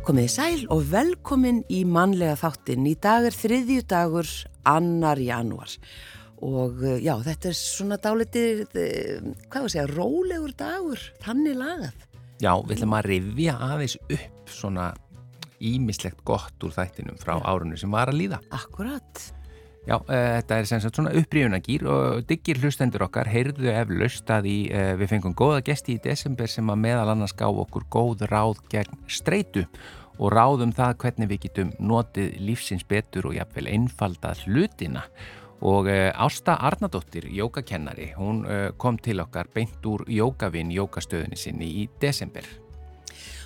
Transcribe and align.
Komið 0.00 0.24
í 0.24 0.30
sæl 0.32 0.62
og 0.72 0.86
velkomin 0.88 1.58
í 1.68 1.82
mannlega 1.84 2.38
þáttin. 2.40 2.86
Í 2.88 2.94
dag 3.04 3.26
er 3.28 3.34
þriðju 3.36 3.82
dagur 3.90 4.30
annar 4.68 5.20
janúar 5.20 5.74
og 6.40 6.80
eh, 6.88 7.02
já, 7.04 7.12
þetta 7.20 7.50
er 7.50 7.56
svona 7.58 7.98
dálitið, 8.00 8.62
eh, 8.80 9.18
hvað 9.50 9.58
var 9.58 9.68
að 9.68 9.74
segja, 9.74 9.84
rólegur 9.90 10.54
dagur, 10.56 11.02
tanni 11.20 11.52
lagað. 11.52 12.06
Já, 12.40 12.54
við 12.64 12.78
ætlum 12.78 12.96
að 12.96 13.08
rifja 13.10 13.58
aðeins 13.66 13.98
upp 14.00 14.54
svona 14.56 14.86
ímislegt 15.60 16.24
gott 16.24 16.64
úr 16.64 16.72
þættinum 16.72 17.20
frá 17.20 17.34
árunni 17.44 17.76
sem 17.76 17.92
var 17.92 18.08
að 18.08 18.22
líða. 18.22 18.40
Akkurat. 18.56 19.26
Já, 19.90 19.96
uh, 19.98 20.04
þetta 20.06 20.56
er 20.60 20.66
sem 20.70 20.82
sagt 20.82 20.98
svona 21.00 21.10
upprýjunagýr 21.18 21.82
og 21.90 22.20
diggir 22.28 22.60
hlustendur 22.62 23.02
okkar 23.08 23.26
heyrðu 23.26 23.72
eflaust 23.72 24.28
að 24.30 24.46
í, 24.46 24.58
uh, 24.70 24.92
við 25.00 25.10
fengum 25.16 25.34
góða 25.34 25.64
gesti 25.66 25.96
í 25.96 26.02
desember 26.04 26.50
sem 26.52 26.70
að 26.70 26.78
meðal 26.84 27.08
annars 27.10 27.34
gá 27.34 27.48
okkur 27.48 27.88
góð 27.90 28.22
ráð 28.30 28.60
gegn 28.70 29.00
streitu 29.10 29.64
og 30.20 30.30
ráðum 30.36 30.70
það 30.76 30.94
hvernig 31.02 31.32
við 31.32 31.42
getum 31.48 31.74
notið 31.82 32.38
lífsins 32.38 32.86
betur 32.86 33.32
og 33.32 33.34
jafnvel 33.40 33.66
einfaldað 33.66 34.46
hlutina 34.46 35.02
og 35.58 35.90
uh, 35.90 36.06
Ásta 36.14 36.54
Arnadóttir, 36.70 37.26
jógakennari, 37.26 38.12
hún 38.14 38.44
kom 38.78 38.94
til 39.02 39.18
okkar 39.26 39.50
beint 39.50 39.90
úr 39.90 40.06
jógavinn 40.06 40.70
jógastöðinni 40.70 41.36
sinni 41.36 41.74
í 41.82 41.88
desember. 42.00 42.46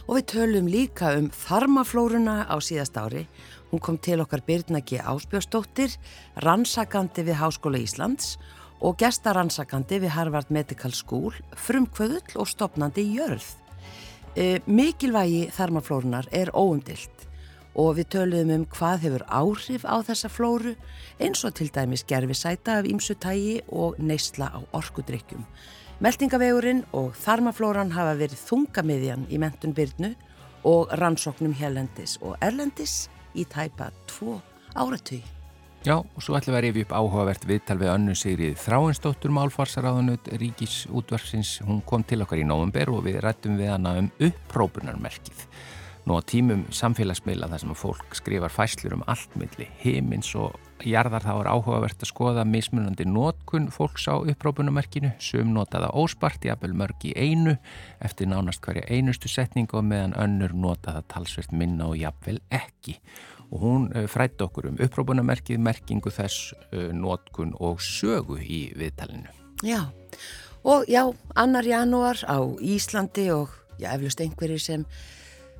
Og 0.04 0.18
við 0.18 0.26
tölum 0.34 0.66
líka 0.68 1.14
um 1.16 1.30
þarmaflóruna 1.32 2.42
á 2.44 2.56
síðast 2.60 3.00
ári 3.00 3.24
Hún 3.70 3.80
kom 3.80 3.98
til 3.98 4.20
okkar 4.22 4.44
Birna 4.46 4.80
G. 4.80 5.00
Áspjóstóttir, 5.00 5.96
rannsakandi 6.36 7.24
við 7.26 7.40
Háskóla 7.40 7.80
Íslands 7.82 8.36
og 8.84 8.98
gestarannsakandi 9.00 10.00
við 10.04 10.14
Harvard 10.14 10.50
Medical 10.52 10.92
School, 10.92 11.34
frumkvöðull 11.56 12.36
og 12.36 12.50
stopnandi 12.50 13.04
í 13.04 13.18
jörð. 13.18 13.46
E, 14.34 14.60
mikilvægi 14.66 15.48
þarmaflórunar 15.54 16.28
er 16.34 16.50
óumdilt 16.54 17.28
og 17.74 17.96
við 17.98 18.10
töluðum 18.14 18.52
um 18.54 18.66
hvað 18.70 19.06
hefur 19.06 19.24
áhrif 19.26 19.86
á 19.86 19.96
þessa 20.06 20.30
flóru 20.30 20.74
eins 21.22 21.42
og 21.46 21.56
til 21.58 21.70
dæmis 21.74 22.04
gerfisæta 22.06 22.78
af 22.80 22.88
ímsutægi 22.90 23.62
og 23.70 23.98
neysla 23.98 24.50
á 24.54 24.60
orkudrykkjum. 24.74 25.42
Meldingavegurinn 26.02 26.84
og 26.92 27.14
þarmaflóran 27.18 27.94
hafa 27.94 28.14
verið 28.18 28.42
þungamiðjan 28.48 29.26
í 29.30 29.40
mentun 29.42 29.74
byrnu 29.74 30.14
og 30.66 30.90
rannsóknum 30.98 31.54
hérlendis 31.58 32.16
og 32.22 32.38
erlendis 32.42 33.08
í 33.34 33.46
tæpa 33.50 33.90
tvo 34.10 34.40
áratug. 34.74 35.22
Já, 35.84 35.98
og 36.00 36.22
svo 36.24 36.38
ætlum 36.38 36.54
við 36.54 36.58
að 36.58 36.64
rifja 36.64 36.84
upp 36.86 36.92
áhugavert 36.96 37.42
viðtal 37.44 37.76
við 37.76 37.90
önnu 37.92 38.14
Sigrið 38.16 38.54
Þráinsdóttur 38.62 39.34
Málfarsaráðunut 39.36 40.30
Ríkis 40.40 40.86
útvarsins. 40.88 41.58
Hún 41.66 41.82
kom 41.84 42.06
til 42.08 42.22
okkar 42.24 42.40
í 42.40 42.46
nóvumber 42.48 42.88
og 42.94 43.02
við 43.04 43.18
rættum 43.20 43.58
við 43.60 43.74
hana 43.74 43.92
um 44.00 44.08
upprópunarmerkið. 44.16 45.44
Nú 46.08 46.16
á 46.16 46.24
tímum 46.24 46.64
samfélagsmiðla 46.72 47.50
þar 47.52 47.62
sem 47.66 47.76
fólk 47.76 48.16
skrifar 48.16 48.52
fæslur 48.52 48.96
um 48.96 49.04
allt 49.04 49.36
milli 49.36 49.68
heimins 49.82 50.32
og 50.40 50.56
jarðar 50.90 51.24
þá 51.24 51.32
er 51.34 51.50
áhugavert 51.50 52.02
að 52.04 52.10
skoða 52.10 52.44
mismunandi 52.48 53.06
nótkun 53.08 53.70
fólks 53.72 54.06
á 54.10 54.20
upprópunarmerkinu. 54.20 55.12
Sum 55.22 55.52
notaða 55.56 55.92
óspart, 55.96 56.44
jafnvel 56.44 56.74
mörg 56.76 57.06
í 57.08 57.14
einu 57.16 57.56
eftir 58.04 58.28
nánast 58.30 58.62
hverja 58.64 58.86
einustu 58.88 59.30
setningu 59.30 59.80
og 59.80 59.86
meðan 59.88 60.16
önnur 60.20 60.54
notaða 60.56 61.04
talsvert 61.12 61.54
minna 61.54 61.88
og 61.92 62.00
jafnvel 62.00 62.40
ekki 62.52 62.98
og 63.54 63.60
hún 63.60 63.90
eh, 63.94 64.06
frætti 64.10 64.44
okkur 64.44 64.70
um 64.72 64.78
upprópunamerkið, 64.82 65.60
merkingu 65.62 66.10
þess, 66.10 66.54
uh, 66.72 66.88
nótkun 66.96 67.54
og 67.62 67.82
sögu 67.82 68.40
í 68.42 68.66
viðtalinu. 68.74 69.30
Já, 69.62 69.86
og 70.64 70.88
já, 70.90 71.04
annar 71.36 71.66
janúar 71.68 72.18
á 72.26 72.42
Íslandi 72.58 73.28
og 73.34 73.52
já, 73.78 73.92
eflust 73.94 74.20
einhverjir 74.24 74.60
sem 74.60 74.86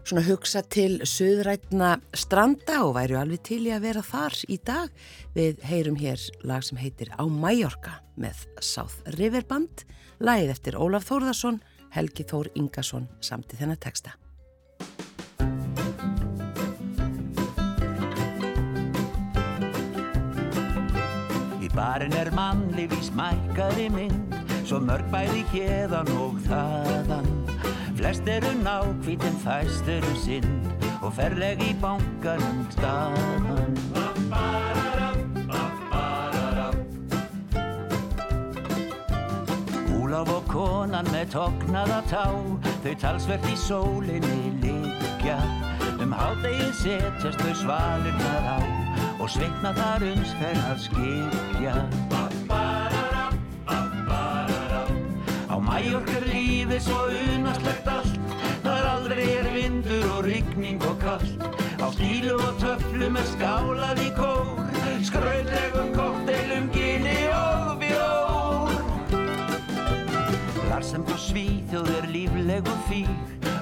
svona 0.04 0.24
hugsa 0.26 0.60
til 0.68 0.98
söðrætna 1.08 1.94
stranda 2.16 2.82
og 2.84 2.94
væri 2.98 3.16
alveg 3.18 3.44
til 3.48 3.62
í 3.68 3.72
að 3.74 3.86
vera 3.88 4.02
þar 4.04 4.36
í 4.52 4.58
dag. 4.60 4.90
Við 5.36 5.64
heyrum 5.64 5.96
hér 6.00 6.20
lag 6.44 6.64
sem 6.66 6.80
heitir 6.80 7.12
Á 7.16 7.24
Mæjorka 7.24 7.98
með 8.20 8.44
South 8.60 9.00
River 9.16 9.46
Band, 9.48 9.86
lagið 10.20 10.52
eftir 10.54 10.76
Ólaf 10.76 11.08
Þórðarsson, 11.08 11.62
Helgi 11.96 12.26
Þór 12.28 12.52
Ingarsson 12.54 13.08
samt 13.24 13.56
í 13.56 13.60
þennan 13.60 13.80
texta. 13.80 14.18
Barinn 21.74 22.12
er 22.14 22.28
mannlif 22.30 22.92
í 22.94 23.00
smækkari 23.02 23.88
mynd 23.90 24.36
Svo 24.64 24.78
mörg 24.80 25.08
bæði 25.10 25.42
hérðan 25.50 26.12
og 26.14 26.38
þaðan 26.46 27.26
Flest 28.04 28.28
eru 28.28 28.52
nákvít 28.62 29.22
en 29.24 29.36
fæst 29.40 29.86
eru 29.88 30.14
sinn 30.20 30.66
Og 31.00 31.12
ferleg 31.16 31.62
í 31.64 31.70
bankanum 31.80 32.58
staðan. 32.74 33.78
Úláf 39.96 40.34
og 40.36 40.44
konan 40.52 41.08
með 41.16 41.32
toknaða 41.32 42.02
tá 42.12 42.28
Þau 42.84 42.92
talsvert 43.06 43.48
í 43.48 43.56
sólinni 43.56 44.52
liggja. 44.60 45.40
Um 45.96 46.12
hádegið 46.12 46.76
setjast 46.84 47.40
þau 47.40 47.56
svalirnar 47.64 48.50
á 48.52 48.58
og 49.16 49.32
sveitna 49.32 49.72
þar 49.80 50.10
uns 50.12 50.36
fer 50.42 50.66
að 50.68 50.88
skilja 50.90 51.78
Á 55.64 55.80
mæjorkar 55.80 56.24
lífi 56.28 56.78
svo 56.80 57.08
unaslegt 57.08 57.88
allt. 57.88 58.18
Þar 58.64 58.88
aldrei 58.90 59.24
er 59.38 59.48
vindur 59.54 60.04
og 60.12 60.24
ryggning 60.28 60.82
og 60.84 60.98
kallt 61.00 61.40
á 61.80 61.88
stílu 61.96 62.36
og 62.36 62.60
töflu 62.60 63.08
með 63.08 63.26
skálað 63.32 64.02
í 64.04 64.10
kór. 64.16 64.60
Skrautlegum 65.04 65.90
kokteilum, 65.96 66.68
gini 66.72 67.16
og 67.32 67.80
bjór. 67.80 68.76
Larsam 70.68 71.04
på 71.08 71.16
svíþjóð 71.16 71.92
er 71.96 72.12
líflegu 72.12 72.76
fýr 72.88 73.12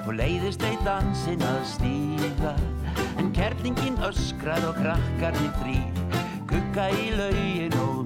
og 0.02 0.14
leiðist 0.18 0.62
ei 0.66 0.78
dansin 0.82 1.42
að 1.46 1.62
stíða 1.76 2.56
Kerlingin 3.42 3.96
öskrar 4.04 4.62
og 4.68 4.76
krakkarnir 4.76 5.54
þrýr 5.62 6.18
Gugga 6.50 6.84
í 6.94 7.08
laugin 7.16 7.74
og 7.80 8.01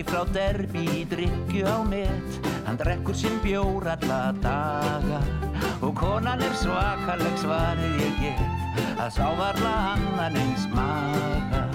Johnny 0.00 0.08
frá 0.08 0.24
derbi 0.32 0.82
í 0.96 1.00
drikju 1.04 1.66
á 1.68 1.84
met 1.84 2.46
Hann 2.64 2.78
drekkur 2.80 3.14
sinn 3.14 3.36
bjór 3.44 3.84
alla 3.92 4.32
daga. 4.40 5.20
Og 5.84 5.92
konan 5.94 6.40
er 6.40 6.54
svakaleg 6.56 7.36
svarið 7.36 8.00
ég 8.00 8.14
get. 8.22 8.80
Að 8.96 9.10
sá 9.18 9.26
varla 9.36 9.72
annan 9.92 10.38
eins 10.40 10.64
maga. 10.72 11.66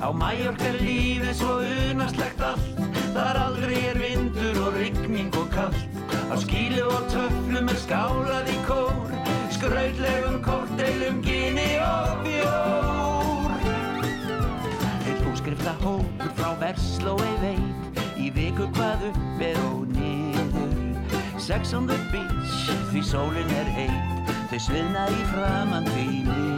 Á 0.00 0.08
Mallorca 0.08 0.68
er 0.70 0.80
lífið 0.80 1.34
svo 1.36 1.58
unaslegt 1.92 2.40
allt. 2.40 2.82
Þar 3.12 3.40
aldrei 3.44 3.80
er 3.90 4.00
vindur 4.00 4.62
og 4.62 4.78
ryggning 4.78 5.34
og 5.36 5.50
kallt 5.52 6.00
Á 6.32 6.34
skílu 6.40 6.86
og 6.88 7.10
töflum 7.12 7.68
er 7.68 7.82
skálað 7.82 8.48
í 8.48 8.56
kór. 8.64 9.18
Skrautlegum 9.52 10.40
korteilum, 10.46 11.20
gini 11.20 11.74
og 11.76 12.24
bjór 12.24 13.21
hókur 15.82 16.32
frá 16.38 16.52
Verslói 16.62 17.32
veit 17.42 18.00
Í 18.22 18.30
viku 18.34 18.68
hvað 18.76 19.08
upp 19.10 19.40
er 19.42 19.58
og 19.66 19.88
niður. 19.96 20.76
Sex 21.42 21.74
on 21.74 21.88
the 21.90 21.98
beach, 22.12 22.58
því 22.92 23.02
sólinn 23.02 23.50
er 23.58 23.70
heit 23.74 24.30
Þau 24.52 24.58
svinna 24.62 25.08
í 25.10 25.22
framann 25.32 25.88
því 25.90 26.06
niður. 26.28 26.52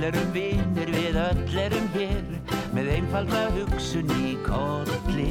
Öll 0.00 0.06
erum 0.08 0.30
vinnir, 0.32 0.90
við 0.92 1.16
öll 1.20 1.56
erum 1.60 1.88
hér 1.92 2.28
með 2.72 2.90
einfalda 2.94 3.42
hugsun 3.52 4.08
í 4.16 4.32
kolli. 4.46 5.28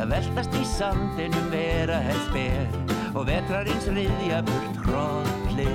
Að 0.00 0.14
veltast 0.14 0.56
í 0.56 0.64
sandinum 0.68 1.48
vera 1.52 1.98
helst 2.06 2.32
ber 2.32 3.12
og 3.12 3.26
vetrarins 3.28 3.88
riðja 3.92 4.40
burt 4.48 4.84
hrolli 4.86 5.72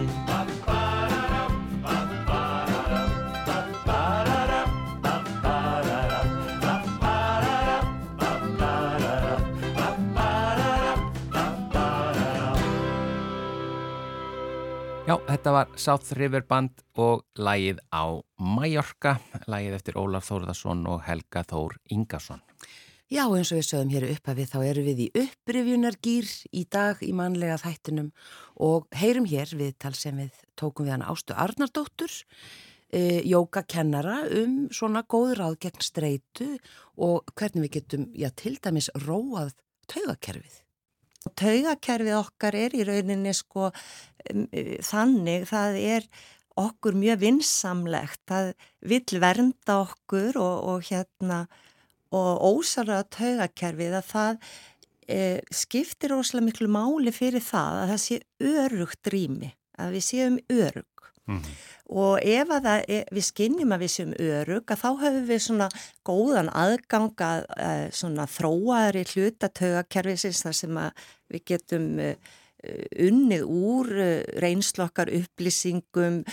Já, 15.14 15.20
þetta 15.30 15.52
var 15.54 15.74
South 15.78 16.16
River 16.18 16.42
Band 16.50 16.80
og 16.98 17.20
lægið 17.38 17.84
á 17.94 18.18
Mallorca, 18.42 19.12
lægið 19.46 19.76
eftir 19.78 20.00
Ólaf 20.02 20.26
Þórðarsson 20.26 20.82
og 20.90 21.04
Helga 21.06 21.44
Þór 21.46 21.76
Ingarsson. 21.94 22.42
Já, 23.14 23.28
eins 23.28 23.52
og 23.54 23.60
við 23.60 23.68
sögum 23.68 23.92
hér 23.94 24.08
upphafið 24.08 24.50
þá 24.56 24.58
eru 24.72 24.86
við 24.88 25.04
í 25.04 25.08
upprifjunargýr 25.22 26.32
í 26.50 26.66
dag 26.66 27.06
í 27.06 27.12
manlega 27.14 27.60
þættinum 27.62 28.10
og 28.58 28.90
heyrum 29.04 29.30
hér 29.30 29.54
við 29.60 29.78
tal 29.86 29.94
sem 29.94 30.18
við 30.18 30.42
tókum 30.58 30.90
við 30.90 30.96
hann 30.96 31.06
Ástu 31.14 31.38
Arnardóttur, 31.38 32.18
e, 32.90 33.22
jógakennara 33.22 34.24
um 34.42 34.60
svona 34.74 35.06
góð 35.06 35.38
ráð 35.44 35.60
gegn 35.68 35.90
streitu 35.92 36.56
og 36.98 37.30
hvernig 37.38 37.68
við 37.68 37.76
getum, 37.78 38.10
já, 38.18 38.32
til 38.34 38.58
dæmis 38.58 38.90
róað 39.06 39.54
taugakerfið. 39.86 40.64
Taugakerfið 41.40 42.18
okkar 42.20 42.58
er 42.58 42.76
í 42.76 42.84
rauninni 42.88 43.34
sko 43.36 43.72
þannig, 44.84 45.48
það 45.50 45.78
er 45.80 46.08
okkur 46.60 46.98
mjög 46.98 47.22
vinsamlegt, 47.24 48.22
það 48.30 48.52
vil 48.92 49.22
vernda 49.24 49.80
okkur 49.88 50.38
og, 50.38 50.58
og 50.74 50.88
hérna 50.90 51.46
og 52.14 52.44
ósarlega 52.46 53.08
taugakerfið 53.16 53.98
að 53.98 54.10
það 54.12 54.52
e, 55.10 55.20
skiptir 55.50 56.14
ósala 56.14 56.44
miklu 56.46 56.70
máli 56.70 57.14
fyrir 57.16 57.42
það 57.44 57.80
að 57.82 57.94
það 57.94 58.04
sé 58.06 58.20
örugt 58.54 59.14
rými, 59.16 59.50
að 59.82 59.98
við 59.98 60.06
séum 60.12 60.38
örug 60.54 61.10
mm 61.28 61.38
-hmm. 61.38 61.56
og 61.86 62.20
ef 62.24 62.50
er, 62.50 63.06
við 63.12 63.24
skinnjum 63.24 63.72
að 63.72 63.84
við 63.84 63.92
séum 63.96 64.14
örug 64.20 64.72
að 64.72 64.82
þá 64.84 64.90
höfum 65.02 65.28
við 65.28 65.42
svona 65.48 65.70
góðan 66.06 66.50
aðgang 66.50 67.14
að 67.18 67.46
e, 67.58 67.92
svona 67.92 68.26
þróaðri 68.26 69.04
hluta 69.14 69.48
taugakerfisins 69.50 70.44
þar 70.44 70.54
sem 70.54 70.78
að 70.78 70.92
við 71.30 71.46
getum 71.46 72.00
e, 72.00 72.16
unnið 73.00 73.44
úr 73.44 73.88
reynslokkar 74.40 75.10
upplýsingum 75.12 76.24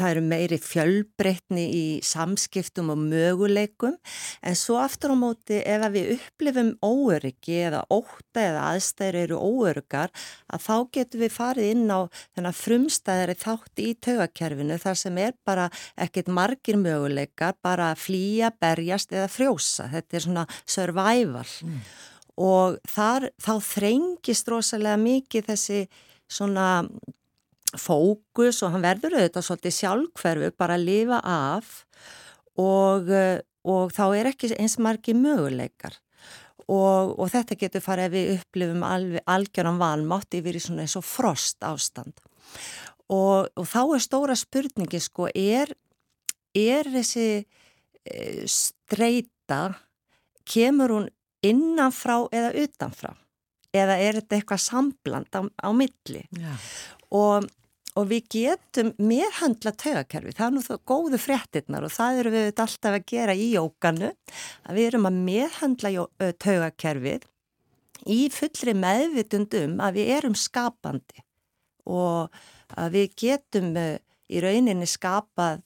það 0.00 0.14
eru 0.14 0.24
meiri 0.30 0.58
fjölbreytni 0.60 1.64
í 1.76 1.84
samskiptum 2.06 2.90
og 2.94 3.00
möguleikum 3.02 3.96
en 4.42 4.58
svo 4.58 4.78
aftur 4.82 5.14
á 5.14 5.16
móti 5.20 5.60
ef 5.60 5.86
við 5.94 6.14
upplifum 6.16 6.72
óöryggi 6.84 7.60
eða 7.68 7.84
óta 7.92 8.42
eða 8.42 8.66
aðstæðir 8.72 9.20
eru 9.24 9.40
óöryggar 9.40 10.12
að 10.50 10.64
þá 10.66 10.74
getum 10.96 11.24
við 11.24 11.34
farið 11.36 11.70
inn 11.74 11.86
á 11.92 12.00
þennan 12.36 12.58
frumstæðari 12.60 13.36
þátt 13.40 13.82
í 13.84 13.88
taugakerfinu 14.06 14.78
þar 14.80 15.00
sem 15.02 15.20
er 15.20 15.36
bara 15.46 15.68
ekkit 16.00 16.30
margir 16.32 16.78
möguleikar, 16.80 17.56
bara 17.62 17.92
flýja, 17.98 18.50
berjast 18.60 19.12
eða 19.14 19.28
frjósa. 19.30 19.88
Þetta 19.92 20.16
er 20.16 20.26
svona 20.26 20.46
survival 20.64 21.46
mm. 21.66 21.80
og 22.46 22.80
þar, 22.88 23.30
þá 23.40 23.54
þrengist 23.70 24.52
rosalega 24.52 25.00
mikið 25.00 25.50
þessi 25.52 25.80
svona 26.30 26.66
fókus 27.78 28.62
og 28.64 28.74
hann 28.74 28.84
verður 28.84 29.18
auðvitað 29.18 29.46
svolítið 29.46 29.76
sjálfhverfu 29.76 30.52
bara 30.58 30.76
að 30.78 30.86
lifa 30.88 31.20
af 31.22 31.72
og, 32.58 33.10
eh, 33.10 33.40
og 33.64 33.92
þá 33.94 34.04
er 34.18 34.30
ekki 34.32 34.54
eins 34.56 34.78
margi 34.78 35.14
möguleikar. 35.14 36.00
Og, 36.70 37.16
og 37.18 37.30
þetta 37.32 37.56
getur 37.58 37.82
farið 37.82 38.04
ef 38.04 38.12
við 38.14 38.34
upplifum 38.36 38.84
algjörðan 38.86 39.80
vanmátt 39.80 40.36
yfir 40.38 40.54
í 40.54 40.62
svona 40.62 40.84
eins 40.84 40.94
og 40.98 41.06
frost 41.06 41.58
ástand 41.66 42.14
og, 43.10 43.50
og 43.58 43.66
þá 43.68 43.80
er 43.82 44.04
stóra 44.04 44.36
spurningi 44.38 45.00
sko 45.02 45.28
er, 45.34 45.72
er 46.56 46.90
þessi 46.94 47.26
e, 47.40 48.20
streyta 48.46 49.62
kemur 50.48 50.94
hún 50.94 51.08
innanfrá 51.46 52.22
eða 52.34 52.52
utanfrá? 52.64 53.14
Eða 53.70 53.96
er 54.02 54.18
þetta 54.18 54.38
eitthvað 54.38 54.62
sambland 54.64 55.34
á, 55.34 55.40
á 55.46 55.68
milli? 55.74 56.24
Já. 56.34 56.54
og 57.10 57.46
og 58.00 58.06
við 58.08 58.28
getum 58.32 58.92
meðhandla 58.96 59.72
taugakerfi, 59.76 60.34
það 60.36 60.46
er 60.46 60.54
nú 60.56 60.62
þá 60.64 60.74
góðu 60.88 61.20
fréttinnar 61.20 61.86
og 61.86 61.92
það 61.92 62.20
eru 62.22 62.32
við 62.36 62.62
alltaf 62.64 62.96
að 62.96 63.08
gera 63.12 63.34
í 63.36 63.50
jókanu, 63.52 64.12
að 64.64 64.78
við 64.78 64.88
erum 64.90 65.08
að 65.10 65.18
meðhandla 65.28 66.06
taugakerfið 66.40 67.26
í 68.08 68.20
fullri 68.32 68.74
meðvitundum 68.78 69.76
að 69.84 70.00
við 70.00 70.14
erum 70.16 70.36
skapandi 70.38 71.24
og 71.90 72.40
að 72.78 72.96
við 72.96 73.16
getum 73.18 73.74
í 74.30 74.42
rauninni 74.42 74.88
skapað 74.88 75.60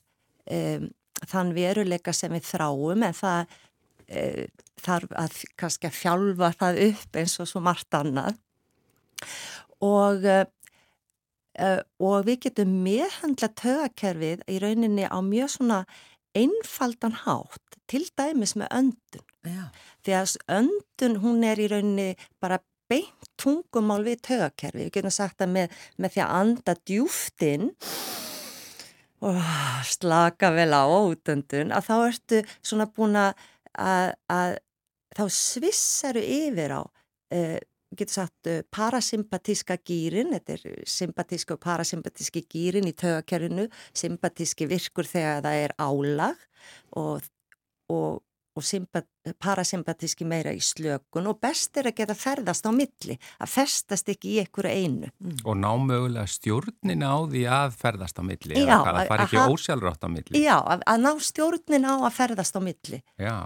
um, 0.51 0.89
þann 1.25 1.53
veruleika 1.57 2.15
sem 2.17 2.33
við 2.35 2.49
þráum 2.49 3.05
en 3.07 3.17
það 3.17 3.55
um, 4.09 4.49
þarf 4.85 5.15
að 5.21 5.39
kannski 5.61 5.89
að 5.89 5.99
fjálfa 6.01 6.51
það 6.59 6.81
upp 6.89 7.21
eins 7.21 7.39
og 7.41 7.49
svo 7.49 7.63
margt 7.65 7.97
annað. 7.97 8.37
Og 9.85 10.27
uh, 10.27 10.45
og 11.55 12.27
við 12.27 12.41
getum 12.49 12.73
meðhandla 12.85 13.51
tögakerfið 13.61 14.45
í 14.51 14.59
rauninni 14.63 15.07
á 15.07 15.19
mjög 15.23 15.53
svona 15.55 15.85
einfaldan 16.35 17.15
hátt 17.25 17.79
til 17.91 18.05
dæmis 18.19 18.57
með 18.59 18.73
öndun. 18.81 19.27
Já. 19.45 19.69
því 20.05 20.15
að 20.17 20.37
öndun 20.57 21.19
hún 21.21 21.45
er 21.45 21.61
í 21.61 21.69
rauninni 21.69 22.15
bara 22.41 22.59
beint 22.89 23.29
tungumál 23.41 24.03
við 24.05 24.23
tögakerfið, 24.25 24.87
við 24.87 24.93
getum 24.97 25.13
sagt 25.13 25.45
að 25.45 25.53
með, 25.53 25.75
með 26.01 26.15
því 26.15 26.23
að 26.25 26.35
anda 26.41 26.75
djúftinn 26.89 27.71
og 29.25 29.41
slaka 29.89 30.51
vel 30.53 30.71
á 30.73 30.85
ótöndun 30.85 31.73
að 31.77 31.89
þá 31.89 31.95
ertu 31.99 32.41
svona 32.61 32.89
búin 32.93 33.17
að, 33.21 33.45
að 34.33 34.59
þá 35.17 35.25
svissaru 35.33 36.25
yfir 36.25 36.77
á 36.77 36.83
uh, 36.83 37.59
getur 37.99 38.19
sagt 38.21 38.51
uh, 38.51 38.61
parasympatíska 38.75 39.79
gýrin, 39.87 40.35
þetta 40.37 40.59
er 40.59 40.85
sympatíska 40.89 41.57
og 41.57 41.63
parasympatíski 41.65 42.45
gýrin 42.51 42.91
í 42.91 42.95
tögakerfinu, 42.99 43.69
sympatíski 43.97 44.69
virkur 44.71 45.09
þegar 45.09 45.45
það 45.45 45.65
er 45.65 45.75
álag 45.83 46.47
og, 47.01 47.27
og, 47.93 48.23
og 48.55 48.65
parasympatíski 49.41 50.27
meira 50.29 50.53
í 50.55 50.61
slökun 50.63 51.29
og 51.31 51.39
best 51.43 51.77
er 51.81 51.89
að 51.91 51.97
geta 52.01 52.17
ferðast 52.19 52.67
á 52.69 52.73
milli, 52.75 53.17
að 53.41 53.53
festast 53.55 54.09
ekki 54.13 54.35
í 54.35 54.39
einhverju 54.43 54.73
einu. 54.73 55.11
Mm. 55.19 55.37
Og 55.43 55.59
ná 55.59 55.71
mögulega 55.81 56.27
stjórnin 56.31 57.05
á 57.05 57.17
því 57.25 57.45
að 57.59 57.79
ferðast 57.81 58.21
á 58.21 58.23
milli, 58.23 58.59
já, 58.59 58.65
eða 58.67 58.81
það 58.85 59.13
far 59.13 59.25
ekki 59.27 59.45
ósjálfrátt 59.55 60.07
á 60.07 60.09
milli. 60.13 60.43
Já, 60.45 60.57
að, 60.61 60.85
að 60.93 61.05
ná 61.07 61.13
stjórnin 61.31 61.89
á 61.89 61.95
að 61.97 62.17
ferðast 62.19 62.59
á 62.59 62.61
milli. 62.65 63.01
Já. 63.21 63.37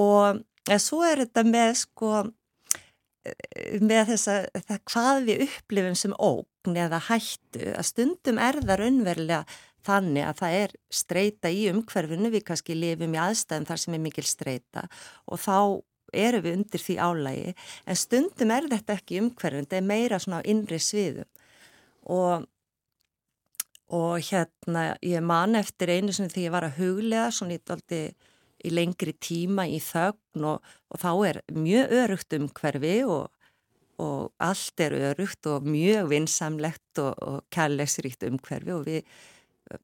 Og 0.00 0.44
svo 0.80 1.02
er 1.06 1.24
þetta 1.24 1.44
með 1.46 1.72
sko 1.84 2.12
með 3.84 4.14
þess 4.14 4.30
að 4.32 4.78
hvað 4.88 5.26
við 5.26 5.42
upplifum 5.46 5.96
sem 5.98 6.14
ógn 6.16 6.78
eða 6.80 7.00
hættu 7.10 7.74
að 7.74 7.88
stundum 7.90 8.40
er 8.40 8.60
það 8.62 8.80
raunverulega 8.80 9.42
þannig 9.86 10.26
að 10.28 10.40
það 10.40 10.56
er 10.60 10.74
streyta 10.92 11.52
í 11.52 11.66
umhverfinu, 11.70 12.30
við 12.32 12.44
kannski 12.48 12.76
lifum 12.76 13.16
í 13.16 13.20
aðstæðum 13.20 13.68
þar 13.68 13.82
sem 13.82 13.96
er 13.96 14.02
mikil 14.04 14.26
streyta 14.28 14.86
og 15.26 15.40
þá 15.40 15.56
eru 16.12 16.40
við 16.44 16.56
undir 16.58 16.82
því 16.82 16.96
álægi 17.00 17.52
en 17.86 17.98
stundum 17.98 18.54
er 18.54 18.68
þetta 18.72 18.96
ekki 18.98 19.20
umhverfin, 19.22 19.68
þetta 19.68 19.78
er 19.78 19.86
meira 19.92 20.18
svona 20.20 20.40
innri 20.48 20.80
sviðum. 20.82 21.28
Og, 22.10 22.48
og 23.94 24.16
hérna 24.30 24.94
ég 25.04 25.22
man 25.24 25.58
eftir 25.60 25.92
einu 25.92 26.14
sem 26.16 26.28
því 26.30 26.48
ég 26.48 26.54
var 26.54 26.66
að 26.66 26.80
huglega 26.80 27.28
svona 27.34 27.56
í 27.56 27.62
doldi 27.62 28.02
í 28.64 28.72
lengri 28.72 29.14
tíma 29.16 29.66
í 29.68 29.80
þögn 29.82 30.46
og, 30.52 30.72
og 30.90 31.02
þá 31.02 31.10
er 31.28 31.42
mjög 31.56 31.94
örugt 32.02 32.36
um 32.38 32.48
hverfi 32.60 32.96
og, 33.04 33.28
og 34.00 34.30
allt 34.42 34.84
er 34.84 34.96
örugt 35.10 35.48
og 35.50 35.66
mjög 35.68 36.10
vinsamlegt 36.12 37.02
og, 37.02 37.14
og 37.20 37.42
kærlegsríkt 37.54 38.26
um 38.28 38.40
hverfi 38.42 38.74
og 38.76 38.86
við 38.88 39.04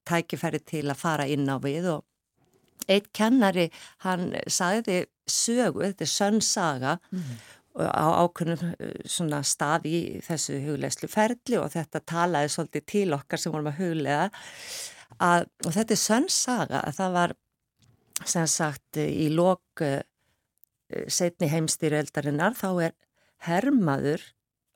tækifæri 0.09 0.61
til 0.66 0.87
að 0.90 1.00
fara 1.00 1.26
inn 1.30 1.47
á 1.47 1.56
við 1.62 1.90
og 1.97 2.04
eitt 2.90 3.11
kennari 3.16 3.68
hann 4.04 4.33
sagði 4.47 5.04
sögu, 5.26 5.83
þetta 5.83 6.04
er 6.06 6.11
sönnsaga 6.12 6.97
mm. 7.11 7.33
á 7.83 8.06
ákveðnum 8.23 8.75
svona 9.11 9.42
stað 9.47 9.88
í 9.90 9.99
þessu 10.26 10.61
huglegslu 10.64 11.11
ferli 11.11 11.59
og 11.61 11.73
þetta 11.75 12.02
talaði 12.06 12.52
svolítið 12.54 12.87
til 12.92 13.09
okkar 13.16 13.42
sem 13.42 13.54
vorum 13.54 13.73
að 13.73 13.80
huglega 13.80 14.28
að, 15.23 15.49
og 15.64 15.73
þetta 15.73 15.97
er 15.97 16.02
sönnsaga 16.02 16.85
að 16.85 17.00
það 17.00 17.18
var 17.18 17.37
sem 18.25 18.46
sagt 18.49 19.00
í 19.00 19.28
lok 19.32 19.82
uh, 19.85 20.00
setni 21.08 21.50
heimstýreldarinnar 21.52 22.56
þá 22.56 22.68
er 22.88 22.96
hermaður 23.46 24.23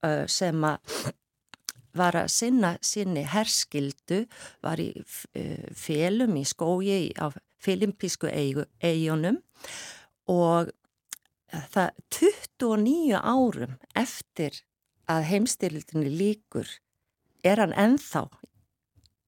uh, 0.05 0.27
sem 0.31 0.65
að 0.67 0.81
var 1.97 2.15
að 2.15 2.29
sinna 2.31 2.77
sinni 2.87 3.25
herskildu, 3.27 4.25
var 4.63 4.83
í 4.83 4.93
uh, 5.01 5.71
félum 5.75 6.37
í 6.39 6.45
skógi 6.47 7.11
á 7.19 7.33
filimpísku 7.61 8.31
eigunum 8.31 9.41
og 10.31 10.71
það 11.51 11.91
29 12.15 13.19
árum 13.19 13.75
eftir 13.99 14.63
að 15.11 15.27
heimstýrildinni 15.33 16.13
líkur 16.15 16.69
er 17.45 17.61
hann 17.63 17.75
enþá 17.75 18.27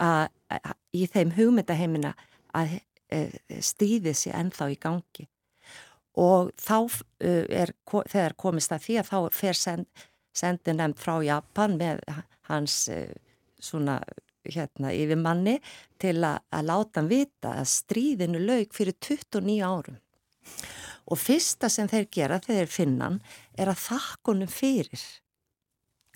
að, 0.02 0.28
að, 0.52 0.75
í 0.95 1.07
þeim 1.11 1.35
hugmyndaheimina 1.37 2.14
að 2.54 2.78
Eh, 3.12 3.61
stýðið 3.61 4.16
sé 4.16 4.33
ennþá 4.37 4.71
í 4.73 4.78
gangi. 4.81 5.28
Og 6.21 6.52
þá 6.61 6.76
eh, 7.25 7.45
er 7.62 7.73
þegar 7.87 8.37
komist 8.40 8.73
að 8.73 8.87
því 8.87 8.99
að 9.00 9.09
þá 9.11 9.19
fer 9.37 9.59
send, 9.59 10.04
sendi 10.37 10.75
nefnd 10.76 11.00
frá 11.00 11.14
Japan 11.25 11.76
með 11.81 12.02
hans 12.49 12.76
eh, 12.92 13.12
svona 13.61 13.99
hérna 14.42 14.90
yfir 14.97 15.21
manni 15.21 15.59
til 16.02 16.16
að, 16.25 16.40
að 16.50 16.69
láta 16.71 17.00
hann 17.00 17.11
vita 17.11 17.57
að 17.61 17.69
stríðinu 17.73 18.40
laug 18.42 18.73
fyrir 18.75 18.97
29 18.97 19.61
árum. 19.62 19.99
Og 21.12 21.19
fyrsta 21.21 21.69
sem 21.73 21.90
þeir 21.90 22.09
gera 22.14 22.40
þegar 22.42 22.64
þeir 22.64 22.73
finna 22.73 23.11
hann 23.11 23.19
er 23.61 23.71
að 23.73 23.83
þakkunum 23.87 24.50
fyrir 24.50 25.04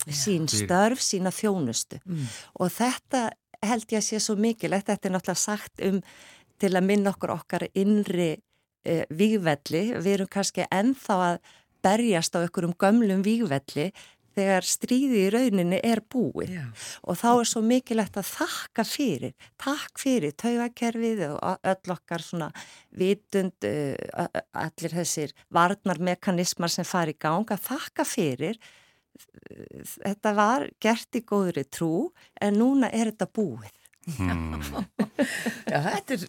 sín 0.07 0.45
störf, 0.49 1.01
sína 1.03 1.33
þjónustu. 1.33 1.99
Mm. 2.05 2.25
og 2.61 2.71
þetta 2.71 3.29
held 3.65 3.89
ég 3.91 3.99
að 3.99 4.05
sé 4.05 4.19
svo 4.21 4.35
mikilvægt, 4.39 4.91
þetta 4.91 5.09
er 5.09 5.13
náttúrulega 5.15 5.41
sagt 5.41 5.81
um 5.83 6.01
til 6.61 6.73
að 6.75 6.87
minna 6.89 7.13
okkur 7.13 7.35
okkar 7.37 7.67
innri 7.77 8.35
eh, 8.85 9.05
výgvelli, 9.09 9.89
við 10.01 10.13
erum 10.17 10.29
kannski 10.31 10.67
ennþá 10.67 11.17
að 11.31 11.41
berjast 11.85 12.37
á 12.37 12.41
einhverjum 12.41 12.77
gömlum 12.79 13.25
výgvelli 13.25 13.91
þegar 14.37 14.65
stríði 14.69 15.21
í 15.25 15.29
rauninni 15.33 15.79
er 15.81 16.03
búið 16.13 16.51
Já. 16.53 16.65
og 17.09 17.17
þá 17.17 17.29
er 17.31 17.47
svo 17.49 17.61
mikilvægt 17.65 18.19
að 18.21 18.27
þakka 18.35 18.83
fyrir, 18.85 19.33
takk 19.57 20.01
fyrir 20.01 20.35
taugakerfið 20.37 21.23
og 21.31 21.69
öll 21.71 21.93
okkar 21.95 22.25
svona 22.25 22.51
vitund, 22.97 23.65
allir 23.65 24.93
þessir 24.99 25.33
varnarmekanismar 25.53 26.69
sem 26.69 26.85
fari 26.85 27.17
í 27.17 27.21
gang, 27.21 27.49
að 27.49 27.65
þakka 27.71 28.05
fyrir 28.05 28.61
þetta 30.03 30.33
var 30.37 30.67
gert 30.81 31.17
í 31.17 31.23
góðri 31.25 31.65
trú 31.69 32.09
en 32.41 32.57
núna 32.59 32.89
er 32.93 33.11
þetta 33.11 33.29
búið. 33.33 33.73
Hmm. 34.15 34.61
Já, 35.67 35.79
þetta 35.83 36.15
er 36.15 36.25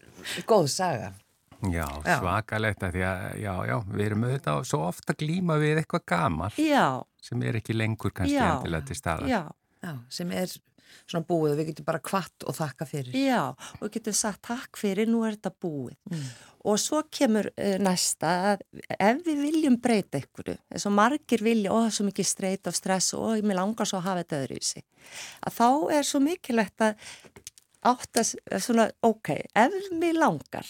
góð 0.48 0.68
saga. 0.72 1.12
Já, 1.58 1.86
já. 2.06 2.18
svakalegt 2.20 2.84
að 2.86 2.94
því 2.94 3.04
að 3.08 3.22
já, 3.42 3.52
já, 3.66 3.76
við 3.90 4.04
erum 4.04 4.24
auðvitað 4.28 4.66
svo 4.70 4.78
ofta 4.86 5.14
glíma 5.18 5.56
við 5.58 5.80
eitthvað 5.80 6.04
gamal 6.12 6.52
já. 6.54 7.02
sem 7.22 7.42
er 7.42 7.58
ekki 7.58 7.74
lengur 7.74 8.14
kannski 8.14 8.38
endilega 8.38 8.86
til 8.86 8.98
staðar. 8.98 9.48
Já, 9.82 9.94
sem 10.14 10.30
er 10.34 10.52
svona 11.08 11.26
búið 11.28 11.54
og 11.54 11.58
við 11.60 11.70
getum 11.72 11.88
bara 11.88 12.02
kvart 12.04 12.46
og 12.48 12.56
þakka 12.56 12.86
fyrir. 12.88 13.16
Já, 13.16 13.42
og 13.50 13.82
við 13.82 13.96
getum 13.98 14.16
sagt 14.16 14.42
takk 14.48 14.78
fyrir, 14.80 15.10
nú 15.10 15.24
er 15.26 15.36
þetta 15.36 15.52
búið. 15.64 15.96
Mm. 16.12 16.28
Og 16.68 16.78
svo 16.82 17.02
kemur 17.14 17.48
uh, 17.50 17.74
næsta 17.82 18.32
að 18.52 18.64
ef 18.94 19.24
við 19.26 19.42
viljum 19.46 19.78
breyta 19.82 20.20
ykkur, 20.20 20.54
eins 20.68 20.86
og 20.88 20.94
margir 20.96 21.44
vilja, 21.46 21.72
og 21.72 21.82
það 21.82 21.90
er 21.90 21.96
svo 21.98 22.08
mikið 22.10 22.30
streyt 22.30 22.70
og 22.70 22.76
stress 22.76 23.14
og 23.18 23.36
ég 23.38 23.46
vil 23.46 23.58
langar 23.58 23.88
svo 23.88 24.00
að 24.00 24.08
hafa 24.10 24.24
þetta 24.24 24.40
öðru 24.44 24.58
í 24.58 24.68
sig, 24.68 24.86
að 25.42 25.58
þá 25.58 25.68
er 25.98 26.08
svo 26.08 26.22
mikilvægt 26.24 26.86
að 26.86 27.06
átt 27.92 28.20
að 28.20 28.60
svona, 28.62 28.88
ok, 29.06 29.32
ef 29.54 29.78
við 29.90 30.18
langar 30.18 30.68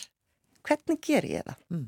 hvernig 0.68 1.00
ger 1.04 1.26
ég 1.28 1.46
það? 1.46 1.62
Mm. 1.72 1.86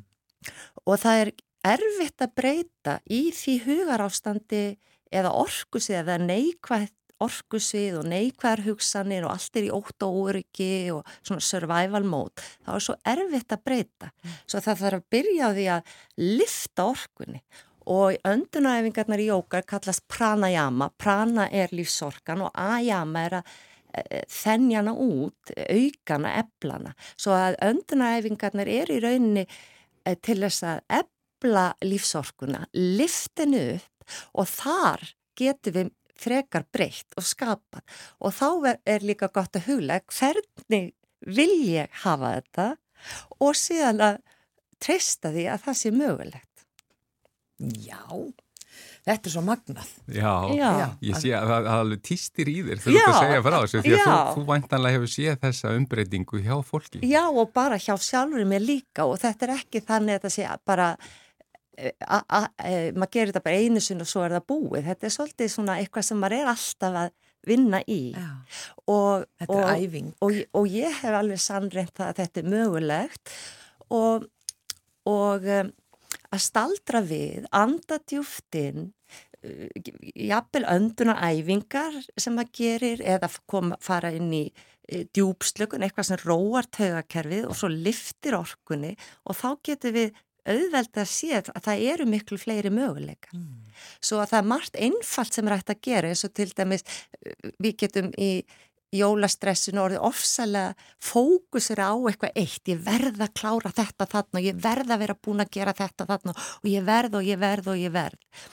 Og 0.87 1.01
það 1.01 1.25
er 1.25 1.33
erfitt 1.75 2.25
að 2.25 2.37
breyta 2.41 2.97
í 3.13 3.21
því 3.37 3.57
hugarástandi 3.67 4.65
eða 5.13 5.35
orkusið 5.37 6.01
eða 6.01 6.17
neikvægt 6.23 6.97
orkusið 7.21 7.99
og 8.01 8.07
neikvæðar 8.09 8.63
hugsanir 8.65 9.27
og 9.29 9.35
allt 9.35 9.59
er 9.61 9.67
í 9.67 9.73
ótt 9.77 10.07
og 10.07 10.21
óryggi 10.23 10.73
og 10.95 11.09
svona 11.19 11.45
survival 11.45 12.07
mode, 12.09 12.45
þá 12.65 12.71
er 12.73 12.85
svo 12.87 12.97
erfitt 13.13 13.53
að 13.53 13.65
breyta. 13.69 14.09
Mm. 14.09 14.39
Svo 14.47 14.63
það 14.65 14.85
þarf 14.85 15.01
að 15.01 15.11
byrja 15.15 15.51
á 15.51 15.57
því 15.59 15.67
að 15.75 15.99
lifta 16.41 16.87
orkunni 16.95 17.43
og 17.91 18.17
öndunaæfingarnar 18.29 19.21
í 19.21 19.29
jókar 19.29 19.67
kallast 19.69 20.07
pranayama, 20.09 20.91
prana 21.01 21.49
er 21.51 21.73
lífsorkan 21.75 22.47
og 22.47 22.55
ayama 22.55 23.27
er 23.27 23.41
að 23.41 23.55
þennjana 24.31 24.95
út, 24.95 25.53
aukana, 25.55 26.35
eblana. 26.43 26.95
Svo 27.17 27.35
að 27.37 27.59
öndunaræfingarnir 27.67 28.71
er 28.71 28.93
í 28.93 28.99
rauninni 29.03 29.47
eh, 29.47 30.17
til 30.23 30.41
þess 30.45 30.67
að 30.67 30.83
ebla 31.01 31.67
lífsorkuna, 31.85 32.67
liftinu 32.75 33.65
upp 33.77 34.15
og 34.41 34.51
þar 34.51 35.07
getur 35.39 35.77
við 35.77 35.95
frekar 36.21 36.67
breytt 36.73 37.17
og 37.17 37.25
skapað. 37.25 37.85
Og 38.21 38.35
þá 38.37 38.77
er 38.85 39.07
líka 39.07 39.31
gott 39.33 39.57
að 39.57 39.71
huglega 39.71 40.05
hvernig 40.13 40.93
vil 41.21 41.53
ég 41.69 42.03
hafa 42.05 42.35
þetta 42.39 42.69
og 43.41 43.57
síðan 43.57 44.05
að 44.05 44.21
treysta 44.81 45.33
því 45.33 45.47
að 45.53 45.67
það 45.67 45.79
sé 45.81 45.93
mögulegt. 45.95 46.65
Já, 47.85 48.01
Þetta 49.07 49.31
er 49.31 49.33
svo 49.33 49.43
magnað. 49.45 49.93
Já, 50.13 50.33
Já. 50.53 50.69
ég 51.09 51.17
sé 51.23 51.33
að 51.37 51.47
það 51.51 51.69
alveg 51.73 52.03
týstir 52.05 52.51
í 52.53 52.59
þér 52.67 52.83
þú 52.83 52.93
ert 52.93 53.09
að 53.09 53.17
segja 53.17 53.41
frá 53.47 53.57
þessu 53.57 53.81
því 53.87 53.95
að 53.95 54.03
þú, 54.05 54.19
þú 54.35 54.45
væntanlega 54.51 54.99
hefur 54.99 55.13
séð 55.15 55.39
þessa 55.47 55.73
umbreytingu 55.79 56.43
hjá 56.45 56.55
fólki. 56.69 57.01
Já 57.09 57.23
og 57.29 57.55
bara 57.57 57.81
hjá 57.81 57.95
sjálfur 57.97 58.45
mér 58.51 58.65
líka 58.65 59.07
og 59.09 59.17
þetta 59.23 59.49
er 59.49 59.55
ekki 59.57 59.83
þannig 59.89 60.19
að 60.19 60.27
það 60.27 60.35
sé 60.37 60.51
bara 60.69 60.91
e, 61.81 61.93
maður 62.93 63.13
gerir 63.17 63.33
þetta 63.33 63.45
bara 63.47 63.63
einu 63.65 63.85
sinn 63.85 64.05
og 64.05 64.11
svo 64.11 64.27
er 64.27 64.37
það 64.37 64.47
búið. 64.53 64.91
Þetta 64.91 65.09
er 65.09 65.17
svolítið 65.17 65.53
svona 65.55 65.79
eitthvað 65.81 66.09
sem 66.11 66.21
maður 66.21 66.37
er 66.43 66.53
alltaf 66.53 67.01
að 67.05 67.15
vinna 67.49 67.81
í. 67.89 68.03
Og, 68.85 69.25
þetta 69.41 69.57
er 69.63 69.65
og, 69.65 69.87
æfing. 69.87 70.13
Og, 70.21 70.43
og 70.61 70.69
ég 70.69 71.01
hef 71.01 71.17
alveg 71.23 71.41
sannreint 71.41 72.05
að 72.05 72.21
þetta 72.21 72.45
er 72.45 72.53
mögulegt 72.53 73.35
og 73.89 74.29
og 75.09 75.47
um, 75.49 75.71
að 76.31 76.43
staldra 76.45 77.03
við, 77.05 77.47
anda 77.57 78.01
djúftinn, 78.11 78.91
uh, 79.43 79.69
jafnvel 80.15 80.67
önduna 80.71 81.19
æfingar 81.19 82.01
sem 82.17 82.39
það 82.39 82.53
gerir 82.61 83.05
eða 83.17 83.31
koma, 83.51 83.79
fara 83.83 84.13
inn 84.17 84.33
í 84.37 84.45
uh, 84.51 85.05
djúpslökun, 85.17 85.85
eitthvað 85.87 86.11
sem 86.13 86.25
róar 86.25 86.71
taugakerfið 86.71 87.47
og 87.51 87.59
svo 87.59 87.73
liftir 87.73 88.39
orkunni 88.39 88.97
og 89.25 89.39
þá 89.39 89.49
getur 89.71 89.97
við 89.97 90.19
auðveld 90.49 90.97
að 90.97 91.11
sé 91.11 91.35
að 91.37 91.51
það 91.67 91.85
eru 91.93 92.07
miklu 92.09 92.39
fleiri 92.41 92.71
möguleika. 92.73 93.29
Mm. 93.37 93.69
Svo 94.01 94.23
að 94.23 94.33
það 94.33 94.41
er 94.41 94.49
margt 94.55 94.79
einfalt 94.87 95.37
sem 95.37 95.47
er 95.47 95.57
hægt 95.59 95.73
að 95.75 95.83
gera 95.85 96.11
eins 96.11 96.25
og 96.27 96.33
til 96.37 96.49
dæmis 96.57 96.85
uh, 96.87 97.55
við 97.61 97.79
getum 97.85 98.11
í 98.17 98.33
jólastressinu 98.95 99.85
orðið 99.85 100.07
ofsalega 100.09 100.89
fókusir 101.03 101.83
á 101.83 101.95
eitthvað 101.95 102.39
eitt, 102.43 102.63
ég 102.71 102.81
verð 102.85 103.23
að 103.23 103.35
klára 103.39 103.73
þetta 103.75 104.09
þarna 104.11 104.41
og 104.41 104.49
ég 104.49 104.63
verð 104.65 104.95
að 104.95 105.05
vera 105.05 105.19
búin 105.27 105.45
að 105.45 105.53
gera 105.59 105.77
þetta 105.79 106.09
þarna 106.09 106.35
og 106.35 106.71
ég 106.71 106.89
verð 106.89 107.21
og 107.21 107.29
ég 107.29 107.41
verð 107.41 107.71
og 107.75 107.79
ég 107.81 107.95
verð. 107.95 108.49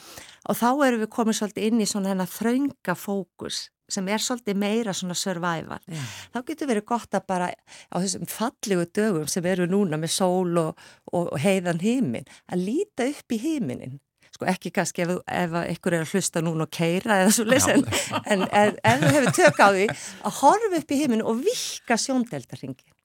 Og 0.47 0.55
þá 0.55 0.69
erum 0.85 1.01
við 1.03 1.11
komið 1.11 1.39
svolítið 1.39 1.67
inn 1.67 1.81
í 1.83 1.89
svona 1.89 2.13
hennar 2.13 2.29
þraunga 2.31 2.95
fókus 2.95 3.65
sem 3.91 4.07
er 4.11 4.19
svolítið 4.19 4.59
meira 4.59 4.93
svona 4.95 5.15
survival. 5.15 5.79
Yeah. 5.87 6.07
þá 6.33 6.41
getur 6.49 6.69
verið 6.71 6.85
gott 6.91 7.15
að 7.15 7.27
bara 7.31 7.47
á 7.55 7.95
þessum 7.95 8.27
fallegu 8.27 8.87
dögum 8.91 9.29
sem 9.31 9.45
eru 9.47 9.67
núna 9.69 9.99
með 9.99 10.11
sól 10.17 10.59
og, 10.59 10.81
og, 11.11 11.31
og 11.31 11.39
heiðan 11.39 11.79
hímin 11.83 12.27
að 12.51 12.65
líta 12.67 13.07
upp 13.07 13.31
í 13.35 13.39
híminin 13.41 13.97
sko 14.37 14.49
ekki 14.53 14.73
kannski 14.75 15.03
ef, 15.03 15.15
ef 15.25 15.57
einhver 15.65 15.97
er 15.97 16.05
að 16.05 16.13
hlusta 16.13 16.43
núna 16.45 16.67
og 16.67 16.73
keira 16.77 17.23
eða 17.23 17.33
svo 17.35 17.47
lesa 17.49 17.73
en, 17.73 17.87
en 18.23 18.45
ef, 18.47 18.77
ef 18.83 19.01
þú 19.03 19.15
hefur 19.15 19.33
tök 19.41 19.63
á 19.65 19.67
því 19.67 19.87
að 19.89 20.37
horfa 20.43 20.81
upp 20.81 20.93
í 20.93 21.01
heiminu 21.01 21.27
og 21.27 21.41
vika 21.47 21.97
sjóndeldarringin 22.05 22.95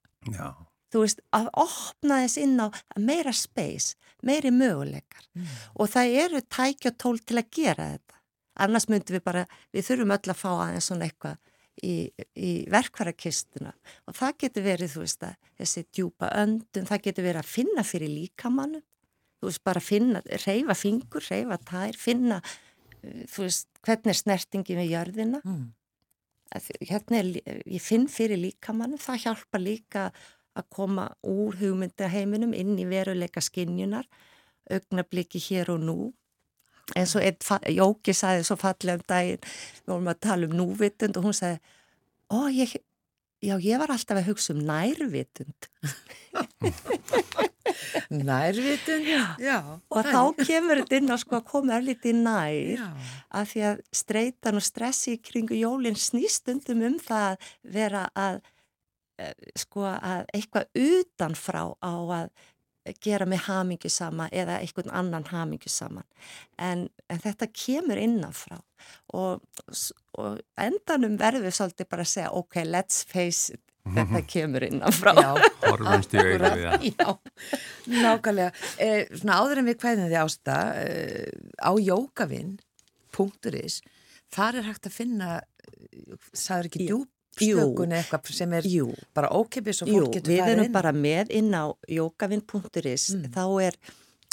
þú 0.93 1.03
veist, 1.03 1.23
að 1.33 1.49
opna 1.57 2.21
þess 2.23 2.39
inn 2.41 2.59
á 2.61 2.67
meira 3.01 3.33
space, 3.35 3.97
meiri 4.25 4.53
möguleikar. 4.53 5.25
Mm. 5.33 5.49
og 5.81 5.89
það 5.89 6.17
eru 6.25 6.43
tækja 6.45 6.93
tól 7.01 7.17
til 7.19 7.39
að 7.41 7.49
gera 7.57 7.89
þetta. 7.95 8.19
Annars 8.63 8.85
myndum 8.85 9.17
við 9.17 9.25
bara, 9.25 9.47
við 9.73 9.87
þurfum 9.87 10.13
öll 10.13 10.29
að 10.29 10.37
fá 10.37 10.49
aðeins 10.51 10.89
svona 10.91 11.07
eitthvað 11.07 11.39
í, 11.81 11.93
í 12.37 12.51
verkvarakistuna 12.69 13.71
og 14.05 14.17
það 14.17 14.35
getur 14.43 14.65
verið, 14.67 14.91
þú 14.93 15.05
veist 15.07 15.25
að 15.25 15.37
þessi 15.57 15.85
djúpa 15.89 16.29
öndun, 16.37 16.85
það 16.85 17.05
getur 17.07 17.25
verið 17.25 17.41
að 17.41 17.49
finna 17.49 17.85
fyrir 17.87 18.13
líkamannum 18.13 18.83
þú 19.43 19.51
veist 19.51 19.63
bara 19.67 19.83
finna, 19.83 20.23
reyfa 20.45 20.75
fingur, 20.77 21.25
reyfa 21.29 21.59
tær, 21.67 21.97
finna 21.99 22.39
uh, 22.39 23.23
þú 23.29 23.47
veist 23.47 23.67
hvernig 23.83 24.13
er 24.13 24.19
snertingi 24.19 24.77
með 24.79 24.91
jörðina 24.93 25.41
mm. 25.43 25.63
hérna 26.87 27.19
er, 27.19 27.33
ég 27.67 27.83
finn 27.83 28.07
fyrir 28.11 28.39
líkamannu, 28.39 28.99
það 29.01 29.25
hjálpa 29.27 29.61
líka 29.61 30.07
að 30.53 30.69
koma 30.71 31.09
úr 31.25 31.57
hugmyndaheiminum 31.59 32.53
inn 32.55 32.77
í 32.79 32.85
veruleika 32.87 33.41
skinnjunar 33.41 34.07
augnabliki 34.71 35.41
hér 35.43 35.73
og 35.73 35.81
nú 35.83 35.97
en 36.95 37.07
svo 37.07 37.21
Jóki 37.71 38.13
sagði 38.15 38.43
svo 38.47 38.57
fallega 38.59 38.99
um 38.99 39.05
daginn, 39.07 39.43
við 39.83 39.93
vorum 39.93 40.11
að 40.11 40.19
tala 40.25 40.49
um 40.49 40.57
núvitund 40.57 41.17
og 41.19 41.27
hún 41.27 41.37
sagði, 41.37 41.59
ó 42.31 42.47
ég 42.51 42.75
já 43.43 43.55
ég 43.59 43.81
var 43.81 43.93
alltaf 43.93 44.19
að 44.21 44.29
hugsa 44.31 44.55
um 44.55 44.63
nærvitund 44.67 45.69
Nærvitund, 48.09 49.05
já. 49.41 49.61
Og 49.91 50.05
þá 50.05 50.45
kemur 50.45 50.81
þetta 50.81 50.99
inn 50.99 51.13
á 51.13 51.17
sko 51.21 51.37
að 51.39 51.45
koma 51.49 51.77
erlítið 51.77 52.19
nær 52.23 52.79
já. 52.79 52.87
af 53.39 53.51
því 53.51 53.63
að 53.69 53.83
streitan 53.95 54.59
og 54.59 54.65
stressi 54.65 55.15
kringu 55.21 55.57
jólinn 55.57 55.97
snýstundum 55.99 56.83
um 56.87 56.97
það 57.01 57.27
að 57.31 57.47
vera 57.75 58.03
að 58.17 58.39
eh, 59.21 59.33
sko 59.59 59.87
að 59.89 60.25
eitthvað 60.33 60.83
utanfrá 60.87 61.63
á 61.79 61.93
að 62.19 62.27
gera 63.03 63.25
með 63.29 63.45
hamingu 63.47 63.89
sama 63.91 64.27
eða 64.31 64.59
einhvern 64.59 64.91
annan 64.91 65.27
hamingu 65.31 65.71
saman 65.71 66.03
en, 66.59 66.89
en 67.09 67.21
þetta 67.23 67.47
kemur 67.55 68.01
innanfrá 68.01 68.57
og, 69.15 69.43
og 70.19 70.41
endanum 70.59 71.15
verður 71.21 71.47
við 71.47 71.55
svolítið 71.59 71.89
bara 71.93 72.03
að 72.07 72.11
segja 72.15 72.33
ok, 72.35 72.59
let's 72.67 73.05
face 73.07 73.53
it 73.55 73.61
þetta 73.83 74.21
kemur 74.33 74.63
innanfrá. 74.63 75.13
Horfumst 75.65 76.13
í 76.15 76.19
auðvitað 76.21 76.53
við 76.55 76.67
það. 76.99 77.17
Nákvæmlega. 77.91 78.51
Eh, 78.79 79.01
Svona 79.11 79.39
áður 79.41 79.59
en 79.59 79.67
við 79.67 79.79
hvaðin 79.81 80.07
því 80.07 80.19
ásta 80.21 80.59
eh, 80.79 81.27
á 81.59 81.71
jókavinn.is 81.83 83.81
þar 84.33 84.61
er 84.61 84.69
hægt 84.69 84.87
að 84.87 84.95
finna 84.95 85.33
það 86.31 86.55
er 86.57 86.69
ekki 86.69 86.87
djúpslökun 87.39 87.95
eitthvað 87.97 88.31
sem 88.37 88.55
er 88.57 88.67
jú. 88.69 88.87
bara 89.15 89.31
ókipis 89.33 89.83
og 89.83 89.91
fólk 89.91 90.07
jú, 90.07 90.13
getur 90.17 90.31
farið 90.31 90.39
inn. 90.39 90.45
Við 90.45 90.55
erum 90.55 90.73
bara 90.75 90.93
með 90.95 91.33
inn 91.39 91.51
á 91.53 91.65
jókavinn.is 91.89 93.05
mm. 93.15 93.27
þá 93.33 93.45
er 93.67 93.77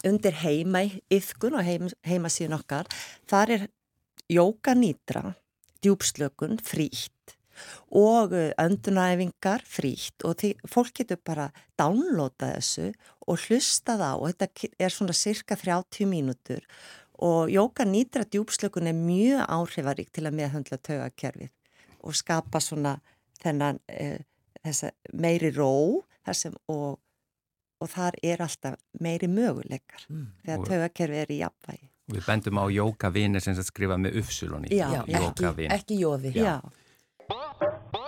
undir 0.08 0.38
heima 0.42 0.84
yfkun 1.12 1.58
og 1.58 1.66
heim, 1.66 1.90
heima 2.06 2.30
síðan 2.32 2.58
okkar, 2.60 2.88
þar 3.28 3.54
er 3.56 3.66
jóka 4.30 4.74
nýtra, 4.78 5.34
djúpslökun, 5.84 6.60
frítt 6.64 7.36
og 7.92 8.32
uh, 8.32 8.46
öndunæfingar 8.56 9.64
frítt. 9.68 10.24
Og 10.24 10.38
því, 10.40 10.54
fólk 10.70 10.94
getur 11.02 11.20
bara 11.26 11.50
downloada 11.80 12.54
þessu 12.54 12.90
og 13.28 13.44
hlusta 13.46 13.98
það 14.00 14.22
og 14.22 14.32
þetta 14.32 14.70
er 14.80 14.94
svona 14.94 15.16
cirka 15.16 15.58
30 15.60 16.08
mínútur. 16.08 16.64
Og 17.20 17.52
jóka 17.52 17.84
nýtra 17.84 18.24
djúpslökun 18.24 18.88
er 18.88 18.96
mjög 18.96 19.44
áhrifarík 19.44 20.08
til 20.14 20.24
að 20.24 20.38
meðhandla 20.40 20.80
taugakerfið 20.80 21.50
og 22.06 22.16
skapa 22.16 22.60
svona 22.62 22.96
þennan 23.42 23.80
uh, 23.92 24.88
meiri 25.12 25.52
ró 25.56 25.72
sem, 26.36 26.54
og 26.68 26.98
og 27.80 27.88
þar 27.88 28.18
er 28.22 28.42
alltaf 28.44 28.76
meiri 29.00 29.28
möguleikar 29.30 30.04
mm. 30.08 30.26
þegar 30.44 30.66
taugakerfi 30.68 31.22
er 31.22 31.32
í 31.32 31.38
jafnvægi. 31.40 31.86
Við 32.10 32.26
bendum 32.26 32.58
á 32.60 32.64
jókavinir 32.74 33.44
sem 33.44 33.56
skrifa 33.64 33.96
með 34.00 34.18
uppsulunni. 34.20 34.72
Já, 34.74 34.88
ekki, 35.06 35.68
ekki 35.70 36.00
jóði. 36.02 36.34
Já. 36.34 36.58
defenderme. 37.30 37.99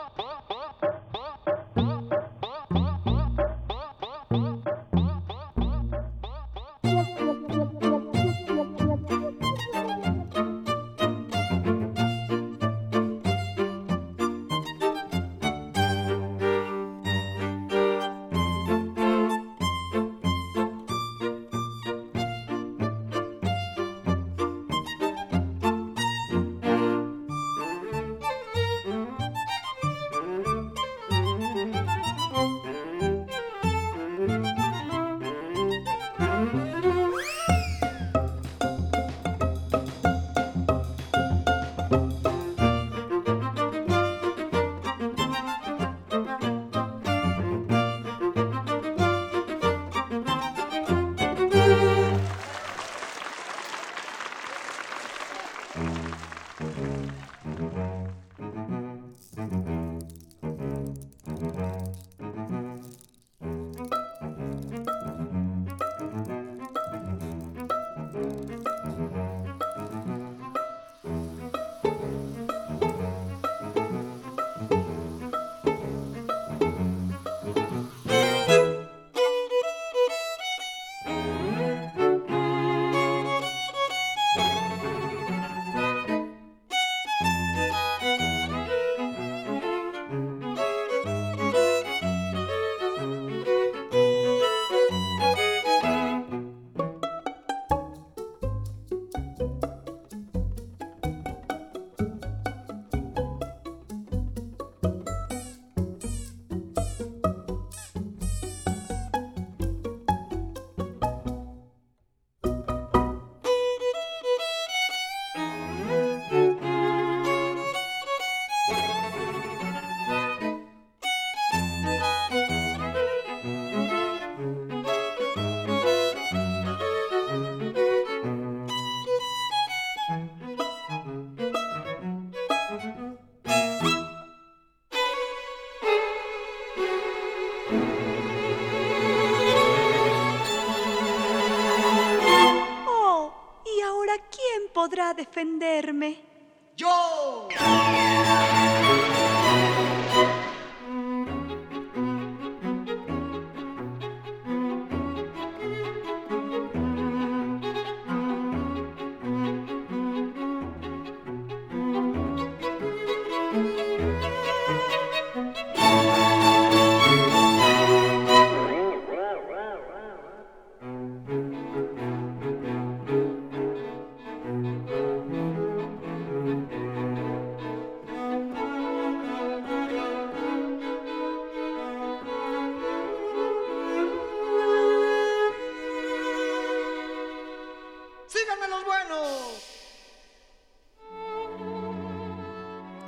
ofender 145.32 145.92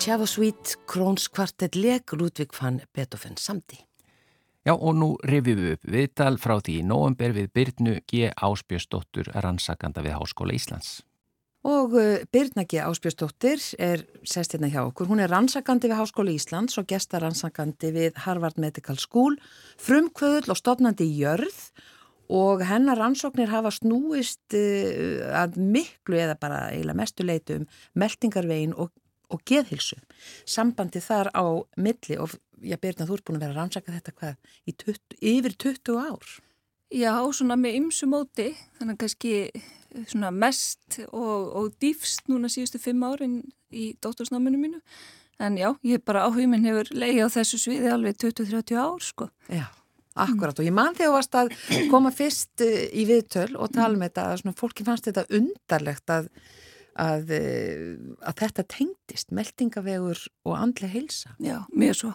Tjaf 0.04 0.20
og 0.20 0.28
svít 0.28 0.72
Krónskvartet 0.84 1.78
leg 1.80 2.12
Ludvig 2.12 2.50
van 2.58 2.82
Beethoven 2.92 3.38
samti. 3.40 3.78
Já 4.68 4.74
og 4.74 4.98
nú 5.00 5.06
rifjum 5.24 5.62
við 5.62 5.70
upp 5.78 5.86
viðtal 5.94 6.34
frá 6.36 6.58
því 6.58 6.74
í 6.82 6.82
nóumber 6.84 7.32
við 7.32 7.46
Byrnu 7.56 7.94
G. 8.04 8.26
Áspjörsdóttur 8.36 9.30
rannsakanda 9.32 10.02
við 10.04 10.18
Háskóla 10.18 10.52
Íslands. 10.52 10.90
Og 11.64 11.96
uh, 11.96 12.20
Byrna 12.28 12.66
G. 12.68 12.82
Áspjörsdóttir 12.84 13.64
er 13.80 14.04
sest 14.28 14.52
hérna 14.52 14.68
hjá 14.68 14.82
okkur. 14.82 15.08
Hún 15.08 15.22
er 15.24 15.32
rannsakandi 15.32 15.88
við 15.88 16.02
Háskóla 16.02 16.34
Íslands 16.36 16.76
og 16.76 16.84
gestarannsakandi 16.92 17.92
við 17.96 18.18
Harvard 18.26 18.60
Medical 18.60 19.00
School, 19.00 19.38
frumkvöðul 19.80 20.52
og 20.52 20.60
stofnandi 20.60 21.06
í 21.08 21.22
jörð 21.22 21.62
og 22.28 22.60
hennar 22.68 23.00
rannsóknir 23.00 23.48
hafa 23.48 23.72
snúist 23.72 24.52
uh, 24.52 25.32
að 25.32 25.56
miklu 25.56 26.20
eða 26.20 26.36
bara 26.36 26.60
eiginlega 26.74 27.00
mestuleitu 27.00 27.58
um 27.62 27.66
meldingarvegin 28.04 28.76
og 28.76 28.92
og 29.35 29.44
geðhilsu. 29.49 29.99
Sambandi 30.49 31.03
þar 31.05 31.33
á 31.35 31.44
milli 31.77 32.18
og 32.23 32.35
ég 32.64 32.81
byrna 32.81 33.07
þú 33.09 33.18
ert 33.18 33.27
búin 33.27 33.38
að 33.38 33.47
vera 33.47 33.55
að 33.55 33.61
rannsaka 33.61 33.94
þetta 33.94 34.14
hvað 34.18 34.35
í 34.64 34.77
20, 34.85 35.18
yfir 35.35 35.57
20 35.66 36.01
ár. 36.01 36.35
Já, 36.94 37.14
svona 37.35 37.57
með 37.59 37.81
ymsu 37.81 38.07
móti, 38.07 38.53
þannig 38.79 39.01
kannski 39.01 39.35
eh, 39.49 39.68
svona 40.07 40.31
mest 40.31 41.01
og, 41.09 41.49
og 41.59 41.70
dýfst 41.83 42.29
núna 42.31 42.51
síðustu 42.53 42.79
fimm 42.83 43.03
árin 43.07 43.40
í 43.75 43.92
dóttorsnáminu 44.05 44.61
mínu. 44.61 44.83
En 45.42 45.57
já, 45.59 45.73
ég 45.83 45.99
hef 45.99 46.05
bara 46.07 46.29
áhugminn 46.29 46.66
hefur 46.68 46.92
leiði 46.94 47.25
á 47.27 47.29
þessu 47.35 47.59
sviði 47.59 47.90
alveg 47.90 48.20
20-30 48.23 48.79
ár, 48.79 49.03
sko. 49.03 49.27
Já, 49.51 49.66
akkurat. 50.14 50.55
Mm. 50.55 50.61
Og 50.61 50.68
ég 50.68 50.77
man 50.77 50.94
þegar 50.94 51.16
varst 51.16 51.38
að 51.40 51.51
koma 51.90 52.14
fyrst 52.14 52.62
eh, 52.62 52.87
í 52.94 53.09
viðtöl 53.11 53.57
og 53.57 53.73
tala 53.75 53.97
mm. 53.97 54.05
þetta 54.07 54.29
að 54.29 54.42
svona 54.44 54.61
fólki 54.61 54.87
fannst 54.87 55.11
þetta 55.11 55.27
undarlegt 55.35 56.14
að 56.14 56.31
að, 57.00 57.30
eh, 57.35 57.94
að 58.24 58.40
þetta 58.42 58.64
tengdist, 58.70 59.33
meldingavegur 59.35 60.20
og 60.46 60.57
andlega 60.59 60.92
heilsa. 60.94 61.35
Já, 61.42 61.64
mjög 61.74 62.00
svo. 62.00 62.12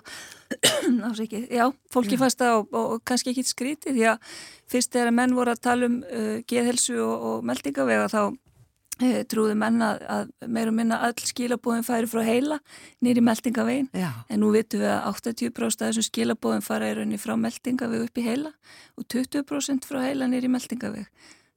Já, 1.60 1.72
fólki 1.92 2.18
Já. 2.18 2.22
fasta 2.24 2.52
og, 2.58 2.70
og, 2.74 2.92
og 2.96 3.02
kannski 3.06 3.34
ekki 3.34 3.46
skrítið 3.48 3.98
því 3.98 4.06
að 4.14 4.36
fyrst 4.70 4.94
þegar 4.96 5.16
menn 5.16 5.36
voru 5.38 5.54
að 5.54 5.66
tala 5.66 5.90
um 5.90 6.00
uh, 6.04 6.38
geðhelsu 6.50 7.00
og, 7.04 7.26
og 7.30 7.50
meldingavega 7.50 8.08
þá 8.12 8.22
uh, 8.30 9.22
trúðu 9.30 9.56
menn 9.60 9.82
að, 9.84 10.04
að 10.10 10.32
meira 10.48 10.74
minna 10.76 11.00
all 11.08 11.16
skilabóðin 11.32 11.86
færi 11.88 12.10
frá 12.10 12.24
heila 12.26 12.60
nýri 13.06 13.24
meldingavegin 13.26 13.90
Já. 13.94 14.12
en 14.30 14.44
nú 14.44 14.52
vitum 14.56 14.84
við 14.84 14.94
að 14.94 15.10
80% 15.14 15.84
af 15.84 15.92
þessum 15.92 16.08
skilabóðin 16.10 16.66
fara 16.66 16.92
í 16.92 16.98
rauninni 16.98 17.22
frá 17.22 17.36
meldingaveg 17.40 18.08
upp 18.08 18.22
í 18.22 18.26
heila 18.28 18.54
og 18.98 19.08
20% 19.12 19.90
frá 19.90 20.02
heila 20.08 20.30
nýri 20.32 20.52
meldingaveg 20.52 21.08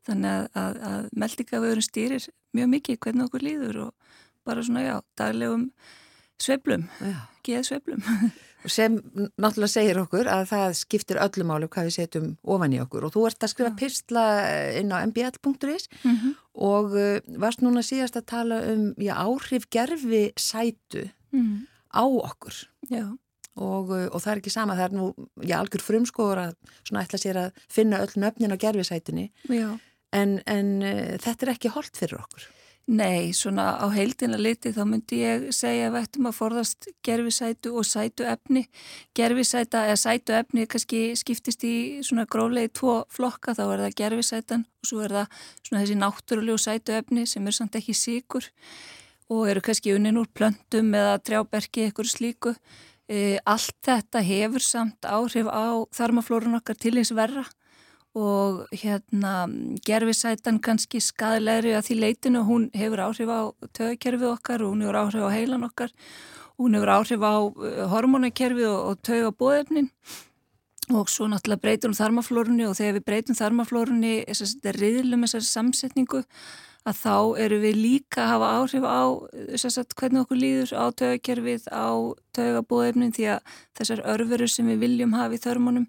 þannig 0.07 0.31
að, 0.31 0.47
að, 0.63 0.79
að 0.91 1.09
meldingavegurinn 1.25 1.89
stýrir 1.89 2.29
mjög 2.53 2.73
mikið 2.77 2.99
hvernig 2.99 3.29
okkur 3.29 3.47
líður 3.47 3.83
og 3.87 3.93
bara 4.47 4.63
svona 4.63 4.83
já, 4.83 4.97
daglegum 5.19 5.69
sveplum, 6.43 6.89
geð 7.47 7.69
sveplum 7.69 8.03
sem 8.71 8.99
náttúrulega 9.41 9.71
segir 9.71 9.99
okkur 10.03 10.29
að 10.31 10.45
það 10.53 10.75
skiptir 10.79 11.21
öllum 11.23 11.51
álu 11.55 11.69
hvað 11.73 11.89
við 11.89 11.97
setjum 11.97 12.29
ofan 12.43 12.77
í 12.77 12.81
okkur. 12.83 13.07
Og 13.07 13.15
þú 13.15 13.25
ert 13.29 13.47
að 13.47 13.53
skrifa 13.55 13.73
pistla 13.79 14.25
inn 14.79 14.93
á 14.95 15.03
mbl.is 15.03 15.89
mm 16.03 16.17
-hmm. 16.17 16.35
og 16.55 16.95
uh, 16.95 17.19
varst 17.39 17.63
núna 17.63 17.83
síðast 17.83 18.17
að 18.17 18.27
tala 18.27 18.63
um 18.73 18.95
já, 18.99 19.15
áhrif 19.17 19.67
gerfi 19.71 20.33
sætu 20.37 21.11
mm 21.33 21.41
-hmm. 21.41 21.67
á 21.95 22.05
okkur. 22.05 22.55
Og, 23.55 23.91
uh, 23.91 24.09
og 24.13 24.23
það 24.23 24.33
er 24.33 24.39
ekki 24.39 24.51
sama, 24.51 24.75
það 24.75 24.85
er 24.85 24.97
nú 24.97 25.15
já, 25.43 25.57
algjör 25.59 25.83
frumskóður 25.83 26.39
að 26.39 26.55
svona 26.85 27.05
ætla 27.05 27.19
sér 27.19 27.37
að 27.37 27.51
finna 27.69 27.99
öll 27.99 28.17
nöfnin 28.17 28.55
á 28.55 28.57
gerfi 28.57 28.85
sætunni 28.85 29.33
en, 30.13 30.41
en 30.47 30.75
uh, 30.83 31.15
þetta 31.23 31.47
er 31.47 31.55
ekki 31.57 31.73
holdt 31.77 31.99
fyrir 31.99 32.21
okkur 32.23 32.51
Nei, 32.91 33.31
svona 33.31 33.79
á 33.79 33.87
heildina 33.95 34.35
liti 34.41 34.73
þá 34.75 34.81
myndi 34.91 35.21
ég 35.21 35.45
segja 35.55 35.87
að 35.87 35.93
við 35.95 36.01
ættum 36.03 36.27
að 36.27 36.35
forðast 36.35 36.89
gerfisætu 37.07 37.71
og 37.79 37.87
sætu 37.87 38.27
efni. 38.27 38.65
Gerfisæta 39.15 39.85
eða 39.87 40.01
sætu 40.03 40.35
efni 40.35 40.67
kannski 40.67 41.03
skiptist 41.15 41.63
í 41.63 42.03
svona 42.03 42.27
gróflegi 42.27 42.73
tvo 42.75 42.97
flokka, 43.07 43.55
þá 43.55 43.63
er 43.69 43.85
það 43.85 43.97
gerfisætan 44.03 44.67
og 44.67 44.91
svo 44.91 45.05
er 45.07 45.15
það 45.15 45.39
svona 45.63 45.85
þessi 45.85 45.99
náttúrulegu 46.03 46.59
sætu 46.59 46.99
efni 46.99 47.25
sem 47.31 47.47
er 47.47 47.59
samt 47.61 47.79
ekki 47.79 47.95
síkur 47.95 48.51
og 49.31 49.47
eru 49.47 49.63
kannski 49.63 49.95
unnin 49.95 50.19
úr 50.19 50.27
plöntum 50.35 50.91
eða 50.99 51.21
trjáberki 51.23 51.87
eitthvað 51.87 52.11
slíku. 52.11 52.57
E, 53.07 53.39
allt 53.47 53.79
þetta 53.87 54.27
hefur 54.27 54.67
samt 54.67 55.07
áhrif 55.07 55.47
á 55.47 55.87
þarmaflórun 55.95 56.59
okkar 56.59 56.83
til 56.83 56.97
eins 56.99 57.15
verra 57.15 57.47
og 58.15 58.67
hérna 58.77 59.47
gerfisætan 59.87 60.59
kannski 60.61 61.01
skadilegri 61.01 61.73
að 61.73 61.87
því 61.87 61.95
leitinu 62.01 62.43
hún 62.45 62.67
hefur 62.77 63.01
áhrif 63.07 63.31
á 63.33 63.41
tögakerfið 63.73 64.35
okkar 64.35 64.65
og 64.65 64.75
hún 64.75 64.85
hefur 64.85 64.99
áhrif 65.01 65.25
á 65.25 65.31
heilan 65.33 65.65
okkar. 65.65 65.95
Hún 66.61 66.77
hefur 66.77 66.93
áhrif 66.93 67.25
á 67.25 67.35
uh, 67.41 67.87
hormonakerfið 67.89 68.69
og, 68.69 68.83
og 68.91 69.01
tögabóðefnin 69.09 69.89
og 70.93 71.09
svo 71.09 71.29
náttúrulega 71.31 71.63
breytur 71.63 71.89
hún 71.89 71.97
þarmaflórunni 71.97 72.67
og 72.69 72.77
þegar 72.77 72.99
við 72.99 73.07
breytum 73.07 73.39
þarmaflórunni 73.39 74.13
þessar 74.29 74.77
riðlum, 74.77 75.25
þessar 75.25 75.49
samsetningu 75.49 76.23
að 76.83 76.99
þá 76.99 77.17
eru 77.39 77.59
við 77.63 77.77
líka 77.79 78.25
að 78.25 78.33
hafa 78.33 78.53
áhrif 78.59 78.85
á 78.85 79.03
sagt, 79.63 79.95
hvernig 79.97 80.25
okkur 80.25 80.41
líður 80.43 80.73
á 80.75 80.85
tögakerfið, 80.91 81.69
á 81.71 81.89
tögabóðefnin 82.35 83.15
því 83.15 83.29
að 83.37 83.53
þessar 83.79 84.03
örveru 84.13 84.49
sem 84.51 84.69
við 84.69 84.83
viljum 84.83 85.15
hafa 85.17 85.39
í 85.39 85.43
þörmunum 85.43 85.87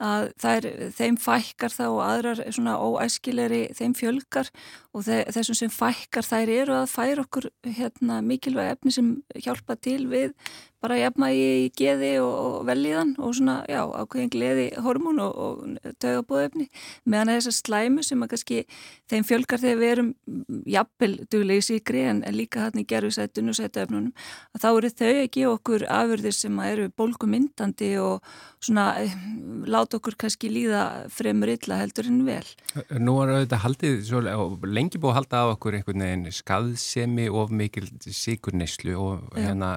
að 0.00 0.30
er, 0.50 0.66
þeim 0.96 1.18
fækkar 1.20 1.74
þá 1.74 1.84
og 1.88 2.00
aðrar 2.06 2.42
svona 2.48 2.76
óæskilegri 2.80 3.62
þeim 3.76 3.94
fjölgar 3.98 4.50
og 4.96 5.04
þessum 5.06 5.58
sem 5.58 5.72
fækkar 5.72 6.26
þær 6.26 6.54
eru 6.56 6.76
að 6.78 6.90
færa 6.94 7.24
okkur 7.26 7.50
hérna, 7.68 8.20
mikilvæg 8.24 8.74
efni 8.76 8.94
sem 8.96 9.12
hjálpa 9.36 9.76
til 9.76 10.06
við 10.10 10.34
bara 10.80 10.96
jafna 11.00 11.30
í 11.36 11.68
geði 11.76 12.12
og 12.24 12.62
velíðan 12.68 13.12
og 13.20 13.34
svona, 13.36 13.60
já, 13.68 13.82
ákveðin 13.84 14.32
gleði 14.32 14.66
hormón 14.80 15.20
og, 15.22 15.36
og 15.36 15.94
tögabóðefni 16.00 16.68
meðan 17.04 17.34
þessar 17.34 17.56
slæmu 17.58 18.04
sem 18.06 18.24
að 18.24 18.32
kannski 18.34 18.60
þeim 19.10 19.26
fjölgar 19.28 19.62
þegar 19.62 19.80
við 19.80 19.92
erum 19.94 20.10
jafnvel 20.70 21.10
duglegi 21.30 21.66
síkri 21.68 22.04
en 22.08 22.22
líka 22.34 22.66
hann 22.66 22.80
í 22.80 22.86
gerfisætun 22.88 23.52
og 23.52 23.58
sætuefnunum 23.58 24.14
að 24.56 24.64
þá 24.64 24.68
eru 24.70 24.92
þau 25.02 25.10
ekki 25.10 25.46
okkur 25.50 25.86
afurðir 26.00 26.36
sem 26.36 26.62
að 26.62 26.72
eru 26.74 26.88
bólkumyndandi 27.00 27.90
og 28.00 28.30
svona 28.60 28.86
eh, 29.02 29.16
láta 29.70 29.98
okkur 30.00 30.16
kannski 30.20 30.50
líða 30.52 30.84
fremur 31.12 31.52
illa 31.52 31.80
heldur 31.80 32.08
en 32.10 32.22
vel. 32.26 32.44
Nú 33.00 33.16
er 33.22 33.34
auðvitað 33.34 33.64
haldið, 33.64 33.98
svo, 34.08 34.22
lengi 34.68 35.00
búið 35.00 35.12
að 35.12 35.18
halda 35.20 35.42
á 35.44 35.52
okkur 35.54 35.78
einhvern 35.78 36.06
veginn 36.06 36.34
skaðsemi 36.34 37.28
of 37.32 37.52
mikil 37.52 37.88
síkurnislu 38.04 38.96
og 39.00 39.28
hérna 39.36 39.72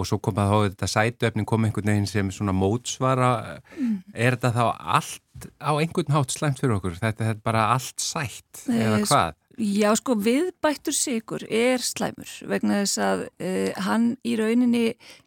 og 0.00 0.08
svo 0.08 0.18
kom 0.24 0.38
að 0.40 0.52
þá 0.52 0.56
þetta 0.62 0.88
sætuefnin 0.94 1.48
kom 1.48 1.66
einhvern 1.66 1.92
veginn 1.92 2.08
sem 2.08 2.32
svona 2.32 2.54
mótsvara 2.56 3.32
mm. 3.76 3.94
er 4.14 4.38
þetta 4.38 4.52
þá 4.56 4.64
allt 4.98 5.46
á 5.60 5.72
einhvern 5.76 6.16
hátt 6.16 6.34
slæmt 6.34 6.62
fyrir 6.62 6.78
okkur 6.78 6.98
þetta 7.00 7.30
er 7.32 7.38
bara 7.44 7.68
allt 7.74 8.00
sætt 8.02 8.64
eða 8.70 9.02
hvað? 9.04 9.38
Já 9.60 9.90
sko 9.98 10.16
viðbættur 10.16 10.96
sigur 10.96 11.42
er 11.44 11.82
slæmur 11.84 12.30
vegna 12.48 12.80
þess 12.80 13.00
að 13.04 13.24
uh, 13.28 13.84
hann 13.84 14.06
í 14.24 14.36
rauninni 14.40 14.84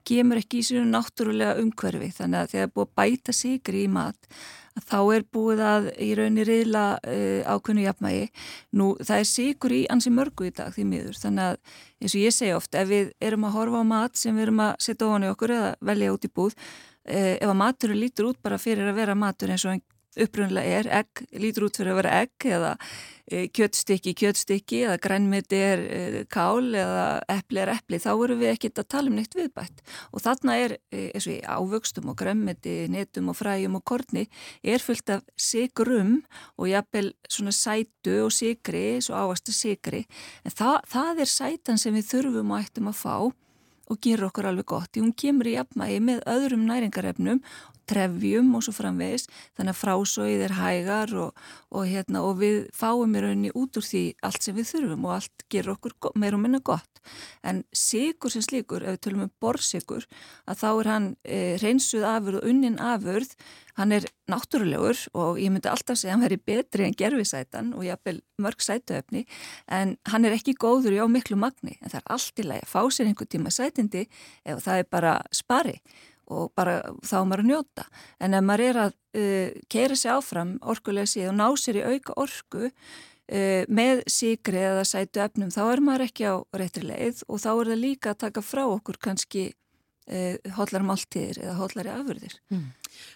gemur 0.08 0.41
ekki 0.41 0.63
í 0.63 0.65
síðan 0.65 0.95
náttúrulega 0.95 1.60
umhverfi 1.62 2.10
þannig 2.17 2.41
að 2.41 2.54
þegar 2.56 2.71
búið 2.73 2.88
að 2.88 2.95
bæta 3.01 3.36
sigur 3.38 3.78
í 3.78 3.86
mat 3.93 4.32
þá 4.84 4.98
er 5.16 5.26
búið 5.32 5.62
að 5.64 5.90
í 6.04 6.10
rauninni 6.18 6.46
riðla 6.48 6.84
uh, 7.00 7.42
ákveðnu 7.48 7.86
jafnmægi. 7.86 8.26
Nú 8.76 8.90
það 9.00 9.22
er 9.22 9.30
sigur 9.30 9.76
í 9.76 9.82
ansi 9.92 10.12
mörgu 10.12 10.50
í 10.50 10.54
dag 10.56 10.74
því 10.76 10.88
miður 10.90 11.20
þannig 11.22 11.52
að 11.54 11.58
eins 12.02 12.16
og 12.16 12.26
ég 12.26 12.36
segja 12.36 12.58
oft 12.60 12.76
ef 12.76 12.90
við 12.92 13.14
erum 13.24 13.48
að 13.48 13.58
horfa 13.60 13.82
á 13.82 13.86
mat 13.88 14.20
sem 14.20 14.36
við 14.36 14.48
erum 14.50 14.64
að 14.68 14.76
setja 14.88 15.08
ofan 15.08 15.26
í 15.26 15.32
okkur 15.32 15.56
eða 15.56 15.74
velja 15.92 16.14
út 16.16 16.28
í 16.28 16.34
búð 16.36 16.56
uh, 16.58 17.36
ef 17.40 17.50
að 17.50 17.60
maturinn 17.64 18.02
lítur 18.04 18.32
út 18.32 18.42
bara 18.44 18.62
fyrir 18.62 18.92
að 18.92 19.00
vera 19.00 19.16
matur 19.16 19.56
eins 19.56 19.66
og 19.66 19.80
upprunlega 20.23 20.80
er, 20.80 20.91
egg 21.04 21.25
lítur 21.41 21.67
út 21.67 21.80
fyrir 21.80 21.93
að 21.93 22.01
vera 22.01 22.15
egg 22.23 22.49
eða 22.58 22.73
Eh, 23.25 23.47
kjöttstykki, 23.49 24.12
kjöttstykki 24.13 24.84
eða 24.86 24.99
grænmiti 25.01 25.58
er 25.58 25.80
eh, 25.82 26.17
kál 26.30 26.75
eða 26.78 27.23
eppli 27.34 27.62
er 27.63 27.71
eppli, 27.73 27.97
þá 27.97 28.12
eru 28.12 28.36
við 28.38 28.51
ekkert 28.51 28.82
að 28.84 28.88
tala 28.93 29.10
um 29.10 29.15
neitt 29.17 29.34
viðbætt. 29.34 29.82
Og 30.13 30.21
þarna 30.21 30.58
er 30.62 30.75
eh, 30.93 31.08
eins 31.08 31.25
og 31.25 31.34
í 31.34 31.39
ávöxtum 31.41 32.12
og 32.13 32.19
grænmiti, 32.19 32.75
netum 32.93 33.32
og 33.34 33.39
fræjum 33.39 33.80
og 33.80 33.84
korni 33.89 34.28
er 34.62 34.86
fullt 34.86 35.10
af 35.15 35.23
sigrum 35.41 36.19
og 36.60 36.69
jafnvel 36.69 37.10
svona 37.25 37.56
sætu 37.58 38.19
og 38.28 38.30
sigri, 38.36 39.01
svo 39.01 39.17
ávastu 39.17 39.56
sigri 39.58 40.04
en 40.45 40.54
það, 40.54 40.78
það 40.93 41.25
er 41.25 41.34
sætan 41.34 41.82
sem 41.82 41.97
við 41.97 42.12
þurfum 42.12 42.54
og 42.54 42.62
ættum 42.62 42.93
að 42.93 43.01
fá 43.01 43.17
og 43.86 44.02
gerur 44.02 44.30
okkur 44.30 44.50
alveg 44.50 44.67
gott. 44.71 44.91
Því 44.91 45.06
hún 45.06 45.15
kemur 45.17 45.50
í 45.50 45.56
jafnmægi 45.56 46.02
með 46.04 46.21
öðrum 46.32 46.65
næringarefnum 46.69 47.41
trefjum 47.89 48.54
og 48.58 48.65
svo 48.65 48.74
framvegis 48.76 49.28
þannig 49.58 49.74
að 49.74 49.82
frásóið 49.82 50.45
er 50.48 50.56
hægar 50.58 51.15
og, 51.21 51.48
og, 51.69 51.86
hérna, 51.89 52.24
og 52.26 52.39
við 52.41 52.60
fáum 52.76 53.15
í 53.15 53.24
rauninni 53.24 53.54
út 53.54 53.78
úr 53.78 53.86
því 53.86 54.06
allt 54.26 54.45
sem 54.45 54.58
við 54.58 54.71
þurfum 54.74 55.08
og 55.08 55.17
allt 55.19 55.48
gerur 55.54 55.78
okkur 55.78 56.15
meir 56.17 56.38
og 56.38 56.41
minna 56.45 56.62
gott 56.65 56.95
en 57.44 57.63
sigur 57.76 58.34
sem 58.34 58.44
slíkur, 58.46 58.84
ef 58.84 58.96
við 58.96 59.04
tölum 59.06 59.26
um 59.28 59.34
borsigur 59.41 60.08
að 60.50 60.62
þá 60.62 60.70
er 60.72 60.89
hann 60.91 61.08
e, 61.24 61.39
reynsuð 61.62 62.08
afurð 62.10 62.41
og 62.41 62.50
unnin 62.50 62.80
afurð. 62.82 63.36
Hann 63.76 63.91
er 63.91 64.06
náttúrulegur 64.32 65.02
og 65.20 65.39
ég 65.41 65.52
myndi 65.52 65.68
alltaf 65.68 66.00
segja 66.00 66.13
að 66.13 66.15
hann 66.15 66.26
veri 66.30 66.39
betri 66.48 66.86
en 66.86 66.96
gerfisætan 66.96 67.74
og 67.76 67.84
jápil 67.84 68.22
mörg 68.39 68.63
sætuöfni 68.63 69.26
en 69.68 69.98
hann 70.08 70.26
er 70.26 70.36
ekki 70.38 70.56
góður 70.56 70.96
í 70.96 71.02
á 71.04 71.08
miklu 71.12 71.36
magni 71.36 71.76
en 71.82 71.91
það 71.91 72.00
er 72.00 72.12
allt 72.15 72.39
í 72.39 72.48
lagi 72.48 72.63
að 72.63 72.72
fá 72.72 72.82
sér 72.88 73.10
einhver 73.12 73.28
tíma 73.28 73.52
sætindi 73.52 74.06
ef 74.48 74.63
það 74.63 74.80
er 74.80 74.91
bara 74.96 75.15
spari 75.36 75.76
og 76.32 76.54
bara 76.58 76.80
þá 77.06 77.18
maður 77.28 77.44
að 77.44 77.50
njóta. 77.52 77.88
En 78.24 78.38
ef 78.38 78.46
maður 78.46 78.65
er 78.65 78.80
að 78.86 78.96
uh, 78.96 79.60
keira 79.72 79.98
sér 80.00 80.15
áfram 80.18 80.56
orkulega 80.65 81.10
síð 81.10 81.32
og 81.32 81.38
ná 81.38 81.48
sér 81.60 81.82
í 81.82 81.86
auka 81.86 82.15
orku 82.22 82.72
með 83.26 84.04
síkri 84.12 84.60
eða 84.62 84.84
sætu 84.86 85.24
efnum 85.24 85.50
þá 85.50 85.62
er 85.66 85.82
maður 85.82 86.04
ekki 86.06 86.28
á 86.30 86.36
réttri 86.54 86.84
leið 86.86 87.24
og 87.26 87.40
þá 87.42 87.48
er 87.54 87.70
það 87.72 87.80
líka 87.82 88.12
að 88.12 88.20
taka 88.22 88.44
frá 88.46 88.62
okkur 88.68 89.00
kannski 89.02 89.48
uh, 89.50 90.36
hóllar 90.60 90.86
máltíðir 90.86 91.40
eða 91.42 91.56
hóllari 91.58 91.94
afurðir 91.96 92.36
mm. 92.54 92.68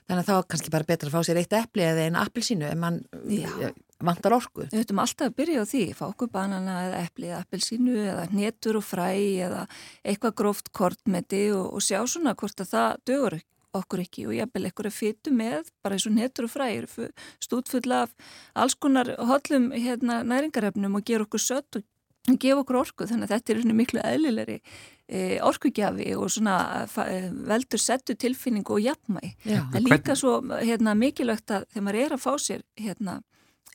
Þannig 0.09 0.23
að 0.23 0.27
þá 0.27 0.33
er 0.35 0.47
kannski 0.51 0.71
bara 0.73 0.89
betra 0.89 1.07
að 1.07 1.13
fá 1.13 1.27
sér 1.29 1.37
eitt 1.39 1.53
eppli 1.55 1.85
eða 1.85 2.07
eina 2.09 2.23
appilsínu 2.25 2.65
ef 2.67 2.81
mann 2.81 3.03
Já 3.29 3.69
vantar 4.03 4.35
orku. 4.35 4.65
Við 4.69 4.83
höfum 4.83 5.01
alltaf 5.03 5.29
að 5.29 5.35
byrja 5.39 5.63
á 5.63 5.65
því, 5.67 5.83
fá 5.97 6.05
okkur 6.07 6.31
banana 6.31 6.77
eða 6.87 7.01
eppli 7.03 7.29
eða 7.29 7.41
appelsínu 7.43 7.95
eða 8.05 8.25
hnetur 8.31 8.79
og 8.79 8.85
fræ 8.87 9.09
eða 9.47 9.65
eitthvað 10.03 10.35
gróft 10.41 10.71
kortmeti 10.75 11.49
og, 11.55 11.65
og 11.75 11.83
sjá 11.83 11.99
svona 12.07 12.35
hvort 12.39 12.63
að 12.63 12.71
það 12.73 13.01
dögur 13.09 13.37
okkur 13.77 14.03
ekki 14.03 14.25
og 14.27 14.35
ég 14.37 14.49
bel 14.53 14.65
ekkur 14.69 14.89
að 14.89 14.97
fytu 14.97 15.33
með 15.35 15.69
bara 15.83 15.97
eins 15.97 16.07
og 16.09 16.15
hnetur 16.15 16.47
og 16.47 16.53
fræ 16.53 16.69
stútfull 17.43 17.93
af 17.93 18.13
alls 18.55 18.75
konar 18.75 19.13
hollum 19.17 19.71
hérna, 19.75 20.23
næringarefnum 20.23 20.99
og 20.99 21.05
ger 21.05 21.25
okkur 21.25 21.43
sött 21.43 21.79
og 21.79 21.85
gefa 22.37 22.61
okkur 22.61 22.79
orku 22.81 23.07
þannig 23.09 23.29
að 23.29 23.35
þetta 23.35 23.53
er 23.53 23.75
miklu 23.79 24.01
eðlilegri 24.05 24.57
e, 25.07 25.39
orkugjafi 25.45 26.11
og 26.17 26.29
svona 26.33 26.85
e, 26.85 27.19
veldur 27.49 27.81
settu 27.81 28.15
tilfinningu 28.19 28.75
og 28.75 28.83
jafnmæ. 28.83 29.23
En 29.73 29.87
líka 29.87 30.15
svo 30.19 30.39
hérna, 30.59 30.93
mikilvægt 30.97 31.51
að 31.51 31.65
þegar 31.73 31.85
maður 31.87 32.01
er 32.03 32.15
að 32.17 32.23
fá 32.25 32.33
sér 32.37 32.65
hérna 32.77 33.19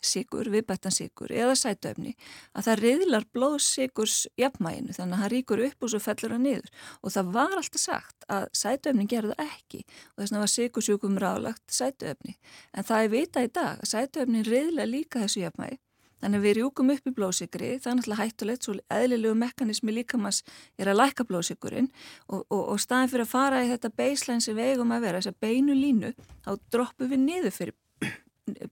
síkur, 0.06 0.50
viðbættan 0.52 0.94
síkur 0.94 1.32
eða 1.34 1.54
sætuöfni 1.58 2.14
að 2.54 2.68
það 2.68 2.82
riðlar 2.82 3.28
blóðsíkurs 3.36 4.18
jafnmæginu 4.40 4.96
þannig 4.96 5.16
að 5.16 5.22
hann 5.22 5.32
ríkur 5.34 5.64
upp 5.68 5.86
og 5.86 5.92
svo 5.92 6.02
fellur 6.04 6.36
hann 6.36 6.46
niður. 6.48 6.68
Og 7.02 7.14
það 7.14 7.32
var 7.38 7.56
alltaf 7.58 7.84
sagt 7.84 8.28
að 8.28 8.46
sætuöfni 8.60 9.08
gerðu 9.10 9.38
ekki 9.46 9.84
og 9.84 10.20
þess 10.20 10.28
vegna 10.28 10.44
var 10.44 10.54
síkursjúkum 10.54 11.18
ráðlagt 11.22 11.64
sætuöfni 11.80 12.36
en 12.74 12.86
það 12.86 13.08
er 13.08 13.16
vita 13.16 13.44
í 13.44 13.50
dag 13.50 13.80
að 13.80 13.90
sætuöfni 13.94 14.46
riðla 14.48 14.88
líka 14.88 15.24
þessu 15.24 15.44
jafnmægi 15.44 15.80
Þannig 16.24 16.40
að 16.40 16.44
við 16.46 16.54
rjúkum 16.56 16.90
upp 16.94 17.08
í 17.08 17.12
blóðsikri, 17.12 17.66
það 17.84 17.90
er 17.90 17.96
náttúrulega 17.98 18.24
hættulegt, 18.24 18.64
svo 18.64 18.74
eðlilegu 18.96 19.34
mekanismi 19.36 19.92
líkamans 19.92 20.38
er 20.80 20.88
að 20.88 20.96
læka 21.02 21.26
blóðsikurinn 21.28 21.90
og, 22.30 22.46
og, 22.48 22.62
og 22.62 22.80
staðin 22.80 23.10
fyrir 23.12 23.26
að 23.26 23.32
fara 23.34 23.58
í 23.60 23.68
þetta 23.68 23.90
baseline 23.98 24.40
sem 24.40 24.56
við 24.56 24.70
eigum 24.72 24.94
að 24.96 25.04
vera, 25.04 25.20
þess 25.20 25.34
að 25.34 25.42
beinu 25.44 25.76
línu, 25.76 26.14
þá 26.46 26.50
droppum 26.72 27.12
við 27.12 27.20
niður 27.26 27.56
fyrir 27.58 27.76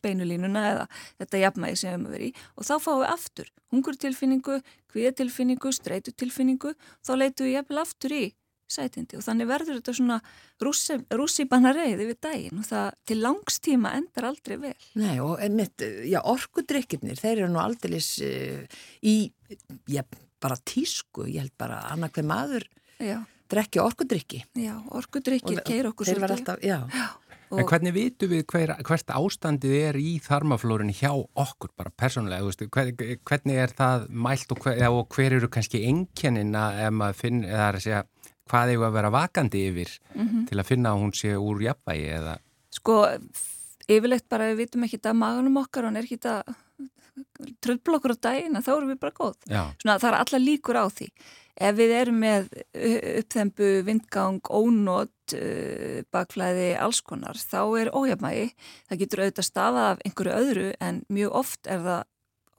beinulínuna 0.05 0.63
eða 0.73 0.87
þetta 1.23 1.43
jafnmægi 1.47 1.81
sem 1.81 1.89
við 1.89 1.97
höfum 1.97 2.13
verið 2.13 2.29
í 2.29 2.47
og 2.57 2.69
þá 2.69 2.75
fáum 2.85 3.01
við 3.03 3.11
aftur 3.13 3.51
hungurtilfinningu, 3.73 4.61
kvíðatilfinningu, 4.93 5.73
streytutilfinningu, 5.73 6.75
þá 7.01 7.13
leitum 7.17 7.49
við 7.49 7.57
jafnvel 7.57 7.83
aftur 7.83 8.17
í 8.17 8.25
sætindi 8.73 9.19
og 9.19 9.25
þannig 9.27 9.49
verður 9.51 9.79
þetta 9.79 9.95
svona 9.97 10.19
rússipanna 10.63 11.73
reyði 11.77 12.09
við 12.09 12.19
daginn 12.25 12.63
og 12.63 12.69
það 12.69 12.87
til 13.09 13.19
langstíma 13.21 13.95
endar 13.99 14.29
aldrei 14.31 14.57
vel. 14.63 14.77
Nei 15.01 15.17
og 15.25 15.43
einmitt, 15.45 15.85
já 16.09 16.21
orkudrykkirnir, 16.21 17.21
þeir 17.21 17.35
eru 17.45 17.51
nú 17.53 17.61
aldrei 17.63 17.99
uh, 18.01 18.81
í, 19.05 19.17
já 19.93 20.05
bara 20.43 20.59
tísku, 20.59 21.29
ég 21.31 21.45
held 21.45 21.55
bara 21.61 21.83
annarkveð 21.93 22.27
maður 22.27 22.67
já. 22.99 23.21
drekki 23.53 23.83
orkudrykki. 23.83 24.43
Já, 24.59 24.75
orkudrykkir 24.91 25.63
keir 25.67 25.93
okkur 25.93 26.09
svolítið. 26.09 26.35
Alltaf, 26.39 26.65
já. 26.67 26.81
já. 26.91 27.07
En 27.61 27.69
hvernig 27.69 27.93
vitum 27.93 28.31
við 28.33 28.45
hver, 28.49 28.75
hvert 28.87 29.13
ástandið 29.13 29.75
er 29.77 29.99
í 30.01 30.15
þarmaflórun 30.25 30.93
hjá 30.97 31.11
okkur 31.13 31.73
bara 31.77 31.93
persónulega, 31.93 32.69
hver, 32.73 32.93
hvernig 33.29 33.61
er 33.61 33.75
það 33.77 34.07
mælt 34.09 34.55
og 34.55 34.65
hver, 34.65 34.83
og 34.89 35.09
hver 35.13 35.37
eru 35.37 35.51
kannski 35.53 35.83
enginina 35.89 36.71
ef 36.87 36.95
maður 36.97 37.21
finn, 37.21 37.43
eða 37.45 37.69
að 37.69 37.81
segja 37.85 38.03
hvað 38.51 38.75
hefur 38.75 38.89
að 38.89 38.97
vera 38.99 39.13
vakandi 39.13 39.67
yfir 39.69 39.93
mm 40.15 40.29
-hmm. 40.29 40.47
til 40.49 40.59
að 40.61 40.69
finna 40.69 40.93
að 40.93 41.01
hún 41.03 41.13
sé 41.17 41.37
úr 41.37 41.63
jafnvægi 41.63 42.09
eða? 42.19 42.39
Sko, 42.71 42.97
yfirleitt 43.89 44.29
bara 44.29 44.49
við 44.51 44.57
vitum 44.65 44.85
ekki 44.85 44.99
þetta 44.99 45.15
maganum 45.15 45.61
okkar 45.63 45.85
og 45.85 45.93
hann 45.93 45.97
er 45.97 46.09
ekki 46.09 46.21
þetta 46.21 46.43
tröfbl 47.63 47.99
okkur 47.99 48.15
á 48.17 48.25
daginn 48.29 48.63
þá 48.63 48.73
erum 48.77 48.93
við 48.93 49.01
bara 49.03 49.17
góð. 49.17 49.37
Svona, 49.49 49.99
það 49.99 50.11
er 50.11 50.19
alla 50.19 50.39
líkur 50.39 50.79
á 50.81 50.87
því. 50.89 51.09
Ef 51.61 51.75
við 51.77 51.91
erum 51.93 52.23
með 52.23 52.47
uppþembu, 52.73 53.71
vindgang, 53.85 54.41
ónót, 54.49 55.35
bakflæði, 56.15 56.71
alls 56.81 57.03
konar, 57.05 57.37
þá 57.37 57.61
er 57.83 57.91
ójafnvægi. 57.93 58.47
Það 58.89 59.03
getur 59.03 59.25
auðvitað 59.25 59.49
stafað 59.49 59.91
af 59.91 60.07
einhverju 60.07 60.39
öðru 60.39 60.71
en 60.81 61.03
mjög 61.13 61.37
oft 61.43 61.69
er 61.69 61.85
það 61.85 62.09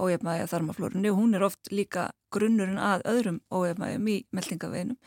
ójafnvægi 0.03 0.43
að 0.43 0.51
þarmaflórunni 0.51 1.11
og 1.11 1.17
hún 1.19 1.37
er 1.37 1.45
oft 1.45 1.71
líka 1.71 2.07
grunnurinn 2.33 2.79
að 2.81 3.03
öðrum 3.11 3.39
ójafnvægjum 3.53 4.07
í 4.09 4.15
meldingaveginum. 4.33 4.97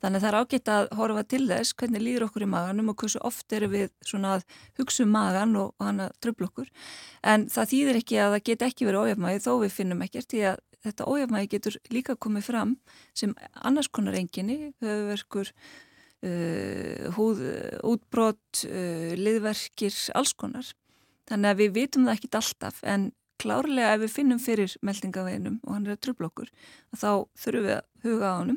Þannig 0.00 0.22
það 0.22 0.30
er 0.30 0.38
ágætt 0.40 0.70
að 0.72 0.88
horfa 0.96 1.24
til 1.28 1.42
þess 1.50 1.76
hvernig 1.80 2.04
líður 2.04 2.26
okkur 2.28 2.46
í 2.46 2.50
maganum 2.54 2.92
og 2.92 2.96
hversu 3.02 3.20
oft 3.26 3.52
eru 3.56 3.68
við 3.72 3.92
svona 4.06 4.38
að 4.38 4.46
hugsa 4.80 5.04
um 5.04 5.12
magan 5.16 5.56
og, 5.60 5.74
og 5.76 5.86
hann 5.86 6.04
að 6.06 6.16
tröfla 6.24 6.48
okkur. 6.48 6.72
En 7.20 7.46
það 7.52 7.72
þýðir 7.74 8.00
ekki 8.00 8.20
að 8.20 8.34
það 8.36 8.46
get 8.48 8.66
ekki 8.70 8.88
verið 8.88 9.04
ójafnvægi 9.04 9.44
þó 9.44 9.52
við 9.64 9.76
finnum 9.76 10.04
ekkert 10.06 10.32
því 10.32 10.44
að 10.54 10.64
þetta 10.84 11.06
ójafnvægi 11.10 11.52
getur 11.54 11.78
líka 11.92 12.16
komið 12.16 12.48
fram 12.48 12.74
sem 13.16 13.34
annars 13.60 13.90
konar 13.92 14.16
enginni, 14.18 14.72
höfuverkur, 14.80 15.52
uh, 16.24 17.08
húð, 17.16 17.44
útbrott, 17.86 18.64
uh, 18.66 19.12
liðverkir, 19.20 19.96
alls 20.16 20.34
konar. 20.34 20.74
Þannig 21.30 21.52
að 21.52 21.62
við 21.62 21.74
vitum 21.76 22.08
það 22.08 22.16
ekkit 22.18 22.38
alltaf 22.40 22.80
en 22.82 23.10
klárlega 23.40 23.94
ef 23.94 24.02
við 24.04 24.14
finnum 24.14 24.40
fyrir 24.42 24.74
meldingaveginum 24.84 25.60
og 25.64 25.74
hann 25.74 25.86
er 25.86 25.96
að 25.96 26.02
tröfla 26.06 26.28
okkur 26.30 26.50
þá 26.92 27.10
þurfum 27.40 27.66
við 27.66 27.76
að 27.76 27.86
huga 28.04 28.32
á 28.32 28.34
hann 28.40 28.56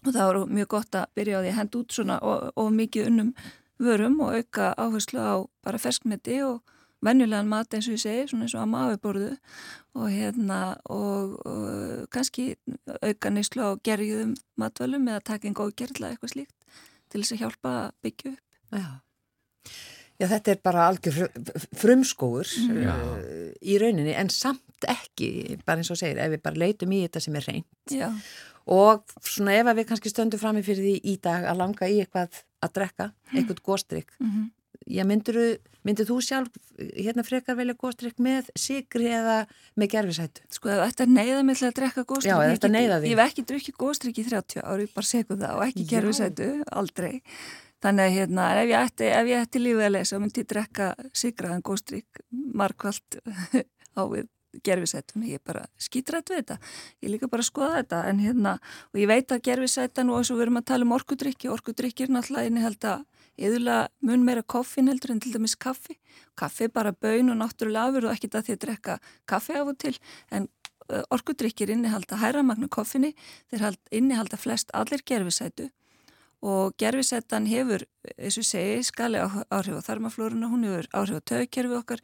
og 0.00 0.12
það 0.14 0.28
voru 0.30 0.42
mjög 0.56 0.70
gott 0.74 0.96
að 0.96 1.10
byrja 1.18 1.40
á 1.40 1.42
því 1.42 1.50
að 1.50 1.58
henda 1.58 1.80
út 1.80 1.96
svona 1.96 2.18
og, 2.24 2.46
og 2.56 2.70
mikið 2.76 3.10
unnum 3.10 3.32
vörum 3.80 4.20
og 4.24 4.36
auka 4.38 4.70
áherslu 4.80 5.20
á 5.20 5.34
bara 5.64 5.80
ferskmeti 5.80 6.40
og 6.46 6.76
venjulegan 7.04 7.48
mat 7.48 7.74
eins 7.74 7.88
og 7.88 7.96
ég 7.96 8.02
segi, 8.02 8.26
svona 8.30 8.46
eins 8.46 8.56
og 8.56 8.64
að 8.64 8.72
maðurborðu 8.74 9.30
og 10.00 10.08
hérna 10.12 10.60
og, 10.92 11.36
og 11.48 12.08
kannski 12.14 12.52
auka 13.00 13.32
neyslu 13.32 13.64
á 13.64 13.70
gerjuðum 13.86 14.34
matvölum 14.60 15.08
eða 15.08 15.24
taka 15.32 15.48
einn 15.48 15.56
góð 15.56 15.76
gerðla 15.82 16.12
eitthvað 16.12 16.34
slíkt 16.34 16.76
til 17.10 17.22
þess 17.22 17.34
að 17.34 17.42
hjálpa 17.44 17.72
að 17.78 17.96
byggja 18.04 18.34
upp. 18.34 18.44
Já. 18.70 18.90
Já, 20.20 20.26
þetta 20.28 20.52
er 20.52 20.60
bara 20.60 20.86
algjör 20.90 21.18
frumskóur 21.80 22.48
mm. 22.68 22.80
uh, 22.84 23.50
í 23.64 23.78
rauninni 23.80 24.12
en 24.20 24.28
samt 24.32 24.84
ekki, 24.88 25.56
bara 25.64 25.80
eins 25.80 25.90
og 25.92 25.98
segir, 26.00 26.20
ef 26.20 26.34
við 26.34 26.42
bara 26.44 26.60
leitum 26.60 26.92
í 26.92 27.02
þetta 27.06 27.22
sem 27.24 27.38
er 27.40 27.46
reynd 27.48 27.94
Já. 27.96 28.08
og 28.68 29.14
svona 29.24 29.56
ef 29.56 29.70
við 29.78 29.86
kannski 29.88 30.12
stöndum 30.12 30.42
fram 30.42 30.60
í 30.60 30.64
fyrir 30.66 30.84
því 30.84 30.94
í 31.08 31.16
dag 31.24 31.48
að 31.48 31.62
langa 31.62 31.88
í 31.88 32.02
eitthvað 32.02 32.42
að 32.60 32.74
drekka, 32.76 33.06
mm. 33.08 33.38
eitthvað 33.38 33.62
góstrygg 33.70 34.12
mm 34.18 34.28
-hmm. 34.28 34.48
Já, 34.90 35.04
myndir, 35.06 35.38
myndir 35.86 36.08
þú 36.08 36.18
sjálf 36.24 36.60
hérna 36.78 37.24
frekar 37.26 37.58
velja 37.58 37.76
góstrygg 37.78 38.20
með 38.22 38.50
sigri 38.58 39.08
eða 39.14 39.38
með 39.78 39.92
gerfisætu? 39.94 40.44
Sko, 40.50 40.72
þetta 40.82 41.06
er 41.06 41.12
neyða 41.14 41.40
með 41.46 41.64
að 41.68 41.74
drekka 41.78 42.06
góstrygg 42.08 42.32
Já, 42.32 42.52
þetta 42.54 42.70
er 42.70 42.74
neyða 42.76 43.00
því 43.00 43.10
Ég 43.12 43.18
hef 43.20 43.24
ekki 43.30 43.46
drukkið 43.52 43.80
góstrygg 43.84 44.20
í 44.20 44.26
30 44.28 44.64
ári, 44.66 44.88
bara 44.94 45.10
segja 45.10 45.28
það 45.30 45.50
og 45.54 45.66
ekki 45.68 45.88
gerfisætu, 45.94 46.52
aldrei 46.82 47.12
Þannig 47.80 48.04
að 48.10 48.16
hérna, 48.18 48.48
ef 48.60 48.66
ég 48.68 48.76
ætti, 48.76 49.06
ef 49.08 49.30
ég 49.30 49.46
ætti 49.46 49.60
lífið 49.62 49.86
að 49.86 49.94
lesa, 49.94 50.18
myndi 50.20 50.42
ég 50.42 50.48
drekka 50.50 50.88
sigraðan 51.16 51.62
góðstrík 51.64 52.20
markvallt 52.60 53.16
á 54.00 54.02
við 54.10 54.28
gerfisætun. 54.66 55.24
Ég 55.24 55.40
er 55.40 55.44
bara 55.46 55.62
skítrætt 55.80 56.28
við 56.28 56.42
þetta. 56.42 56.58
Ég 57.00 57.14
líka 57.14 57.30
bara 57.30 57.44
að 57.44 57.48
skoða 57.48 57.78
þetta. 57.78 58.02
En 58.10 58.20
hérna, 58.20 58.54
og 58.92 59.00
ég 59.00 59.08
veit 59.08 59.32
að 59.32 59.44
gerfisætan 59.48 60.12
og 60.12 60.20
þess 60.20 60.34
að 60.34 60.40
við 60.40 60.46
erum 60.46 60.60
að 60.60 60.66
tala 60.72 60.86
um 60.86 60.94
orkudrykki. 60.98 61.50
Orkudrykki 61.54 62.04
er 62.04 62.12
náttúrulega 62.12 62.50
inni 62.50 62.64
held 62.66 62.88
að 62.90 63.06
yðurlega 63.38 63.88
mun 64.06 64.24
meira 64.24 64.42
koffin 64.42 64.88
heldur 64.90 65.14
en 65.14 65.20
til 65.20 65.34
dæmis 65.34 65.56
kaffi. 65.58 65.98
Kaffi 66.34 66.66
er 66.66 66.72
bara 66.74 66.92
bön 66.92 67.30
og 67.32 67.38
náttúrulega 67.40 67.90
afur 67.90 68.08
og 68.08 68.14
ekkit 68.14 68.38
að 68.38 68.46
því 68.46 68.56
að 68.56 68.62
drekka 68.64 68.98
kaffi 69.30 69.58
af 69.58 69.70
og 69.70 69.78
til. 69.78 69.94
En 70.30 70.48
orkudrykkir 71.14 71.70
innihalda 71.70 72.18
hæramagnu 72.20 72.68
koffinni, 72.72 73.12
þeir 73.50 73.76
innihalda 73.94 74.38
flest 74.40 74.72
allir 74.74 75.04
gerfisætu 75.06 75.70
og 76.40 76.72
gerfisettan 76.80 77.44
hefur, 77.50 77.82
eins 78.16 78.38
og 78.40 78.46
segi, 78.48 78.80
skali 78.88 79.20
áhrif 79.20 79.76
á 79.76 79.82
þarmaflórunna, 79.84 80.48
hún 80.48 80.64
hefur 80.64 80.86
áhrif 80.96 81.20
á 81.20 81.28
tögkerfi 81.32 81.76
okkar 81.76 82.00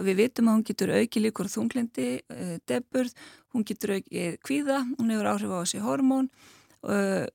við 0.00 0.22
vitum 0.22 0.48
að 0.48 0.56
hún 0.56 0.64
getur 0.70 0.92
auki 0.96 1.20
líkur 1.20 1.50
þunglindi, 1.52 2.08
uh, 2.32 2.56
deburð, 2.64 3.12
hún 3.52 3.66
getur 3.68 3.98
auki 3.98 4.24
kvíða, 4.40 4.80
hún 4.96 5.12
hefur 5.12 5.28
áhrif 5.34 5.52
á 5.52 5.58
þessi 5.60 5.82
hormón, 5.84 6.30
uh, 6.84 7.26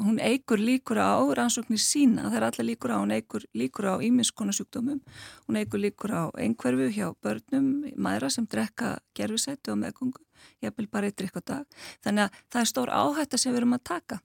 hún 0.00 0.18
eigur 0.22 0.60
líkur 0.60 0.98
á 1.00 1.20
rannsóknir 1.36 1.80
sína, 1.80 2.28
það 2.30 2.36
er 2.38 2.46
alla 2.48 2.66
líkur 2.66 2.94
á, 2.94 2.96
hún 3.02 3.14
eigur 3.14 3.46
líkur 3.54 3.88
á 3.90 3.94
íminnskonarsjúkdómum, 4.04 5.00
hún 5.46 5.58
eigur 5.60 5.82
líkur 5.82 6.14
á 6.16 6.22
einhverfu 6.40 6.90
hjá 6.94 7.08
börnum, 7.22 7.70
mæra 7.96 8.30
sem 8.32 8.46
drekka 8.50 8.98
gerfisettu 9.16 9.74
og 9.74 9.80
meðgungu, 9.82 10.22
ég 10.64 10.74
vil 10.76 10.88
bara 10.88 11.10
eitthvað 11.10 11.44
dag, 11.50 11.82
þannig 12.04 12.28
að 12.28 12.38
það 12.52 12.62
er 12.62 12.70
stór 12.72 12.94
áhætta 12.94 13.40
sem 13.40 13.52
við 13.52 13.62
erum 13.62 13.76
að 13.76 13.84
taka. 13.92 14.20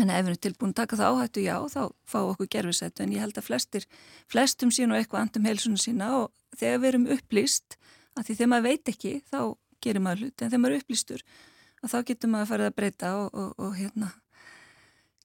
En 0.00 0.08
ef 0.08 0.22
við 0.24 0.30
erum 0.30 0.40
tilbúin 0.40 0.70
að 0.72 0.78
taka 0.80 0.96
það 0.96 1.10
áhættu, 1.12 1.42
já, 1.44 1.56
þá 1.68 1.82
fá 2.08 2.18
okkur 2.22 2.48
gerfisættu 2.48 3.04
en 3.04 3.12
ég 3.12 3.20
held 3.20 3.36
að 3.36 3.48
flestir, 3.50 3.84
flestum 4.32 4.70
sín 4.72 4.94
og 4.94 4.96
eitthvað 4.96 5.26
andum 5.26 5.48
heilsunum 5.50 5.80
sína 5.80 6.08
og 6.16 6.30
þegar 6.56 6.80
við 6.80 6.88
erum 6.92 7.08
upplýst, 7.12 7.76
að 8.16 8.24
því 8.24 8.36
þegar 8.38 8.50
maður 8.54 8.68
veit 8.70 8.92
ekki, 8.94 9.12
þá 9.28 9.40
gerir 9.84 10.04
maður 10.06 10.22
hlut, 10.22 10.36
en 10.38 10.48
þegar 10.48 10.62
maður 10.62 10.76
er 10.78 10.84
upplýstur, 10.86 11.24
þá 11.90 11.98
getur 12.06 12.32
maður 12.32 12.44
að 12.44 12.52
fara 12.52 12.68
að 12.70 12.76
breyta 12.78 13.12
og, 13.18 13.34
og, 13.34 13.52
og 13.58 13.76
hérna, 13.78 14.12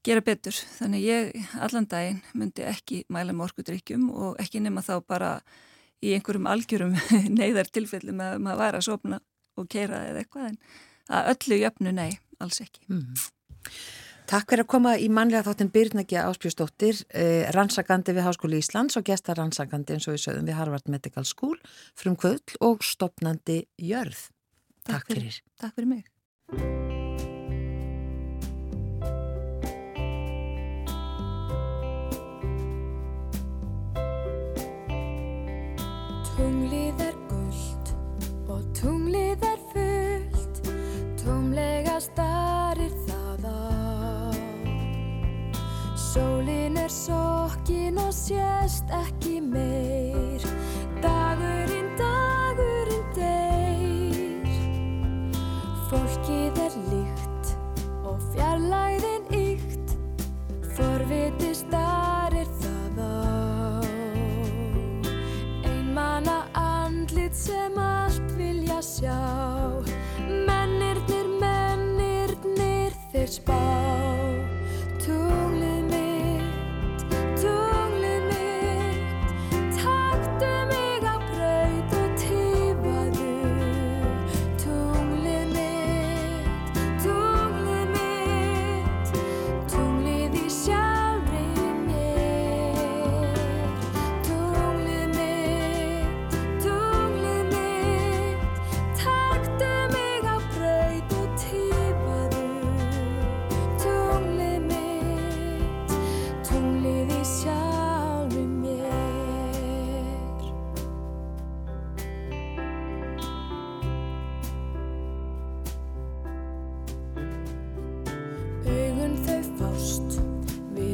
gera 0.07 0.23
betur. 0.25 0.57
Þannig 0.77 1.05
ég 1.05 1.53
allan 1.61 1.87
daginn 1.89 2.21
myndi 2.33 2.65
ekki 2.67 3.03
mæla 3.13 3.35
með 3.35 3.49
orkudrykkjum 3.49 4.09
og 4.13 4.41
ekki 4.41 4.63
nema 4.63 4.83
þá 4.85 4.95
bara 5.05 5.31
í 6.03 6.13
einhverjum 6.15 6.49
algjörum 6.49 6.97
neyðar 7.39 7.69
tilfellum 7.73 8.21
að 8.23 8.37
maður 8.45 8.63
væri 8.63 8.81
að 8.81 8.87
sopna 8.89 9.21
og 9.57 9.69
keira 9.71 10.03
eða 10.11 10.21
eitthvað, 10.21 10.51
en 10.51 10.59
að 11.17 11.31
öllu 11.33 11.61
jöfnu 11.63 11.93
nei, 11.95 12.11
alls 12.43 12.61
ekki. 12.61 12.83
Mm. 12.91 13.15
Takk 14.27 14.51
fyrir 14.51 14.65
að 14.65 14.71
koma 14.73 14.91
í 14.99 15.07
manlega 15.13 15.45
þáttinn 15.47 15.71
Byrnækja 15.71 16.25
Áspjósdóttir, 16.27 16.99
eh, 17.15 17.47
rannsakandi 17.55 18.11
við 18.11 18.27
Háskóli 18.27 18.59
Íslands 18.59 18.99
og 18.99 19.05
gestar 19.07 19.39
rannsakandi 19.39 19.95
eins 19.95 20.07
og 20.09 20.17
við 20.17 20.25
sögum 20.25 20.49
við 20.49 20.59
Harvard 20.59 20.91
Medical 20.91 21.23
School, 21.23 21.55
frum 21.95 22.17
kvöld 22.19 22.57
og 22.59 22.83
stopnandi 22.83 23.63
Jörð. 23.79 24.27
Takk, 24.83 25.07
Takk 25.07 25.15
fyrir. 25.15 25.41
Takk 25.57 25.75
fyrir 25.79 25.87
mig. 25.95 26.16
Tunglið 26.47 26.59
er 37.03 37.17
gullt 37.27 37.91
og 38.47 38.61
tunglið 38.79 39.43
er 39.43 39.59
fullt, 39.73 40.61
tómlega 41.19 41.99
starir 41.99 42.95
það. 43.09 43.43
Sólin 45.99 46.79
er 46.79 46.87
sokkin 46.87 47.99
og 47.99 48.15
sést 48.15 48.87
ekki 49.03 49.43
meir 49.43 50.47
Forviti 60.77 61.55
starir 61.57 62.49
það 62.61 62.99
á. 63.01 63.81
Einmanna 65.65 66.35
andlit 66.53 67.33
sem 67.33 67.79
allt 67.81 68.35
vilja 68.37 68.77
sjá. 68.85 69.17
Mennirnir, 70.29 71.31
mennirnir, 71.41 72.93
þeir 73.09 73.33
spá. 73.39 74.06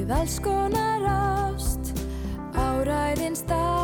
Við 0.03 0.11
alls 0.11 0.35
konar 0.43 1.05
ást, 1.07 1.93
áræðin 2.59 3.39
stara 3.39 3.82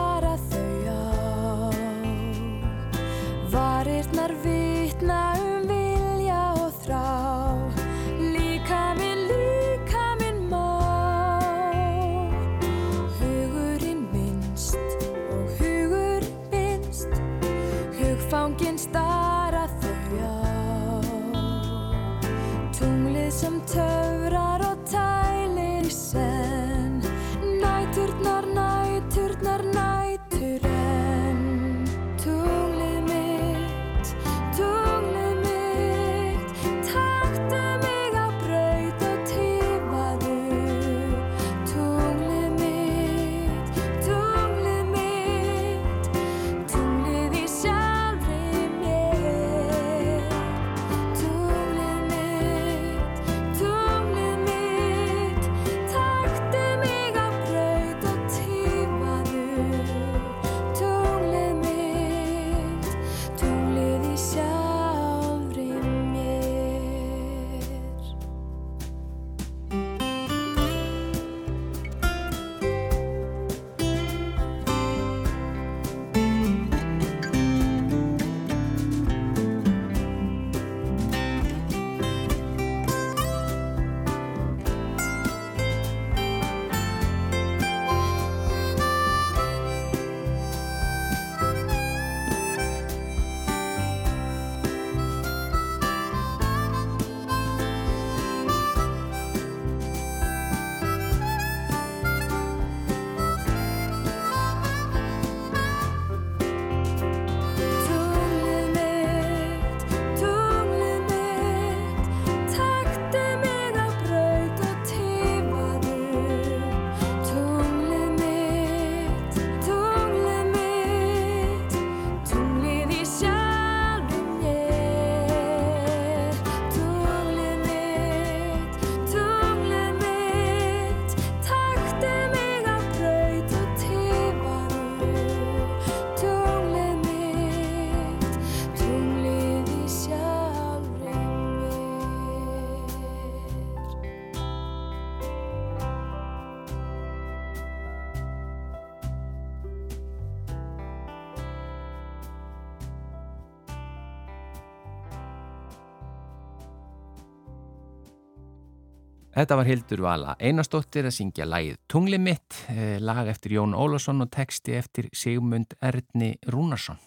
Þetta 159.39 159.55
var 159.55 159.69
Hildur 159.69 160.01
Vala 160.03 160.33
Einarsdóttir 160.43 161.05
að 161.07 161.13
syngja 161.15 161.45
lagið 161.47 161.77
Tunglið 161.87 162.19
mitt, 162.19 162.55
eh, 162.73 162.97
lag 162.99 163.23
eftir 163.31 163.53
Jón 163.55 163.71
Ólafsson 163.71 164.19
og 164.19 164.27
texti 164.35 164.73
eftir 164.75 165.07
Sigmund 165.15 165.77
Erni 165.79 166.35
Rúnarsson. 166.43 166.97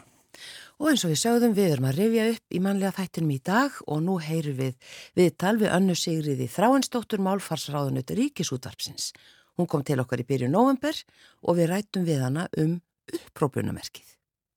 Og 0.81 0.88
eins 0.88 1.05
og 1.05 1.12
við 1.12 1.21
sögðum 1.21 1.53
við 1.53 1.75
erum 1.75 1.88
að 1.90 1.99
rifja 1.99 2.31
upp 2.33 2.57
í 2.57 2.61
mannlega 2.64 2.97
þættinum 2.97 3.35
í 3.35 3.42
dag 3.45 3.71
og 3.87 4.01
nú 4.01 4.16
heyrum 4.16 4.57
við 4.57 4.75
viðtal 5.14 5.59
við 5.61 5.75
önnu 5.77 5.95
Sigriði 5.95 6.49
Þráinsdóttur 6.49 7.21
Málfarsráðunut 7.21 8.14
Ríkisútvarpsins. 8.16 9.12
Hún 9.59 9.68
kom 9.68 9.85
til 9.85 10.01
okkar 10.01 10.25
í 10.25 10.25
byrju 10.25 10.49
november 10.49 10.95
og 11.42 11.61
við 11.61 11.68
rættum 11.68 12.09
við 12.09 12.25
hana 12.25 12.49
um 12.57 12.81
upprópunamerkið. 13.12 14.12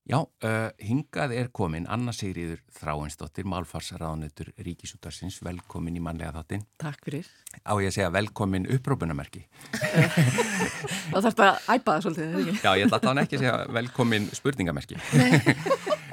Já, 0.05 0.19
uh, 0.21 0.67
hingað 0.85 1.31
er 1.33 1.47
komin 1.49 1.87
Anna 1.89 2.11
Sigriður 2.13 2.59
Þráinsdóttir, 2.77 3.47
Málfarsráðunutur 3.49 4.51
Ríkisútarsins, 4.61 5.39
velkomin 5.41 5.97
í 5.97 6.03
mannlega 6.05 6.35
þáttin. 6.35 6.61
Takk 6.77 7.07
fyrir. 7.07 7.31
Á 7.65 7.73
ég 7.81 7.89
að 7.89 7.95
segja 7.95 8.11
velkomin 8.13 8.69
upprópunamerki. 8.77 9.47
Það 11.09 11.25
þarf 11.25 11.39
bara 11.41 11.49
að 11.55 11.73
æpa 11.73 11.95
það 11.95 12.05
svolítið, 12.05 12.29
eða 12.29 12.43
ekki? 12.43 12.55
Já, 12.61 12.71
ég 12.77 12.85
ætla 12.85 13.01
allan 13.01 13.23
ekki 13.23 13.39
að 13.39 13.45
segja 13.47 13.57
velkomin 13.79 14.29
spurningamerki. 14.37 15.01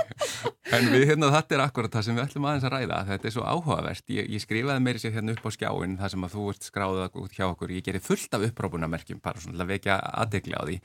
en 0.77 0.89
við 0.93 1.05
hérna, 1.11 1.31
þetta 1.35 1.57
er 1.57 1.63
akkurat 1.65 1.95
það 1.95 2.05
sem 2.07 2.17
við 2.17 2.25
ætlum 2.25 2.47
aðeins 2.49 2.67
að 2.67 2.75
ræða. 2.75 2.99
Þetta 3.11 3.29
er 3.29 3.35
svo 3.35 3.45
áhugavert. 3.47 4.05
Ég, 4.17 4.29
ég 4.33 4.43
skrifaði 4.43 4.85
meiri 4.85 5.03
sér 5.03 5.15
hérna 5.17 5.35
upp 5.37 5.47
á 5.47 5.51
skjáin 5.57 5.97
það 6.01 6.15
sem 6.15 6.27
að 6.27 6.37
þú 6.37 6.47
ert 6.53 6.69
skráðið 6.69 7.19
út 7.23 7.37
hjá 7.37 7.45
okkur. 7.49 7.75
Ég 7.77 7.87
gerir 7.87 8.05
fullt 8.05 8.37
af 8.37 8.47
upprópunamerkjum, 8.49 9.23
bara 9.25 9.43
svona 9.43 9.59
til 9.59 9.65
að 9.65 9.73
vekja 9.75 9.99
aðdegli 10.25 10.57
á 10.57 10.63
því. 10.63 10.79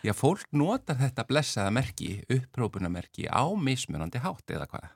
Því 0.00 0.12
að 0.12 0.18
fólk 0.20 0.50
notar 0.56 1.00
þetta 1.00 1.26
blessaða 1.28 1.74
merki, 1.76 2.10
upprópunamerki 2.36 3.28
á 3.28 3.44
mismunandi 3.56 4.22
hátt 4.24 4.56
eða 4.56 4.68
hvað? 4.70 4.90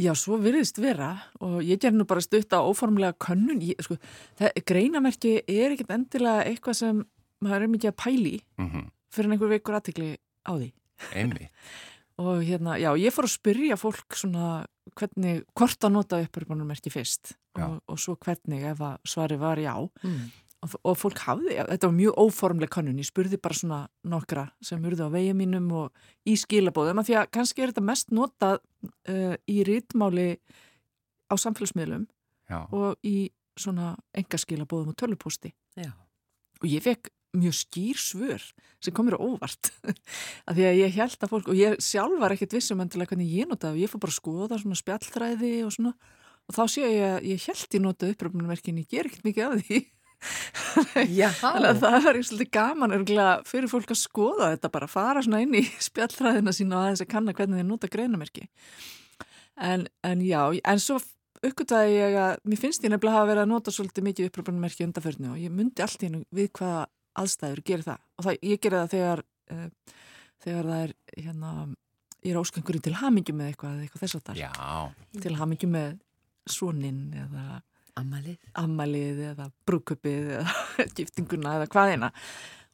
Já, 0.00 0.12
svo 0.16 0.38
virðist 0.40 0.80
vera 0.80 1.10
og 1.44 1.60
ég 1.68 1.80
ger 1.80 1.92
nú 1.92 2.06
bara 2.08 2.24
stutt 2.24 2.52
á 2.56 2.64
óformlega 2.64 3.16
könnun. 3.20 3.60
Ég, 3.60 3.80
sko, 3.84 3.98
það, 4.40 4.56
greinamerki 4.68 5.36
er 5.44 5.74
ekkert 5.74 5.92
endilega 5.92 6.48
eitthvað 6.48 6.78
sem 6.80 7.04
maður 7.44 7.66
er 7.66 7.72
mikið 7.74 7.92
að 7.92 8.00
pæli 8.00 8.36
Mm 8.56 8.88
fyrir 9.12 9.28
en 9.28 9.36
einhver 9.36 9.52
veikur 9.52 9.76
aðtikli 9.76 10.14
á 10.48 10.52
því. 10.56 10.68
Einmi. 11.18 11.48
Og 12.22 12.42
hérna, 12.46 12.76
já, 12.78 12.90
ég 13.00 13.14
fór 13.14 13.26
að 13.26 13.34
spyrja 13.34 13.78
fólk 13.80 14.16
svona 14.18 14.62
hvernig, 14.98 15.42
hvort 15.56 15.86
að 15.86 15.94
nota 15.96 16.20
upprunamerki 16.22 16.92
fyrst 16.92 17.34
Já. 17.56 17.66
og, 17.66 17.76
og 17.90 18.00
svo 18.00 18.16
hvernig 18.20 18.64
ef 18.72 18.80
að 18.82 18.96
svari 19.08 19.38
var 19.40 19.60
já. 19.62 19.74
Mm. 20.04 20.30
Og, 20.62 20.74
og 20.86 20.98
fólk 20.98 21.22
hafði, 21.24 21.56
þetta 21.58 21.88
var 21.88 21.96
mjög 21.96 22.18
óformleg 22.22 22.70
könnun, 22.70 23.00
ég 23.02 23.08
spurði 23.08 23.38
bara 23.42 23.58
svona 23.58 23.78
nokkra 24.06 24.44
sem 24.62 24.84
urðu 24.86 25.08
á 25.10 25.14
vegi 25.14 25.32
mínum 25.34 25.66
og 25.74 26.28
í 26.28 26.36
skilabóðum, 26.38 27.00
af 27.02 27.08
því 27.08 27.16
að 27.18 27.32
kannski 27.34 27.64
er 27.64 27.72
þetta 27.72 27.86
mest 27.88 28.12
notað 28.14 28.60
uh, 29.10 29.34
í 29.50 29.56
rítmáli 29.66 30.28
á 31.26 31.34
samfélagsmiðlum 31.34 32.06
Já. 32.46 32.60
og 32.70 32.94
í 33.02 33.32
svona 33.58 33.96
engaskilabóðum 34.14 34.94
og 34.94 35.00
tölupústi. 35.02 35.50
Já. 35.74 35.90
Og 36.62 36.70
ég 36.70 36.84
fekk 36.84 37.10
mjög 37.36 37.56
skýr 37.56 38.00
svör 38.00 38.42
sem 38.82 38.94
komir 38.94 39.16
á 39.16 39.20
óvart. 39.22 39.70
Af 40.48 40.56
því 40.56 40.66
að 40.68 40.80
ég 40.80 40.98
held 40.98 41.16
að 41.18 41.32
fólk 41.32 41.52
og 41.52 41.58
ég 41.58 41.78
sjálf 41.82 42.18
var 42.20 42.34
ekkert 42.34 42.56
vissum 42.58 42.82
endilega 42.82 43.14
hvernig 43.14 43.32
ég 43.32 43.48
notaði 43.50 43.78
og 43.78 43.84
ég 43.84 43.92
fór 43.92 44.02
bara 44.02 44.14
að 44.14 44.20
skoða 44.20 44.60
svona 44.60 44.80
spjallþræði 44.80 45.54
og 45.66 45.74
svona 45.76 45.94
og 46.42 46.56
þá 46.56 46.62
sé 46.74 46.86
ég 46.86 47.04
að 47.08 47.26
ég 47.30 47.48
held 47.48 47.76
ég 47.76 47.84
notaði 47.84 48.16
uppröfnumverkin 48.16 48.80
ég 48.82 48.88
ger 48.90 49.08
ekkert 49.08 49.28
mikið 49.28 49.46
af 49.46 49.66
því. 49.66 49.82
Þannig 51.42 51.68
að 51.68 51.80
það 51.82 52.08
er 52.10 52.18
svolítið 52.26 52.50
gaman 52.54 52.96
fyrir 53.48 53.70
fólk 53.70 53.90
að 53.90 53.98
skoða 53.98 54.50
þetta 54.52 54.70
bara 54.74 54.90
fara 54.90 55.22
svona 55.24 55.42
inn 55.42 55.56
í 55.58 55.64
spjallþræðina 55.88 56.54
sína 56.54 56.78
og 56.78 56.84
aðeins 56.86 57.02
að 57.02 57.10
kanna 57.14 57.34
hvernig 57.34 57.58
þeir 57.58 57.68
nota 57.70 57.90
greinamerki 57.90 58.46
en, 59.58 59.88
en 60.06 60.22
já, 60.24 60.40
en 60.62 60.82
svo 60.82 61.00
uppgötaði 61.42 61.96
ég 61.96 62.16
að 62.22 62.36
mér 62.46 62.60
finnst 62.62 62.84
ég 62.86 62.92
nefnilega 62.92 63.18
hafa 63.18 63.30
verið 63.32 63.44
að 63.44 63.50
nota 63.50 63.74
svolítið 63.74 64.06
mikið 64.08 64.28
uppröfnumverki 64.30 64.86
undarförnu 64.86 65.32
og 65.32 65.40
ég 65.42 65.54
myndi 65.54 65.82
allt 65.82 66.04
í 66.04 66.08
hennu 66.08 66.22
við 66.30 66.52
hvaða 66.58 66.84
aðstæður 67.18 67.62
gerir 67.66 67.86
það. 67.86 68.00
Og 68.18 68.26
það, 68.26 68.38
ég 68.48 68.62
gerir 68.62 68.78
það 68.80 68.94
þegar 68.94 69.22
uh, 69.52 69.66
þegar 70.42 70.70
það 70.70 70.84
er 70.86 70.94
hérna, 71.16 71.50
ég 72.22 72.32
er 72.32 72.40
óskangurinn 72.40 72.84
til 72.86 72.94
hamingjum 73.00 73.38
með 73.40 73.52
eitthvað 73.52 73.82
eitthvað 73.84 74.04
þess 74.04 74.18
að 74.18 74.24
þar 74.30 74.40
Já, 74.40 74.50
til 75.26 75.34
hamingjum 75.38 75.76
með 75.76 75.92
svonin 76.50 77.04
eða 77.24 77.60
Ammalið. 78.00 78.36
ammalið 78.56 79.18
eða 79.28 79.46
brúkupið 79.68 80.30
eða 80.38 80.52
giftinguna 80.96 81.58
eða 81.58 81.68
hvað 81.74 81.90
eina. 81.92 82.08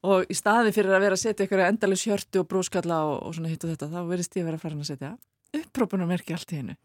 Og 0.06 0.30
í 0.30 0.36
staði 0.38 0.70
fyrir 0.76 0.94
að 0.94 1.02
vera 1.08 1.16
að 1.18 1.24
setja 1.24 1.42
eitthvað 1.44 1.64
endalega 1.66 2.02
sjörtu 2.04 2.44
og 2.44 2.46
bróskalla 2.52 3.00
og, 3.08 3.16
og 3.26 3.34
svona 3.34 3.50
hitt 3.50 3.66
og 3.66 3.72
þetta 3.72 3.88
þá 3.90 3.98
verðist 4.06 4.38
ég 4.38 4.44
að 4.44 4.50
vera 4.52 4.60
að 4.60 4.62
fara 4.62 4.78
að 4.78 4.90
setja 4.92 5.10
upprópunarmerki 5.58 6.36
allt 6.36 6.52
í 6.54 6.60
hennu 6.60 6.76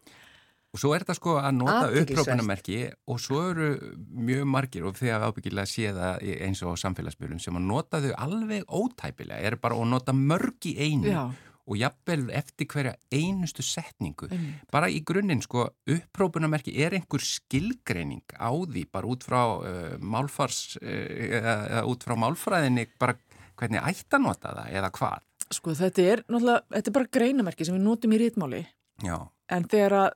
Og 0.74 0.80
svo 0.82 0.90
er 0.90 1.04
þetta 1.04 1.14
sko 1.14 1.36
að 1.38 1.52
nota 1.60 1.86
upprópunamerki 2.00 2.78
og 3.06 3.20
svo 3.22 3.44
eru 3.52 3.68
mjög 4.10 4.46
margir 4.50 4.86
og 4.88 4.96
þegar 4.98 5.28
ábyggilega 5.28 5.70
sé 5.70 5.92
það 5.94 6.24
eins 6.48 6.62
og 6.66 6.78
samfélagsbyrjum 6.82 7.42
sem 7.42 7.58
að 7.60 7.68
nota 7.68 8.00
þau 8.02 8.14
alveg 8.26 8.64
ótæpilega, 8.66 9.38
er 9.38 9.56
bara 9.62 9.78
að 9.78 9.92
nota 9.92 10.14
mörg 10.18 10.66
í 10.66 10.74
einu 10.82 11.12
Já, 11.12 11.22
og 11.64 11.78
jafnvel 11.80 12.26
eftir 12.34 12.68
hverja 12.68 12.96
einustu 13.14 13.62
setningu. 13.64 14.26
einmitt. 14.28 14.66
Bara 14.74 14.90
í 14.90 14.98
grunninn 15.06 15.44
sko, 15.44 15.68
upprópunamerki 15.86 16.74
er 16.82 16.98
einhver 16.98 17.22
skilgreining 17.22 18.24
á 18.36 18.50
því 18.52 18.84
bara 18.90 19.08
út 19.14 19.24
frá 19.24 19.40
uh, 19.62 19.94
málfars, 20.02 20.76
uh, 20.82 21.80
út 21.86 22.04
frá 22.04 22.18
málfræðinni 22.18 22.88
bara 22.98 23.16
hvernig 23.54 23.80
ætti 23.80 24.18
að 24.18 24.26
nota 24.26 24.58
það 24.58 24.76
eða 24.80 24.92
hvað. 24.98 25.24
Sko 25.54 25.78
þetta 25.78 26.02
er 26.02 26.26
náttúrulega, 26.26 26.66
þetta 26.74 26.90
er 26.90 26.98
bara 26.98 27.12
greinamerki 27.14 27.66
sem 27.68 27.76
við 27.76 27.84
notum 27.86 28.14
í 28.16 28.20
rítmáli 28.20 28.64
Já, 29.04 29.18
en 29.52 29.66
þegar 29.70 29.98
að 30.00 30.14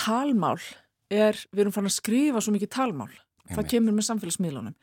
talmál 0.00 0.58
er, 1.10 1.36
við 1.52 1.64
erum 1.64 1.74
farin 1.74 1.90
að 1.90 1.98
skrifa 2.00 2.40
svo 2.44 2.54
mikið 2.54 2.70
talmál, 2.76 3.10
það 3.50 3.56
Einmitt. 3.58 3.70
kemur 3.74 3.96
með 3.98 4.06
samfélagsmiðlunum 4.10 4.74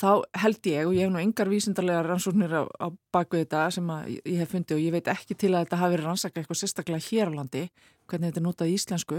þá 0.00 0.08
held 0.40 0.66
ég 0.70 0.86
og 0.88 0.94
ég 0.96 1.04
hef 1.04 1.10
nú 1.12 1.20
engar 1.20 1.50
vísindarlega 1.52 2.02
rannsóknir 2.06 2.52
á, 2.56 2.62
á 2.80 2.86
baku 3.12 3.36
þetta 3.42 3.66
sem 3.76 3.90
að 3.92 4.06
ég- 4.24 4.38
hef 4.40 4.52
fundið 4.54 4.76
og 4.78 4.80
ég 4.86 4.94
veit 4.94 5.10
ekki 5.12 5.36
til 5.36 5.50
að 5.52 5.66
þetta 5.66 5.80
hafi 5.82 5.92
verið 5.96 6.06
rannsaka 6.08 6.40
eitthvað 6.40 6.60
sérstaklega 6.62 7.04
hér 7.10 7.28
á 7.28 7.32
landi 7.36 7.64
hvernig 8.08 8.30
þetta 8.32 8.40
er 8.40 8.46
notað 8.46 8.70
í 8.72 8.76
íslensku 8.78 9.18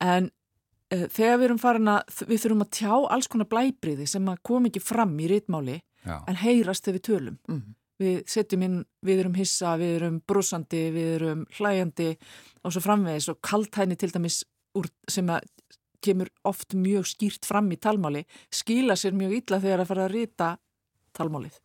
en 0.00 0.30
uh, 0.94 1.06
þegar 1.10 1.40
við 1.40 1.46
erum 1.48 1.58
farin 1.62 1.90
að 1.90 2.22
við 2.30 2.42
þurfum 2.44 2.64
að 2.66 2.70
tjá 2.78 2.94
alls 3.16 3.28
konar 3.32 3.50
blæbriði 3.50 4.06
sem 4.14 4.30
að 4.30 4.38
kom 4.46 4.70
ekki 4.70 4.82
fram 4.84 5.16
í 5.18 5.26
rítmáli 5.34 5.76
já, 6.06 6.16
en 6.30 6.38
heyrast 6.44 6.86
þegar 6.86 6.98
við 7.00 7.06
tölum 7.10 7.38
Mhm. 7.50 7.74
við 8.00 8.22
setjum 8.32 8.62
inn, 8.64 8.78
við 9.04 9.18
erum 9.24 9.34
hissa 9.36 9.74
við 9.76 9.96
erum 9.98 10.22
brúsandi, 10.24 10.86
við 10.94 11.08
erum 11.18 11.42
hlæjandi 11.58 12.12
og 12.64 12.72
svo 12.72 12.80
framvegis 12.80 13.26
og 13.28 13.42
kaltæni 13.42 13.98
til 13.98 14.08
dæmis 14.14 14.44
úr, 14.78 14.88
sem 15.10 15.30
að 15.32 15.48
kemur 16.04 16.30
oft 16.48 16.74
mjög 16.74 17.08
skýrt 17.10 17.44
fram 17.48 17.68
í 17.74 17.76
talmáli 17.76 18.22
skila 18.54 18.96
sér 18.96 19.16
mjög 19.16 19.34
illa 19.40 19.60
þegar 19.60 19.82
að 19.82 19.90
fara 19.90 20.04
að 20.06 20.14
rita 20.14 20.50
talmálið 21.16 21.58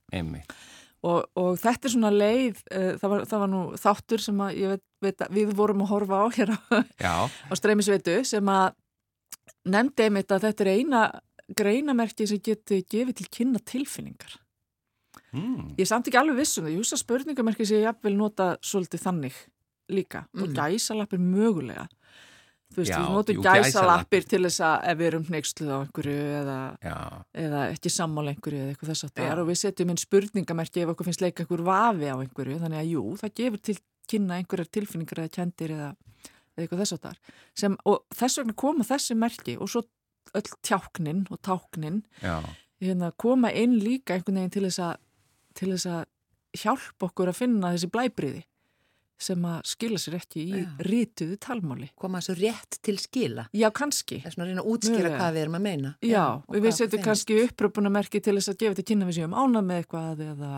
og, 1.06 1.20
og 1.38 1.52
þetta 1.62 1.88
er 1.88 1.94
svona 1.94 2.12
leið 2.12 2.64
uh, 2.74 2.96
það, 3.00 3.10
var, 3.14 3.26
það 3.32 3.44
var 3.44 3.52
nú 3.54 3.62
þáttur 3.80 4.26
sem 4.26 4.42
að 4.42 4.58
ég 4.60 4.74
veit, 4.74 4.86
veit 5.06 5.22
að 5.22 5.38
við 5.38 5.54
vorum 5.56 5.86
að 5.86 5.92
horfa 5.94 6.20
á 6.20 6.26
hér 6.36 6.52
á, 6.52 6.60
á 7.30 7.54
streymisveitu 7.56 8.18
sem 8.28 8.52
að 8.52 8.74
nefndi 9.70 10.08
einmitt 10.08 10.34
að 10.34 10.50
þetta 10.50 10.66
er 10.66 10.72
eina 10.74 11.04
greinamerki 11.56 12.26
sem 12.28 12.42
geti 12.42 12.82
gefið 12.90 13.20
til 13.22 13.28
kynna 13.30 13.62
tilfinningar 13.62 14.40
mm. 15.32 15.76
Ég 15.78 15.86
er 15.86 15.92
samt 15.94 16.10
ekki 16.10 16.20
alveg 16.20 16.42
vissum 16.42 16.66
það, 16.66 16.74
ég 16.74 16.82
hugsa 16.82 17.00
spurningamerki 17.00 17.68
sem 17.70 17.80
ég 17.80 17.88
jafnvel 17.88 18.16
nota 18.18 18.56
svolítið 18.66 19.06
þannig 19.06 19.44
líka 19.94 20.26
og 20.34 20.48
Mm. 20.50 20.56
gæsalappir 20.58 21.20
mögulega. 21.22 21.88
Þú 22.76 22.82
veist, 22.84 22.92
við 22.92 23.14
notum 23.16 23.38
gæsalappir 23.40 23.70
gæsalappir. 23.72 24.26
til 24.28 24.42
þess 24.44 24.64
að 24.68 24.88
ef 24.92 24.98
við 25.00 25.08
erum 25.10 25.26
hneiksluð 25.30 25.72
á 25.72 25.78
einhverju 25.80 26.26
eða, 26.42 26.58
eða 27.46 27.62
ekki 27.72 27.92
sammála 27.96 28.34
einhverju 28.36 28.62
eða 28.62 28.74
eitthvað 28.74 28.92
þess 28.92 29.08
að 29.08 29.14
það 29.16 29.30
er 29.32 29.42
og 29.42 29.50
við 29.50 29.60
setjum 29.62 29.94
inn 29.94 30.02
spurningamerki 30.02 30.84
ef 30.84 30.92
okkur 30.94 31.10
finnst 31.10 31.24
leika 31.24 31.46
einhver 31.46 31.64
vafi 31.70 32.12
á 32.12 32.16
einhverju. 32.20 32.58
Þannig 32.66 32.82
að 32.82 32.92
jú, 32.92 33.04
það 33.22 33.36
gefur 33.40 33.64
til 33.70 33.78
kynna 34.12 34.40
einhverjar 34.40 34.72
tilfinningar 34.76 35.24
eða 35.24 35.34
kendir 35.40 35.76
eða, 35.76 35.90
eða 36.56 36.66
eitthvað 36.66 36.84
þess 36.84 36.96
að 36.98 37.06
það 37.06 37.32
sem, 37.64 37.78
og 37.90 38.04
þess 38.20 38.42
vegna 38.42 38.58
koma 38.66 38.88
þessi 38.88 39.18
merki 39.18 39.56
og 39.58 39.72
svo 39.72 39.86
öll 40.36 40.52
tjáknin 40.66 41.24
og 41.32 41.40
táknin 41.46 42.04
hérna, 42.22 43.12
koma 43.18 43.52
inn 43.56 43.78
líka 43.82 44.18
einhvern 44.18 44.42
veginn 44.42 44.54
til 44.56 44.66
þess 44.68 44.84
að 44.84 45.00
til 45.56 45.72
þess 45.72 45.88
að 45.88 46.04
hjálpa 46.60 47.10
okkur 47.10 47.32
að 47.32 47.40
finna 47.40 47.72
þessi 47.76 47.92
blæbriði 47.92 48.44
sem 49.18 49.46
að 49.48 49.62
skila 49.66 50.00
sér 50.02 50.18
ekki 50.20 50.42
í 50.44 50.62
Já. 50.62 50.70
rítuðu 50.90 51.38
talmáli. 51.40 51.90
Koma 51.96 52.20
þessu 52.20 52.36
rétt 52.42 52.80
til 52.84 52.98
skila. 53.00 53.48
Já, 53.56 53.70
kannski. 53.72 54.20
Það 54.22 54.28
er 54.28 54.36
svona 54.36 54.46
að 54.46 54.50
reyna 54.52 54.64
að 54.66 54.72
útskýra 54.74 54.98
Mögulega. 54.98 55.20
hvað 55.22 55.34
við 55.38 55.42
erum 55.46 55.56
að 55.60 55.66
meina. 55.68 55.94
Já, 56.04 56.26
og 56.48 56.56
við 56.66 56.76
setjum 56.80 57.04
kannski 57.06 57.38
uppröpunamerki 57.46 58.22
til 58.22 58.36
þess 58.36 58.52
að 58.52 58.58
gefa 58.64 58.76
þetta 58.76 58.88
kynna 58.92 59.06
við 59.10 59.18
séum 59.22 59.38
ánað 59.40 59.66
með 59.70 59.82
eitthvað 59.84 60.26
eða 60.30 60.52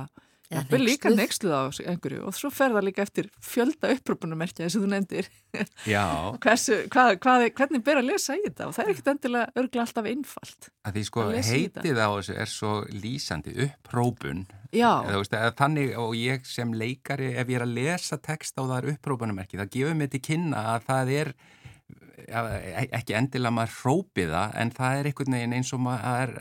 Eða 0.48 0.64
við 0.72 0.84
líka 0.86 1.12
nexluð 1.12 1.54
á 1.60 1.64
einhverju 1.91 2.22
og 2.30 2.36
svo 2.38 2.48
fer 2.56 2.72
það 2.72 2.86
líka 2.88 3.04
eftir 3.04 3.26
fjölda 3.43 3.89
uppröpunamerki 3.98 4.64
eins 4.64 4.78
og 4.80 4.86
þú 4.86 4.91
nefndir. 4.93 5.28
já. 5.84 6.04
Hversu, 6.43 6.78
hvað, 6.93 7.18
hvað, 7.24 7.48
hvernig 7.58 7.84
ber 7.84 8.00
að 8.00 8.08
lesa 8.14 8.38
í 8.38 8.43
þetta 8.45 8.70
og 8.70 8.78
það 8.78 8.86
er 8.86 8.93
ekkit 8.93 9.12
endilega 9.12 9.60
örgla 9.60 9.84
alltaf 9.84 10.08
einfalt. 10.14 10.70
Að 10.88 10.95
því 10.95 11.04
sko 11.10 11.26
Að 11.26 11.52
heitið 11.52 12.00
á 12.00 12.10
þessu 12.16 12.38
er 12.39 12.54
svo 12.54 12.72
lýsandi 12.95 13.58
upprópun 13.68 14.45
Já, 14.76 15.04
þannig 15.56 15.93
og 16.00 16.16
ég 16.20 16.48
sem 16.48 16.72
leikari 16.76 17.34
ef 17.36 17.48
ég 17.48 17.60
er 17.60 17.64
að 17.68 17.76
lesa 17.78 18.18
text 18.20 18.58
á 18.60 18.64
það 18.64 18.78
er 18.78 18.89
upprópunumerki 18.95 19.60
það 19.60 19.72
gefur 19.76 19.95
mig 20.00 20.12
til 20.12 20.24
kynna 20.28 20.64
að 20.74 20.88
það 20.89 21.12
er 21.18 21.34
e- 22.28 22.89
ekki 23.00 23.16
endilega 23.20 23.56
maður 23.56 23.76
hrópið 23.82 24.34
það 24.36 24.58
en 24.64 24.74
það 24.80 25.00
er 25.00 25.10
einhvern 25.12 25.38
veginn 25.38 25.58
eins 25.60 25.74
og 25.76 25.84
maður 25.86 26.34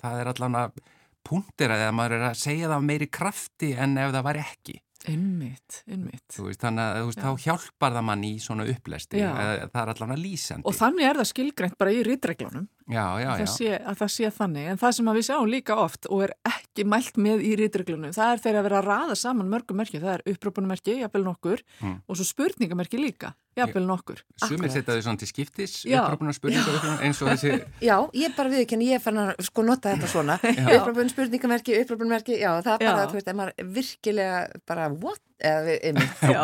það 0.00 0.20
er 0.22 0.32
allan 0.32 0.60
að 0.62 0.80
punktir 1.26 1.74
að 1.74 1.86
maður 1.96 2.18
er 2.18 2.26
að 2.30 2.40
segja 2.44 2.72
það 2.72 2.88
meiri 2.90 3.10
krafti 3.12 3.74
en 3.74 3.96
ef 4.00 4.12
það 4.14 4.26
var 4.28 4.40
ekki 4.44 4.80
einmitt, 5.10 5.82
einmitt. 5.90 6.36
Veist, 6.38 6.60
þannig 6.62 6.84
að 6.84 7.08
veist, 7.08 7.20
þá 7.20 7.44
hjálpar 7.44 7.96
það 7.96 8.06
mann 8.08 8.24
í 8.24 8.32
svona 8.42 8.66
upplesti 8.72 9.20
eða, 9.20 9.68
það 9.72 9.80
er 9.82 9.92
allan 9.94 10.14
að 10.14 10.22
lýsandi 10.24 10.68
Og 10.70 10.76
þannig 10.78 11.08
er 11.08 11.20
það 11.20 11.30
skilgreint 11.30 11.76
bara 11.80 11.92
í 11.92 12.02
rítreglunum. 12.06 12.68
Já, 12.90 13.04
já, 13.20 13.28
að 13.30 13.38
já, 13.40 13.44
það, 13.44 13.52
sé, 13.54 13.70
að 13.80 13.98
það 14.02 14.10
sé 14.14 14.30
þannig 14.38 14.66
en 14.72 14.80
það 14.82 14.92
sem 14.98 15.10
við 15.16 15.26
sjáum 15.28 15.48
líka 15.48 15.76
oft 15.80 16.08
og 16.12 16.24
er 16.26 16.32
ekki 16.50 16.84
mælt 16.90 17.16
með 17.16 17.44
í 17.48 17.52
rítreglunum 17.60 18.12
það 18.12 18.32
er 18.34 18.42
þegar 18.44 18.58
að 18.60 18.66
vera 18.68 18.80
að 18.82 18.88
raða 18.90 19.16
saman 19.16 19.48
mörgum 19.52 19.78
merki 19.80 20.00
það 20.02 20.12
er 20.18 20.24
upprópunumerki, 20.34 20.98
jafnvel 21.00 21.24
nokkur 21.24 21.62
Mm. 21.80 21.96
og 22.08 22.16
svo 22.16 22.24
spurningamerki 22.28 22.98
líka, 23.00 23.32
jafnvel 23.56 23.84
nokkur 23.88 24.20
sumir 24.44 24.70
setja 24.70 24.94
þau 24.94 25.02
svona 25.06 25.18
til 25.22 25.28
skiptis 25.28 25.74
upprópunar 25.88 26.36
spurningar 26.36 27.02
eins 27.04 27.22
og 27.24 27.28
þessi 27.32 27.54
Já, 27.88 27.96
ég 28.14 28.36
bara 28.36 28.52
viðkenni, 28.52 28.90
ég 28.92 29.02
fann 29.02 29.18
að 29.24 29.34
sko 29.48 29.64
nota 29.66 29.94
þetta 29.94 30.08
svona. 30.10 30.36
Uppröfun 30.76 31.10
spurningamerki, 31.12 31.76
uppröfunmerki, 31.82 32.38
já, 32.40 32.50
það 32.64 32.74
er 32.76 32.84
bara, 32.86 33.04
Já. 33.04 33.08
þú 33.10 33.18
veist, 33.18 33.28
ef 33.32 33.38
maður 33.40 33.68
virkilega 33.78 34.38
bara, 34.68 34.88
what? 35.02 35.20
Eða 35.42 35.62
við, 35.66 35.78
einmitt, 35.88 36.20
Já. 36.30 36.42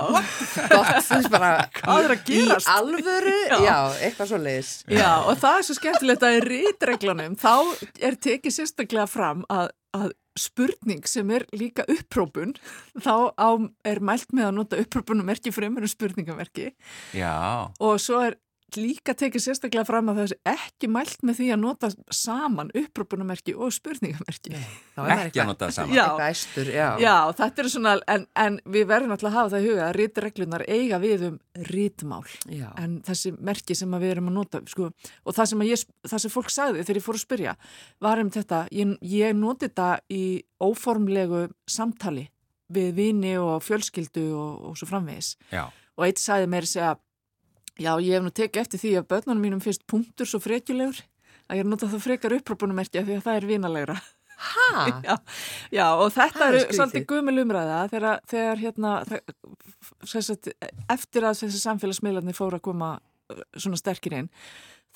gott, 0.72 0.96
þú 1.06 1.18
veist 1.20 1.30
bara, 1.30 1.50
Hvað 1.78 2.06
er 2.08 2.14
að 2.16 2.24
gerast? 2.26 2.66
Í 2.66 2.72
alvöru, 2.74 3.34
Já. 3.46 3.58
já, 3.62 3.76
eitthvað 4.02 4.30
svo 4.32 4.40
leiðis. 4.42 4.70
Já, 4.90 5.10
og 5.30 5.38
það 5.38 5.58
er 5.60 5.66
svo 5.68 5.76
skemmtilegt 5.78 6.26
að 6.26 6.38
í 6.38 6.40
rítreglunum 6.48 7.36
þá 7.38 7.52
er 8.08 8.18
tekið 8.26 8.56
sérstaklega 8.56 9.06
fram 9.10 9.44
að, 9.52 9.70
að 9.94 10.10
spurning 10.38 11.06
sem 11.10 11.30
er 11.34 11.46
líka 11.54 11.86
upprópun 11.90 12.56
þá 12.98 13.14
á, 13.38 13.50
er 13.86 14.02
mælt 14.02 14.34
með 14.34 14.48
að 14.48 14.54
nota 14.58 14.82
upprópunumerki 14.82 15.54
fremur 15.54 15.86
en 15.86 15.90
spurningamerki 15.94 16.70
já, 17.14 17.34
og 17.78 17.98
svo 18.02 18.22
er 18.26 18.38
líka 18.78 19.14
tekið 19.18 19.42
sérstaklega 19.42 19.84
fram 19.88 20.10
að 20.12 20.20
það 20.20 20.26
er 20.30 20.54
ekki 20.54 20.88
mælt 20.92 21.24
með 21.26 21.38
því 21.40 21.48
að 21.54 21.60
nota 21.64 21.90
saman 22.14 22.70
upprópunumerki 22.78 23.54
og 23.56 23.72
spurningamerki. 23.74 24.52
Þá 24.94 25.00
er 25.00 25.08
maður 25.10 25.24
ekki 25.30 25.42
að 25.42 25.48
nota 25.50 25.66
það 25.68 25.74
saman 25.78 25.96
Já. 25.98 26.06
Æstur, 26.30 26.70
já. 26.74 26.86
Já, 27.02 27.14
þetta 27.40 27.62
er 27.64 27.70
svona, 27.74 27.94
en, 28.14 28.26
en 28.44 28.58
við 28.76 28.86
verðum 28.92 29.14
alltaf 29.16 29.30
að 29.30 29.36
hafa 29.38 29.52
það 29.54 29.64
í 29.64 29.70
huga 29.70 29.86
að 29.88 29.96
rítreglunar 29.98 30.64
eiga 30.68 31.00
við 31.02 31.26
um 31.30 31.38
rítmál. 31.70 32.22
Já. 32.46 32.68
En 32.78 32.98
þessi 33.08 33.32
merki 33.50 33.74
sem 33.78 33.96
að 33.96 34.04
við 34.06 34.14
erum 34.14 34.30
að 34.30 34.36
nota, 34.38 34.62
sko, 34.70 34.90
og 35.24 35.36
það 35.36 35.50
sem, 35.52 35.64
að 35.64 35.72
ég, 35.72 35.84
það 36.12 36.24
sem 36.26 36.34
fólk 36.36 36.52
sagði 36.54 36.84
þegar 36.86 37.00
ég 37.00 37.06
fór 37.08 37.18
að 37.18 37.24
spyrja, 37.24 37.56
var 38.06 38.22
um 38.22 38.30
þetta, 38.36 38.62
ég, 38.76 38.94
ég 39.16 39.36
noti 39.40 39.66
þetta 39.68 39.90
í 40.14 40.22
óformlegu 40.62 41.46
samtali 41.70 42.28
við 42.70 42.92
vini 42.94 43.32
og 43.40 43.64
fjölskyldu 43.66 44.28
og, 44.38 44.66
og 44.70 44.76
svo 44.78 44.86
framvegis. 44.86 45.34
já, 45.50 45.64
Og 45.98 46.06
eitt 46.06 46.20
sagði 46.22 46.46
mér 46.48 46.64
að 46.64 46.70
segja, 46.70 46.90
já, 47.80 47.92
ég 48.04 48.16
hef 48.16 48.24
nú 48.26 48.32
tekið 48.34 48.62
eftir 48.62 48.82
því 48.82 48.94
að 49.00 49.10
börnunum 49.14 49.44
mínum 49.46 49.64
finnst 49.64 49.86
punktur 49.90 50.28
svo 50.28 50.40
frekjulegur 50.42 51.00
að 51.50 51.58
ég 51.58 51.64
er 51.64 51.70
notað 51.70 51.94
það 51.94 52.06
frekar 52.06 52.36
upprópunumerkja 52.38 53.04
því 53.06 53.18
að 53.18 53.26
það 53.26 53.38
er 53.40 53.46
vinalegra. 53.50 54.00
Ha? 54.40 54.66
Já, 55.04 55.16
já, 55.68 55.86
og 56.00 56.14
þetta 56.14 56.38
Það 56.38 56.54
er 56.56 56.70
svolítið 56.72 57.02
gumil 57.10 57.42
umræða 57.42 57.80
þegar, 57.92 58.22
þegar 58.30 58.60
hérna, 58.62 58.92
sagt, 60.08 60.48
eftir 60.88 61.26
að 61.28 61.42
þessi 61.42 61.60
samfélagsmiðlarnir 61.60 62.38
fóru 62.38 62.56
að 62.56 62.64
koma 62.70 62.88
uh, 62.96 63.42
svona 63.52 63.76
sterkir 63.76 64.16
inn, 64.16 64.30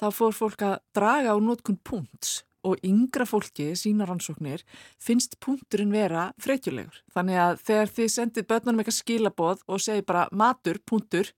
þá 0.00 0.06
fór 0.16 0.32
fólk 0.38 0.64
að 0.64 0.78
draga 0.96 1.36
á 1.36 1.38
nótkun 1.44 1.76
punkts 1.84 2.38
og 2.64 2.80
yngra 2.88 3.26
fólki, 3.28 3.74
sína 3.76 4.08
rannsóknir, 4.08 4.64
finnst 4.96 5.36
punkturinn 5.44 5.92
vera 5.92 6.30
frekjulegur. 6.40 7.02
Þannig 7.12 7.40
að 7.44 7.60
þegar 7.66 7.94
þið 7.98 8.10
sendið 8.14 8.48
börnunum 8.48 8.80
eitthvað 8.80 9.00
skilaboð 9.02 9.64
og 9.68 9.84
segir 9.84 10.08
bara 10.08 10.24
matur, 10.32 10.80
punktur, 10.88 11.34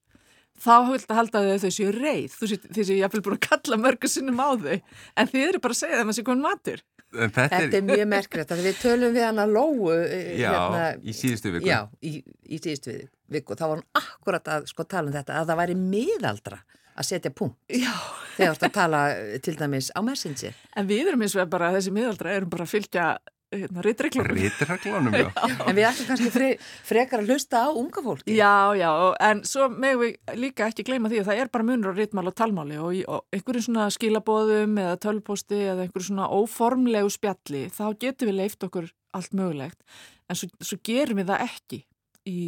þá 0.63 0.75
höfðu 0.89 1.09
að 1.11 1.19
halda 1.21 1.43
þau 1.45 1.53
að 1.55 1.65
þau 1.65 1.73
séu 1.77 1.95
reið. 1.95 2.37
Þú 2.37 2.51
séu, 2.51 2.99
jafnvel 2.99 3.23
búin 3.27 3.39
að 3.39 3.49
kalla 3.49 3.81
mörgu 3.81 4.11
sinnum 4.11 4.43
á 4.43 4.49
þau, 4.57 4.77
en 5.17 5.33
þið 5.33 5.49
eru 5.49 5.63
bara 5.65 5.77
að 5.77 5.81
segja 5.83 6.01
þeim 6.01 6.13
að 6.13 6.19
séu 6.19 6.29
komin 6.29 6.47
matur. 6.47 6.85
Þetta 7.17 7.45
Þetta 7.53 7.59
er, 7.59 7.75
er 7.79 7.85
mjög 7.87 8.39
að 8.43 8.63
við 8.65 8.81
tölum 8.81 9.13
við 9.15 9.25
hana 9.25 9.45
Lóu 9.49 9.93
eh, 9.95 10.33
já, 10.41 10.51
hérna, 10.51 10.81
í 11.01 11.15
síðustu 11.15 11.53
viku 11.55 11.69
Já, 11.69 11.79
í, 12.03 12.19
í 12.51 12.59
síðustu 12.59 12.97
viku. 13.33 13.57
Þá 13.57 13.65
var 13.67 13.77
hún 13.79 14.01
akkurat 14.01 14.51
að 14.57 14.67
sko 14.73 14.85
tala 14.91 15.13
um 15.13 15.15
þetta, 15.15 15.39
að 15.39 15.53
það 15.53 15.61
væri 15.63 15.77
miðaldra 15.79 16.59
að 16.97 17.09
setja 17.11 17.33
punkt 17.37 17.57
Já. 17.71 17.93
þegar 18.35 18.51
þú 18.51 18.57
ert 18.57 18.67
að 18.67 18.75
tala 18.75 19.01
eh, 19.15 19.39
til 19.45 19.55
dæmis 19.61 19.93
á 19.95 20.01
Messenger. 20.05 20.59
En 20.77 20.91
við 20.91 21.13
erum 21.13 21.25
eins 21.25 21.37
og 21.39 21.51
bara, 21.53 21.73
þessi 21.77 21.95
miðaldra 21.95 22.35
erum 22.37 22.53
bara 22.53 22.67
að 22.67 22.75
fylgja 22.75 23.07
hérna. 23.55 23.83
Ritreglunum, 23.85 25.15
já. 25.23 25.29
En 25.67 25.77
við 25.77 25.87
ætlum 25.89 26.09
kannski 26.11 26.33
fre 26.35 26.49
frekar 26.87 27.23
að 27.23 27.33
hlusta 27.33 27.63
á 27.67 27.69
unga 27.71 28.03
fólki. 28.05 28.35
Já, 28.37 28.75
já, 28.79 28.91
en 29.29 29.43
svo 29.49 29.69
megum 29.73 30.05
við 30.05 30.37
líka 30.43 30.69
ekki 30.71 30.87
gleyma 30.89 31.11
því 31.13 31.23
að 31.23 31.31
það 31.31 31.43
er 31.45 31.53
bara 31.55 31.69
munur 31.71 31.95
á 31.95 31.99
ritmál 31.99 32.27
og 32.31 32.37
talmáli 32.39 32.79
og, 32.83 32.93
í, 32.97 33.03
og 33.07 33.25
einhverju 33.37 33.67
svona 33.69 33.89
skilabóðum 33.95 34.79
eða 34.83 35.01
tölposti 35.07 35.63
eða 35.63 35.87
einhverju 35.87 36.11
svona 36.11 36.29
óformlegu 36.35 37.11
spjalli, 37.15 37.67
þá 37.75 37.85
getum 38.03 38.33
við 38.33 38.39
leift 38.43 38.67
okkur 38.67 38.93
allt 39.17 39.37
mögulegt, 39.37 39.83
en 40.29 40.39
svo, 40.39 40.51
svo 40.61 40.81
gerum 40.85 41.23
við 41.23 41.33
það 41.33 41.45
ekki 41.47 41.83
í 42.27 42.41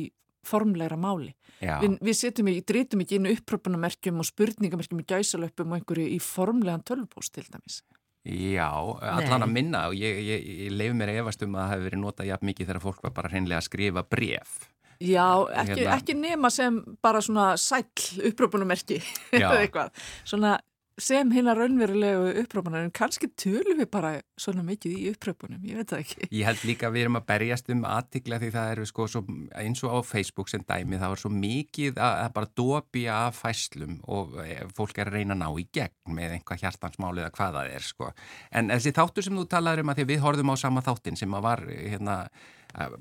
formlegra 0.48 0.96
máli. 0.96 1.34
já. 1.60 1.76
Við, 1.82 1.98
við 2.04 2.16
setjum 2.16 2.50
ekki, 2.52 2.64
drítum 2.70 3.04
ekki 3.04 3.18
inn 3.18 3.30
uppröpunamerkjum 3.32 4.22
og 4.22 4.28
spurningamerkjum 4.28 5.02
í 5.02 5.06
gæsalöpum 5.08 5.74
og 5.74 5.80
einhverju 5.80 6.10
í 6.14 6.18
formlegan 6.22 6.84
tölpost 6.86 7.34
til 7.36 7.44
dæmis. 7.50 7.82
Já, 8.28 8.68
allan 9.00 9.46
að 9.46 9.52
minna 9.54 9.86
og 9.88 9.94
ég, 9.96 10.18
ég, 10.26 10.48
ég 10.66 10.74
leif 10.74 10.92
mér 10.96 11.14
að 11.14 11.20
efast 11.22 11.44
um 11.46 11.54
að 11.56 11.62
það 11.62 11.70
hefur 11.74 11.86
verið 11.88 12.02
notað 12.02 12.28
jafn 12.28 12.48
mikið 12.50 12.68
þegar 12.68 12.82
fólk 12.84 13.06
var 13.06 13.14
bara 13.16 13.30
hreinlega 13.32 13.60
að 13.62 13.68
skrifa 13.70 14.02
bref. 14.04 14.58
Já, 14.98 15.26
ekki, 15.62 15.76
Hérna- 15.78 15.94
ekki 15.94 16.14
nema 16.18 16.50
sem 16.50 16.78
bara 17.02 17.20
svona 17.22 17.52
sæll 17.56 17.86
uppröpunumerki 18.32 18.98
Já. 19.32 19.46
eða 19.46 19.60
eitthvað. 19.62 19.92
Svona 20.26 20.56
sem 20.98 21.30
hinna 21.32 21.54
raunverulegu 21.56 22.32
uppröpunar 22.42 22.84
en 22.84 22.92
kannski 22.94 23.30
tölum 23.38 23.78
við 23.78 23.88
bara 23.92 24.10
svona 24.40 24.64
mikið 24.66 24.96
í 24.96 25.12
uppröpunum, 25.12 25.62
ég 25.66 25.78
veit 25.78 25.92
það 25.92 26.02
ekki. 26.04 26.28
Ég 26.34 26.48
held 26.48 26.64
líka 26.66 26.88
að 26.88 26.96
við 26.96 27.06
erum 27.06 27.18
að 27.20 27.28
berjast 27.30 27.70
um 27.74 27.84
aðtikla 27.88 28.40
því 28.42 28.50
það 28.56 28.72
eru 28.74 28.88
sko 28.90 29.08
svo, 29.12 29.22
eins 29.62 29.84
og 29.86 29.94
á 29.94 29.98
Facebook 30.08 30.52
sem 30.52 30.64
dæmi, 30.66 30.98
það 30.98 31.14
var 31.14 31.22
svo 31.22 31.32
mikið 31.34 32.02
að, 32.02 32.18
að 32.24 32.34
bara 32.38 32.52
dopja 32.62 33.20
af 33.28 33.40
fæslum 33.44 33.96
og 34.10 34.36
eh, 34.44 34.66
fólk 34.76 34.98
er 34.98 35.12
að 35.12 35.18
reyna 35.20 35.38
að 35.38 35.42
ná 35.44 35.48
í 35.62 35.66
gegn 35.78 36.18
með 36.18 36.36
einhvað 36.38 36.66
hjartansmáli 36.66 37.24
eða 37.24 37.34
hvað 37.38 37.58
það 37.60 37.74
er 37.78 37.88
sko. 37.88 38.12
En 38.50 38.72
þessi 38.74 38.94
þáttur 38.98 39.28
sem 39.28 39.38
þú 39.38 39.48
talaður 39.54 39.84
um 39.84 39.92
að 39.94 40.00
því 40.02 40.08
við 40.12 40.24
horfum 40.26 40.54
á 40.54 40.56
sama 40.58 40.84
þáttin 40.86 41.20
sem 41.20 41.38
að 41.38 41.46
var 41.48 41.66
hérna 41.68 42.22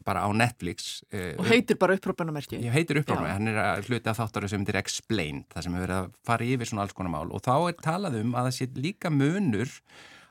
bara 0.05 0.25
á 0.25 0.29
Netflix 0.33 1.03
eh, 1.11 1.35
Og 1.37 1.45
heitir 1.49 1.77
bara 1.79 1.95
uppröpunumerki. 1.97 2.59
Ég 2.63 2.73
heitir 2.73 2.99
Já. 3.03 3.15
hann 3.35 3.47
er 3.51 3.59
að 3.61 3.87
hluti 3.89 4.09
af 4.11 4.19
þáttaröð 4.19 4.53
sem 4.53 4.65
er 4.67 4.79
Explained, 4.81 5.45
það 5.53 5.63
sem 5.67 5.77
hefur 5.77 5.85
verið 5.87 5.97
að 6.01 6.11
fara 6.29 6.47
yfir 6.51 6.69
svona 6.71 6.85
alls 6.85 6.95
konar 6.97 7.13
mál 7.13 7.31
og 7.31 7.43
þá 7.45 7.53
er 7.69 7.77
talað 7.85 8.19
um 8.21 8.35
að 8.35 8.49
það 8.49 8.55
sé 8.57 8.69
líka 8.87 9.11
munur 9.13 9.73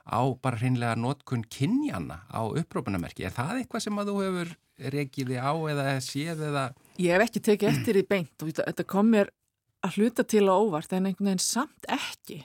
á 0.07 0.19
bara 0.41 0.59
hreinlega 0.61 0.95
notkun 0.99 1.43
kynjana 1.51 2.21
á 2.31 2.41
upprópunamerki. 2.47 3.25
Er 3.27 3.35
það 3.35 3.61
eitthvað 3.63 3.85
sem 3.87 3.97
að 3.99 4.11
þú 4.11 4.17
hefur 4.23 4.53
rekið 4.97 5.31
þig 5.33 5.41
á 5.41 5.53
eða 5.73 5.87
séð 6.05 6.43
eða... 6.51 6.65
Ég 7.01 7.13
hef 7.15 7.25
ekki 7.27 7.41
tekið 7.47 7.71
eftir 7.73 7.99
í 7.99 8.05
beint 8.07 8.35
og 8.43 8.51
þetta- 8.51 8.67
þetta 8.69 8.87
kom 8.93 9.09
mér 9.15 9.31
að 9.85 9.97
hluta 9.97 10.23
til 10.27 10.45
á 10.47 10.55
óvart 10.55 10.93
en 10.95 11.09
einhvern 11.09 11.31
veginn 11.31 11.43
samt 11.43 11.87
ekki. 11.91 12.43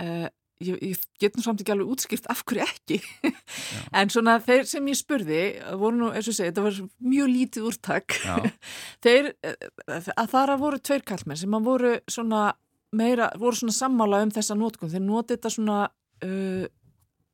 Uh, 0.00 0.26
ég, 0.66 0.78
ég 0.92 1.00
get 1.22 1.36
nú 1.36 1.44
samt 1.44 1.62
ekki 1.62 1.74
alveg 1.74 1.92
útskýrt 1.94 2.28
af 2.32 2.42
hverju 2.48 2.64
ekki. 2.64 3.00
en 3.98 4.12
svona 4.12 4.36
þeir 4.44 4.68
sem 4.70 4.90
ég 4.90 4.98
spurði, 4.98 5.42
voru 5.80 6.00
nú, 6.00 6.10
eins 6.12 6.28
og 6.30 6.36
segi, 6.36 6.52
þetta 6.52 6.66
var 6.66 6.78
mjög 7.14 7.32
lítið 7.32 7.68
úrtak. 7.70 8.18
Þeir, 9.04 9.32
eh, 9.46 10.08
að 10.14 10.30
þar 10.36 10.54
að 10.54 10.64
voru 10.64 10.80
tveir 10.82 11.04
kallmenn 11.06 11.40
sem 11.40 11.58
að 11.58 11.68
voru 11.68 11.92
svona 12.10 12.46
meira, 12.94 13.32
voru 13.40 13.60
svona 13.60 13.76
sammála 13.76 14.22
um 14.24 14.32
þessa 14.34 14.56
nótkun. 14.58 14.92
Þeir 14.94 15.06
noti 15.08 15.36
þetta 15.36 15.54
svona... 15.58 15.84
Uh, 16.24 16.64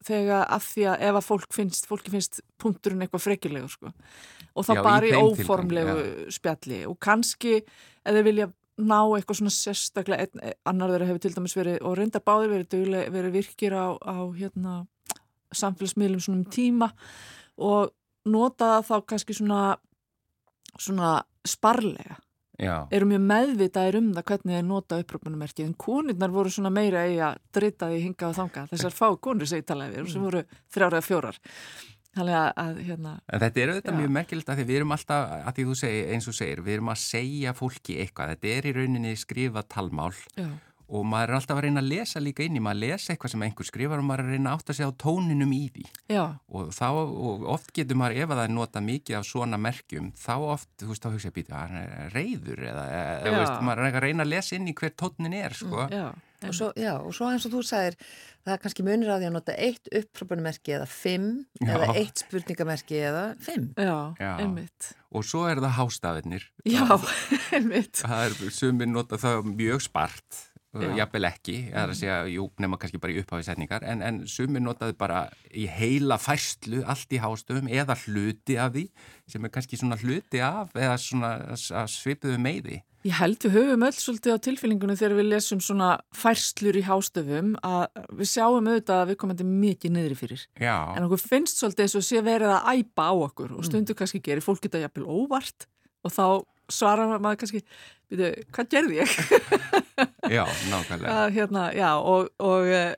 þegar 0.06 0.46
af 0.48 0.64
því 0.72 0.86
að 0.88 1.02
ef 1.08 1.18
að 1.18 1.26
fólk 1.26 1.54
finnst, 1.54 1.88
fólki 1.88 2.12
finnst 2.12 2.40
punkturinn 2.60 3.04
eitthvað 3.04 3.24
frekilegur 3.26 3.72
sko. 3.72 3.90
og 4.56 4.66
þá 4.66 4.72
Já, 4.72 4.82
bara 4.86 5.10
í 5.10 5.18
óformlegu 5.18 5.96
spjalli 6.32 6.80
og 6.88 6.96
kannski 7.04 7.58
þeir 8.00 8.24
vilja 8.24 8.48
ná 8.84 8.98
eitthvað 9.02 9.40
svona 9.40 9.54
sérstaklega 9.54 10.26
einn, 10.26 10.54
annar 10.68 10.94
þeirra 10.94 11.10
hefur 11.10 11.22
til 11.24 11.34
dæmis 11.36 11.56
verið 11.58 11.78
og 11.86 11.98
reyndar 11.98 12.24
báðir 12.24 12.54
verið, 12.54 12.68
dugleg, 12.74 13.12
verið 13.14 13.36
virkir 13.38 13.76
á, 13.76 13.86
á 14.00 14.16
hérna, 14.36 14.74
samfélagsmiðlum 15.56 16.24
svona 16.24 16.42
um 16.42 16.50
tíma 16.50 16.90
og 17.60 17.94
nota 18.30 18.76
það 18.78 18.90
þá 18.90 19.06
kannski 19.12 19.36
svona 19.36 19.62
svona 20.78 21.20
sparlega. 21.46 22.18
Já, 22.60 22.84
eru 22.92 23.06
mjög 23.08 23.22
meðvitaðir 23.24 23.96
um 23.96 24.08
það 24.12 24.24
hvernig 24.28 24.56
þeir 24.58 24.64
nota 24.68 24.96
upprópunumerkið 25.00 25.64
en 25.64 25.76
konurnar 25.80 26.32
voru 26.34 26.50
svona 26.52 26.68
meira 26.68 27.06
í 27.08 27.14
að 27.24 27.38
drita 27.56 27.88
því 27.88 28.00
hingað 28.02 28.34
og 28.34 28.36
þanga 28.36 28.64
þessar 28.74 28.96
fá 28.98 29.06
konur 29.16 29.48
segi 29.48 29.64
talaði 29.70 29.94
við 29.94 30.10
sem 30.12 30.26
voru 30.26 30.42
þrjára 30.68 30.98
eða 30.98 31.06
fjórar 31.06 31.38
að, 32.28 32.48
að 32.60 32.80
hérna 32.86 33.12
en 33.26 33.40
þetta 33.40 33.60
er 33.60 33.70
auðvitað 33.72 33.94
Já. 33.94 33.98
mjög 34.00 34.10
merkilegt 34.16 34.48
að 34.48 34.58
því 34.60 34.64
við 34.68 34.76
erum 34.80 34.92
alltaf, 34.96 35.30
að 35.40 35.54
því 35.56 35.68
þú 35.70 35.76
segir, 35.80 36.10
eins 36.14 36.28
og 36.28 36.34
segir, 36.36 36.64
við 36.66 36.74
erum 36.74 36.90
að 36.92 36.98
segja 37.04 37.54
fólki 37.56 38.00
eitthvað. 38.02 38.34
Þetta 38.34 38.52
er 38.56 38.66
í 38.66 38.74
rauninni 38.76 39.14
skrifa 39.16 39.62
talmál 39.62 40.12
já, 40.36 40.48
og 40.90 41.04
maður 41.06 41.30
er 41.30 41.36
alltaf 41.38 41.58
að 41.60 41.64
reyna 41.68 41.82
að 41.84 41.90
lesa 41.92 42.20
líka 42.20 42.42
inn 42.42 42.56
í, 42.58 42.62
maður 42.66 42.80
lesa 42.82 43.12
eitthvað 43.12 43.30
sem 43.30 43.44
einhver 43.46 43.68
skrifar 43.68 44.00
og 44.02 44.06
maður 44.08 44.24
er 44.24 44.30
að 44.30 44.34
reyna 44.34 44.50
að 44.50 44.56
átta 44.58 44.74
sig 44.74 44.88
á 44.90 44.92
tóninum 44.98 45.52
í 45.54 45.60
því. 45.70 45.84
já, 46.10 46.24
og 46.50 46.72
þá, 46.74 46.86
og 46.90 47.44
oft 47.54 47.70
getur 47.76 48.00
maður 48.00 48.24
ef 48.24 48.32
að 48.32 48.40
það 48.40 48.48
er 48.48 48.54
nota 48.56 48.82
mikið 48.82 49.18
af 49.20 49.28
svona 49.28 49.60
merkjum 49.62 50.08
þá 50.18 50.34
oft, 50.56 50.70
þú 50.82 50.88
veist, 50.90 51.04
þá 51.04 51.14
hugsa 51.14 51.30
ég 51.30 51.36
býta 51.36 51.60
hann 51.62 51.78
er 51.78 52.10
reyður 52.16 52.64
eða, 52.72 52.84
eða 53.22 53.36
veist, 53.38 53.62
maður 53.68 53.84
er 53.86 54.00
að 54.00 54.04
reyna 54.08 54.26
að 54.26 54.32
lesa 54.34 54.58
inn 54.58 54.66
í 54.66 54.74
hver 54.80 54.96
tónin 54.98 55.38
er 55.38 55.54
sko. 55.54 55.86
Og 56.48 56.54
svo, 56.56 56.70
já, 56.80 56.94
og 56.96 57.12
svo 57.12 57.28
eins 57.28 57.44
og 57.44 57.52
þú 57.52 57.60
sagðir, 57.68 57.96
það 58.46 58.54
er 58.54 58.60
kannski 58.62 58.84
munir 58.86 59.10
að 59.12 59.20
því 59.20 59.28
að 59.28 59.34
nota 59.36 59.56
eitt 59.60 59.90
upprópunumerki 60.00 60.72
eða 60.78 60.86
fimm 60.88 61.26
Já. 61.60 61.72
eða 61.74 61.88
eitt 62.00 62.22
spurningamerki 62.24 63.00
eða 63.10 63.24
fimm. 63.44 63.66
já, 63.76 63.96
Já. 64.16 64.30
einmitt 64.40 64.92
og 65.10 65.26
svo 65.26 65.42
er 65.50 65.60
það 65.60 65.74
hástafinnir 65.76 66.46
já, 66.64 66.86
einmitt 67.58 68.00
það 68.04 68.24
er 68.30 68.54
sumir 68.54 68.88
nota 68.88 69.18
það 69.20 69.50
mjög 69.52 69.84
spart 69.84 70.46
jafnvel 70.70 71.26
ekki, 71.26 71.54
það 71.72 71.80
er 71.82 71.90
að 71.90 71.96
segja, 71.98 72.16
jú, 72.30 72.44
nema 72.62 72.76
kannski 72.78 73.00
bara 73.02 73.10
í 73.16 73.18
upphafi 73.24 73.42
setningar, 73.48 73.82
en, 73.90 74.04
en 74.06 74.20
sumir 74.30 74.62
notaði 74.62 74.94
bara 75.00 75.24
í 75.50 75.64
heila 75.66 76.14
færslu 76.22 76.84
allt 76.86 77.10
í 77.10 77.18
hástöfum 77.18 77.66
eða 77.74 77.96
hluti 78.04 78.54
af 78.54 78.70
því 78.76 78.84
sem 79.34 79.44
er 79.48 79.50
kannski 79.50 79.80
svona 79.80 79.98
hluti 79.98 80.38
af 80.46 80.70
eða 80.78 80.94
svona 81.02 81.32
svipuðu 81.90 82.38
meiði 82.38 82.78
Ég 83.00 83.16
held 83.16 83.40
við 83.46 83.54
höfum 83.56 83.84
öll 83.86 83.96
svolítið 83.96 84.34
á 84.36 84.44
tilfinningunum 84.44 84.96
þegar 85.00 85.16
við 85.16 85.28
lesum 85.30 85.60
svona 85.64 85.88
færslur 86.12 86.76
í 86.76 86.82
hástöfum 86.84 87.54
að 87.64 87.86
við 88.18 88.28
sjáum 88.28 88.68
auðvitað 88.68 88.98
að 88.98 89.12
við 89.12 89.18
komandi 89.22 89.46
mikið 89.48 89.94
niðri 89.94 90.18
fyrir. 90.20 90.42
Já, 90.60 90.74
En 90.92 91.06
okkur 91.06 91.22
finnst 91.22 91.62
svolítið 91.62 91.86
eins 91.86 91.96
og 91.96 92.04
sé 92.04 92.20
verið 92.26 92.52
að 92.58 92.82
æpa 92.82 93.08
á 93.08 93.14
okkur 93.16 93.56
og 93.56 93.64
stundu 93.64 93.96
kannski 93.96 94.20
gerir 94.20 94.44
fólk 94.44 94.60
þetta 94.66 94.84
jafnvel 94.84 95.08
óvart 95.08 95.68
og 96.04 96.12
þá 96.12 96.24
svarar 96.70 97.16
maður 97.16 97.40
kannski, 97.40 97.62
byrju, 98.12 98.30
hvað 98.54 98.72
gerði 98.76 99.00
ég? 99.00 99.14
já, 100.36 100.44
nákvæmlega 100.70 101.16
að, 101.24 101.32
hérna, 101.38 101.66
já, 101.74 101.90
og, 101.98 102.30
og 102.44 102.68
eh, 102.68 102.94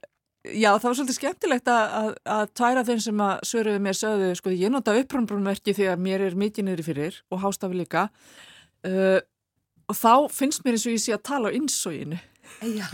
já, 0.50 0.70
það 0.74 0.88
var 0.88 0.98
svolítið 0.98 1.18
skemmtilegt 1.18 1.70
að, 1.72 1.96
að, 2.02 2.14
að 2.36 2.44
tæra 2.58 2.84
þeim 2.90 3.02
sem 3.06 3.22
að 3.24 3.34
svöruðu 3.48 3.82
mér 3.86 3.98
sögðu, 3.98 4.30
sko, 4.38 4.54
ég 4.58 4.74
nota 4.74 4.96
upprömbrunmerki 4.98 5.76
því 5.78 5.92
að 5.94 6.06
mér 6.08 6.26
er 6.28 6.38
mikið 6.42 6.68
niðri 6.68 6.86
fyrir 6.90 7.20
og 7.32 7.44
hástafi 7.46 7.78
líka 7.80 8.08
uh, 8.10 9.20
og 9.92 9.98
þá 9.98 10.14
finnst 10.32 10.64
mér 10.64 10.78
eins 10.78 10.88
og 10.88 10.94
ég 10.96 11.02
sé 11.04 11.16
að 11.16 11.26
tala 11.28 11.52
á 11.52 11.56
innsóginu 11.56 12.20
Já, 12.62 12.86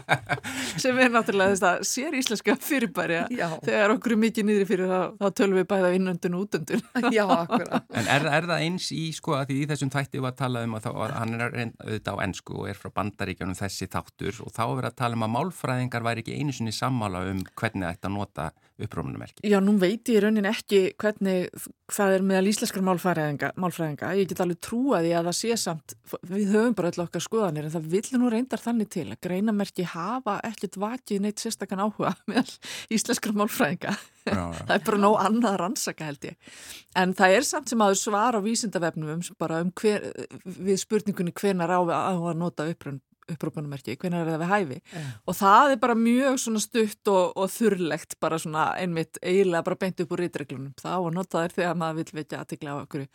sem 0.82 0.98
er 1.00 1.12
náttúrulega 1.12 1.54
þess 1.54 1.64
að 1.64 1.84
sér 1.88 2.16
íslenska 2.18 2.56
fyrirbæri 2.60 3.20
þegar 3.64 3.94
okkur 3.94 4.14
er 4.16 4.20
mikið 4.20 4.46
niðri 4.48 4.66
fyrir 4.68 4.90
þá, 4.90 5.00
þá 5.20 5.38
tölum 5.38 5.60
við 5.60 5.66
bæða 5.70 5.92
innöndun 5.96 6.36
og 6.36 6.44
útöndun. 6.46 6.82
Já, 7.16 7.22
akkurat. 7.24 7.86
En 7.96 8.10
er, 8.12 8.26
er 8.28 8.48
það 8.50 8.64
eins 8.66 8.88
í, 8.92 9.04
sko, 9.16 9.36
að 9.38 9.52
því 9.52 9.58
í 9.62 9.68
þessum 9.70 9.92
þætti 9.94 10.24
var 10.24 10.34
að 10.34 10.42
tala 10.42 10.64
um 10.66 10.76
að, 10.76 10.84
þá, 10.84 10.90
að 11.06 11.14
hann 11.20 11.38
er 11.38 11.46
auðvitað 11.46 12.20
á 12.20 12.24
ennsku 12.26 12.58
og 12.58 12.68
er 12.72 12.82
frá 12.82 12.92
bandaríkjanum 13.00 13.60
þessi 13.62 13.88
þáttur 13.92 14.42
og 14.44 14.52
þá 14.52 14.62
er 14.66 14.76
verið 14.80 14.90
að 14.90 15.00
tala 15.04 15.18
um 15.18 15.26
að 15.28 15.34
málfræðingar 15.38 16.08
væri 16.08 16.24
ekki 16.26 16.36
einu 16.40 16.56
sinni 16.56 16.76
sammála 16.76 17.24
um 17.32 17.42
hvernig 17.56 17.88
þetta 17.94 18.12
nota 18.12 18.50
upprómunumerki. 18.80 19.44
Já, 19.46 19.58
nú 19.62 19.74
veit 19.80 20.08
ég 20.08 20.18
í 20.18 20.22
raunin 20.22 20.48
ekki 20.48 20.80
hvernig 21.00 21.50
það 21.92 22.14
er 22.16 22.24
meðal 22.26 22.48
íslenskar 22.50 22.84
málfræðinga, 22.86 23.50
málfræðinga. 23.60 24.12
Ég 24.18 24.30
get 24.30 24.42
alveg 24.44 24.60
trúa 24.64 25.02
því 25.04 25.12
að 25.18 25.28
það 25.28 25.36
sé 25.38 25.58
samt, 25.60 25.94
við 26.30 26.54
höfum 26.54 26.76
bara 26.78 26.92
öll 26.92 27.04
okkar 27.04 27.24
skoðanir 27.26 27.68
en 27.68 27.74
það 27.74 27.90
vill 27.92 28.20
nú 28.22 28.32
reyndar 28.32 28.62
þannig 28.62 28.90
til 28.94 29.06
að 29.10 29.20
greinamerki 29.28 29.86
hafa 29.92 30.38
ekkert 30.48 30.80
vakið 30.82 31.22
neitt 31.26 31.42
sérstakann 31.42 31.84
áhuga 31.84 32.14
meðal 32.30 32.56
íslenskar 32.92 33.36
málfræðinga. 33.36 33.94
Já, 34.22 34.32
já. 34.32 34.62
það 34.66 34.74
er 34.78 34.84
bara 34.88 35.02
nóg 35.04 35.20
annað 35.20 35.52
að 35.52 35.60
rannsaka 35.64 36.10
held 36.10 36.28
ég. 36.30 36.52
En 36.98 37.16
það 37.18 37.38
er 37.38 37.48
samt 37.48 37.72
sem 37.72 37.84
aður 37.84 38.02
svar 38.02 38.38
á 38.38 38.40
vísindavefnum 38.44 39.16
um, 39.16 39.24
bara 39.40 39.62
um 39.64 39.72
hver, 39.82 40.10
við 40.44 40.82
spurningunni 40.82 41.34
við 41.36 41.64
á 41.76 41.80
að 41.82 42.38
nota 42.38 42.68
upprönd 42.70 43.02
upprópunumerki, 43.34 43.96
hvernig 44.00 44.22
er 44.22 44.30
það 44.32 44.42
við 44.42 44.52
hæfi? 44.52 44.78
Já. 44.92 45.04
og 45.26 45.38
það 45.38 45.74
er 45.74 45.80
bara 45.82 45.98
mjög 45.98 46.38
svona 46.42 46.62
stutt 46.62 47.12
og, 47.12 47.36
og 47.36 47.52
þurrlegt 47.56 48.18
bara 48.22 48.40
svona 48.42 48.68
einmitt 48.78 49.20
eiginlega 49.22 49.66
bara 49.68 49.80
beint 49.84 50.04
upp 50.04 50.14
úr 50.14 50.24
rítreglunum 50.24 50.74
það 50.80 50.96
á 50.96 51.00
að 51.00 51.16
nota 51.18 51.42
þær 51.42 51.56
þegar 51.58 51.80
maður 51.82 52.00
vil 52.02 52.20
vekja 52.20 52.42
aðtikla 52.42 52.76
á 52.76 52.82
okkur 52.82 53.06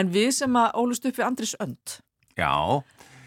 en 0.00 0.12
við 0.14 0.30
sem 0.40 0.60
að 0.62 0.80
ólust 0.82 1.08
upp 1.08 1.20
við 1.20 1.28
Andris 1.28 1.56
Önd 1.62 1.98
Já, 2.38 2.54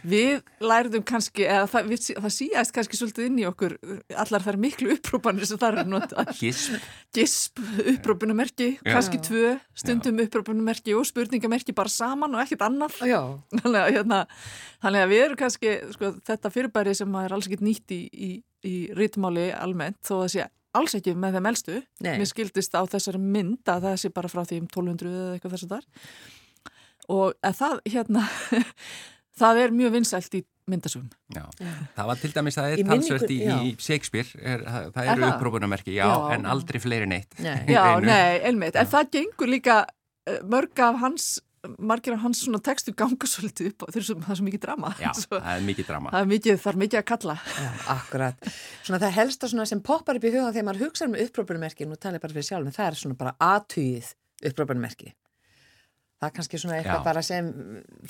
við 0.07 0.41
lærðum 0.63 1.03
kannski, 1.07 1.45
eða 1.45 1.67
það, 1.71 1.89
við, 1.91 2.05
það 2.17 2.33
síast 2.35 2.73
kannski 2.75 2.99
svolítið 2.99 3.27
inn 3.29 3.39
í 3.41 3.47
okkur 3.49 3.75
allar 4.23 4.45
þær 4.45 4.59
miklu 4.61 4.93
upprópanir 4.95 5.49
sem 5.49 5.61
það 5.61 5.81
er 5.81 5.91
notað. 5.91 6.31
Gisp. 6.39 6.87
Gisp, 7.15 7.61
upprópunumerki, 7.95 8.69
kannski 8.85 9.21
tvö, 9.25 9.55
stundum 9.77 10.21
upprópunumerki 10.25 10.95
og 10.97 11.05
spurningamerki 11.09 11.75
bara 11.77 11.91
saman 11.91 12.37
og 12.37 12.45
ekkert 12.45 12.65
annar. 12.67 12.95
Já. 13.05 13.19
Þannig 13.61 13.81
að, 13.81 13.91
hérna, 13.97 14.23
þannig 14.85 15.05
að 15.05 15.13
við 15.13 15.25
erum 15.25 15.41
kannski, 15.43 15.75
sko, 15.97 16.15
þetta 16.31 16.53
fyrirbæri 16.55 16.95
sem 16.97 17.21
er 17.21 17.37
alls 17.37 17.49
ekkert 17.49 17.67
nýtt 17.67 17.95
í, 17.95 18.01
í, 18.11 18.31
í 18.67 18.75
ritmáli 18.97 19.51
almennt, 19.55 20.01
þó 20.07 20.23
að 20.23 20.33
sé 20.35 20.49
alls 20.77 20.95
ekki 20.95 21.15
með 21.19 21.37
þeim 21.37 21.49
elstu. 21.51 21.79
Nei. 22.03 22.13
Mér 22.21 22.29
skildist 22.29 22.75
á 22.77 22.81
þessari 22.89 23.19
mynd 23.21 23.67
að 23.69 23.87
það 23.87 23.97
sé 24.03 24.11
bara 24.15 24.31
frá 24.31 24.43
því 24.47 24.61
um 24.63 24.69
1200 24.69 25.11
eða 25.11 25.33
eitthvað 25.35 25.55
þess 25.55 25.67
að 25.67 25.73
þar. 25.75 25.89
Og 27.11 27.33
að 27.43 27.57
það, 27.59 27.81
hérna, 27.91 28.25
það 29.41 29.59
er 29.65 29.75
mjög 29.81 29.93
vinsælt 29.97 30.39
í 30.39 30.43
myndasögum. 30.71 31.09
Já. 31.35 31.43
Það 31.97 32.09
var 32.11 32.19
til 32.21 32.31
dæmis, 32.35 32.55
það 32.59 32.73
er 32.77 32.81
talsvert 32.87 33.31
í, 33.33 33.37
í 33.43 33.71
Shakespeare, 33.81 34.29
er, 34.39 34.61
það, 34.63 34.89
það 34.95 35.03
Er 35.07 35.13
eru 35.17 35.25
það? 35.25 35.35
upprópunamerki, 35.35 35.95
já, 35.97 36.05
Já. 36.07 36.17
en 36.37 36.45
aldrei 36.53 36.79
fleiri 36.83 37.07
neitt. 37.11 37.33
Nei. 37.43 37.55
Já, 37.75 37.85
nei, 38.05 38.39
einmitt. 38.47 38.77
En 38.79 38.87
það 38.93 39.09
gengur 39.17 39.49
líka 39.51 39.79
uh, 39.89 40.37
mörg 40.47 40.79
af 40.85 40.99
hans, 41.01 41.25
margir 41.77 42.15
af 42.15 42.23
hans 42.23 42.39
svona 42.45 42.61
textu 42.63 42.93
ganga 42.97 43.27
svolítið 43.29 43.71
upp 43.73 43.83
á, 43.83 43.85
svo, 43.97 44.15
það 44.21 44.31
er 44.33 44.39
svo 44.39 44.47
mikið 44.47 44.63
drama. 44.63 44.93
Já, 45.01 45.11
Svo, 45.25 45.37
það 45.41 45.51
er 45.59 45.65
mikið 45.67 45.89
drama. 45.91 46.13
það 46.15 46.23
er 46.25 46.31
mikið, 46.31 46.59
það 46.63 46.71
er 46.75 46.79
mikið 46.85 47.01
að 47.01 47.07
kalla. 47.11 47.35
Já, 47.57 47.69
akkurat. 47.97 48.51
Svona 48.87 49.01
það 49.03 49.15
helsta 49.19 49.51
svona 49.51 49.67
sem 49.73 49.83
poppar 49.91 50.17
upp 50.21 50.29
í 50.29 50.31
hugan 50.37 50.55
þegar 50.55 50.69
maður 50.71 50.85
hugsa 50.87 51.09
um 51.09 51.17
upprópunumerki, 51.25 51.89
nú 51.89 51.99
tala 52.01 52.17
ég 52.21 52.23
bara 52.23 52.37
fyrir 52.37 52.47
sjálfum, 52.53 52.73
það 52.79 52.87
er 52.93 53.01
svona 53.03 53.19
bara 53.25 53.35
aðtugið 53.51 54.13
upprópunumerki. 54.51 55.11
Það 56.21 56.27
er 56.29 56.33
kannski 56.37 56.57
svona 56.61 56.75
eitthvað 56.77 56.99
Já. 56.99 57.03
bara 57.07 57.21
sem 57.25 57.47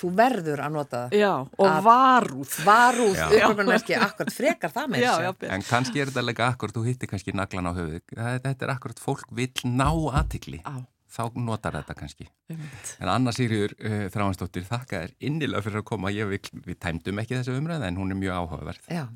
þú 0.01 0.09
verður 0.17 0.59
að 0.65 0.73
nota 0.75 1.01
það. 1.05 1.13
Já, 1.21 1.29
og 1.31 1.67
Að- 1.69 1.83
varúð. 1.85 2.55
Varúð 2.67 3.13
Já. 3.15 3.27
upprópunumerki, 3.31 3.95
akkurat 3.95 4.33
frekar 4.35 4.73
það 4.75 4.89
með 4.91 5.05
þessu. 5.05 5.51
En 5.55 5.61
kannski 5.63 6.01
er 6.03 6.11
þetta 6.11 6.25
líka 6.27 6.49
akkurat, 6.51 6.75
þú 6.75 6.83
hittir 6.89 7.07
kannski 7.13 7.31
naglan 7.39 7.69
á 7.71 7.73
höfuð. 7.77 8.01
Þetta 8.43 8.67
er 8.67 8.73
akkurat, 8.75 8.99
fólk 8.99 9.31
vill 9.31 9.53
ná 9.63 9.87
aðtikli. 10.11 10.59
Á, 10.67 10.83
Þá 11.11 11.23
notar 11.43 11.73
þetta 11.79 11.95
kannski. 11.95 12.27
einmitt. 12.51 12.91
En 13.03 13.09
Anna 13.11 13.31
Sigriður 13.35 13.73
uh, 13.79 14.05
Þráhansdóttir, 14.13 14.63
þakka 14.67 15.01
þér 15.05 15.11
innilega 15.27 15.63
fyrir 15.65 15.81
að 15.81 15.87
koma. 15.89 16.11
Ég 16.15 16.27
vil, 16.29 16.39
við 16.67 16.77
tæmdum 16.83 17.19
ekki 17.19 17.35
þessu 17.39 17.55
umræða 17.59 17.87
en 17.87 17.97
hún 17.99 18.11
er 18.11 18.19
mjög 18.19 18.37
áhugaverð. 18.43 18.85
Já. 18.91 19.07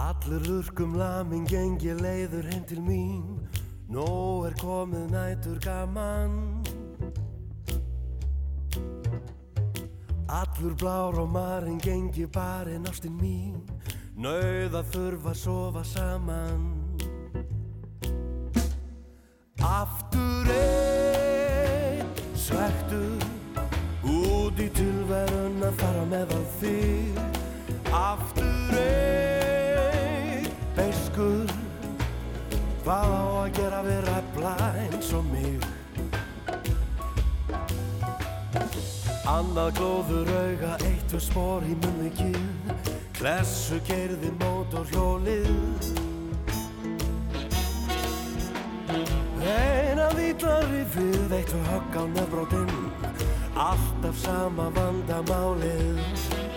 Allur 0.00 0.40
urkum 0.48 0.94
lamin 0.96 1.44
gengi 1.44 1.92
leiður 1.92 2.46
heim 2.48 2.64
til 2.64 2.80
mín. 2.80 3.24
Nó 3.92 4.46
er 4.48 4.54
komið 4.56 5.10
nætur 5.12 5.58
gaman. 5.60 6.62
Allur 10.40 10.74
blár 10.80 11.18
og 11.20 11.28
marinn 11.34 11.80
gengi 11.84 12.24
barinn 12.32 12.88
ástinn 12.88 13.18
mín. 13.20 13.58
Nauða 14.16 14.80
þurfa 14.94 15.34
að 15.34 15.40
sofa 15.42 15.84
saman. 15.84 16.64
Aftur 19.60 20.48
einn 20.54 22.08
svektur 22.32 23.20
Út 24.00 24.56
í 24.56 24.70
tilverun 24.74 25.60
að 25.60 25.76
fara 25.84 26.06
með 26.08 26.32
á 26.32 26.40
þig. 26.62 27.20
Aftur 27.92 28.80
einn 28.80 29.39
beiskur 31.10 31.46
Hvað 32.84 33.12
á 33.12 33.24
að 33.42 33.50
gera 33.56 33.82
við 33.84 34.00
ræfla 34.06 34.54
eins 34.80 35.12
og 35.12 35.24
mig? 35.28 35.60
Annað 39.28 39.74
glóður 39.76 40.30
auga, 40.32 40.76
eitt 40.88 41.12
við 41.12 41.22
spór 41.22 41.66
í 41.68 41.76
munnvikið 41.76 42.38
Klessu 43.20 43.78
keirði 43.84 44.30
mótor 44.40 44.86
hjólið. 44.94 45.50
Eina 49.44 50.08
vítari 50.16 50.84
við 50.96 51.36
eitt 51.36 51.52
við 51.52 51.68
högg 51.68 52.00
á 52.00 52.04
nefbrótinn 52.16 52.74
Alltaf 53.60 54.16
sama 54.24 54.70
vandamálið 54.72 56.49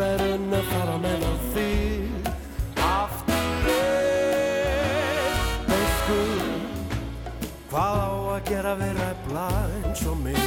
Tilverun 0.00 0.54
að 0.56 0.68
fara 0.70 0.92
með 0.96 1.24
á 1.28 1.32
þig. 1.52 2.28
Aftur 2.80 3.66
einn 3.68 5.34
Beiskur 5.66 6.46
Hvað 7.68 7.98
á 8.00 8.08
að 8.08 8.40
gera 8.48 8.72
við 8.80 8.94
ræfla 8.96 9.44
eins 9.66 10.00
og 10.08 10.16
mig 10.22 10.40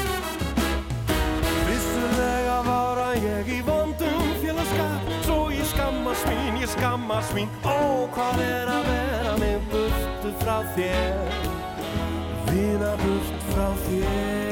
Vissulega 1.70 2.58
var 2.66 3.02
að 3.04 3.28
ég 3.28 3.52
í 3.54 3.62
vondum 3.68 4.32
félagskap 4.42 5.12
Svo 5.28 5.38
ég 5.54 5.70
skammast 5.70 6.26
mín, 6.32 6.58
ég 6.58 6.72
skammast 6.74 7.38
mín. 7.38 7.52
Ó, 7.62 8.10
hvað 8.16 8.42
er 8.48 8.72
að 8.74 8.90
vera 8.90 9.36
mig 9.44 9.60
burtu 9.70 10.34
frá 10.42 10.64
þér? 10.74 11.46
Vina 12.50 12.96
burt 13.06 13.52
frá 13.52 13.70
þér 13.86 14.43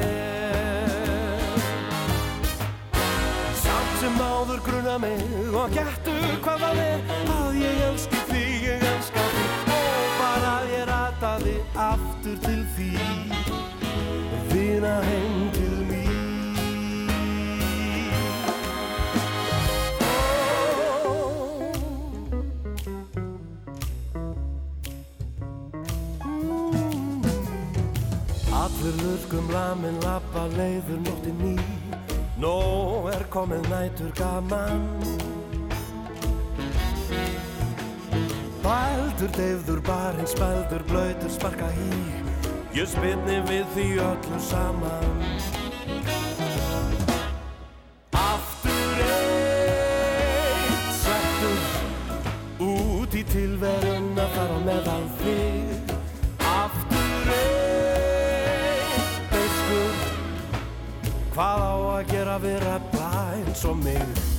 sem 4.11 4.21
áður 4.25 4.59
gruna 4.65 4.97
mig 4.99 5.21
og 5.55 5.71
gættu 5.75 6.13
hvað 6.43 6.63
það 6.63 6.79
er 6.83 6.99
Að 7.31 7.57
ég 7.61 7.81
elski 7.87 8.19
þig, 8.29 8.63
ég 8.65 8.83
elska 8.91 9.23
þig. 9.33 9.51
Ó, 9.71 9.79
bara 10.19 10.53
ég 10.71 10.83
rataði 10.89 11.55
aftur 11.79 12.39
til 12.45 12.63
því 12.75 12.89
Vina 14.51 14.95
heim 15.05 15.45
til 15.55 15.77
mín. 15.87 16.09
Allir 28.61 28.97
lurkum 29.03 29.53
lamin 29.55 30.01
lappa 30.03 30.49
leiður 30.57 30.99
nótti 31.07 31.37
ný 31.43 31.80
Nó 32.41 33.05
er 33.13 33.21
komið 33.29 33.67
nætur 33.69 34.09
gaman. 34.17 34.87
Bældur, 38.63 39.29
deyfður, 39.37 39.81
barinn, 39.85 40.25
spældur, 40.25 40.81
blöytur, 40.89 41.29
sparka 41.29 41.69
í. 41.69 42.01
Ég 42.73 42.89
spinni 42.89 43.37
við 43.45 43.69
því 43.75 43.87
öllu 44.07 44.41
saman 44.47 45.20
að 62.31 62.45
ræfla 62.63 63.09
eins 63.35 63.65
og 63.67 63.81
mig 63.83 64.30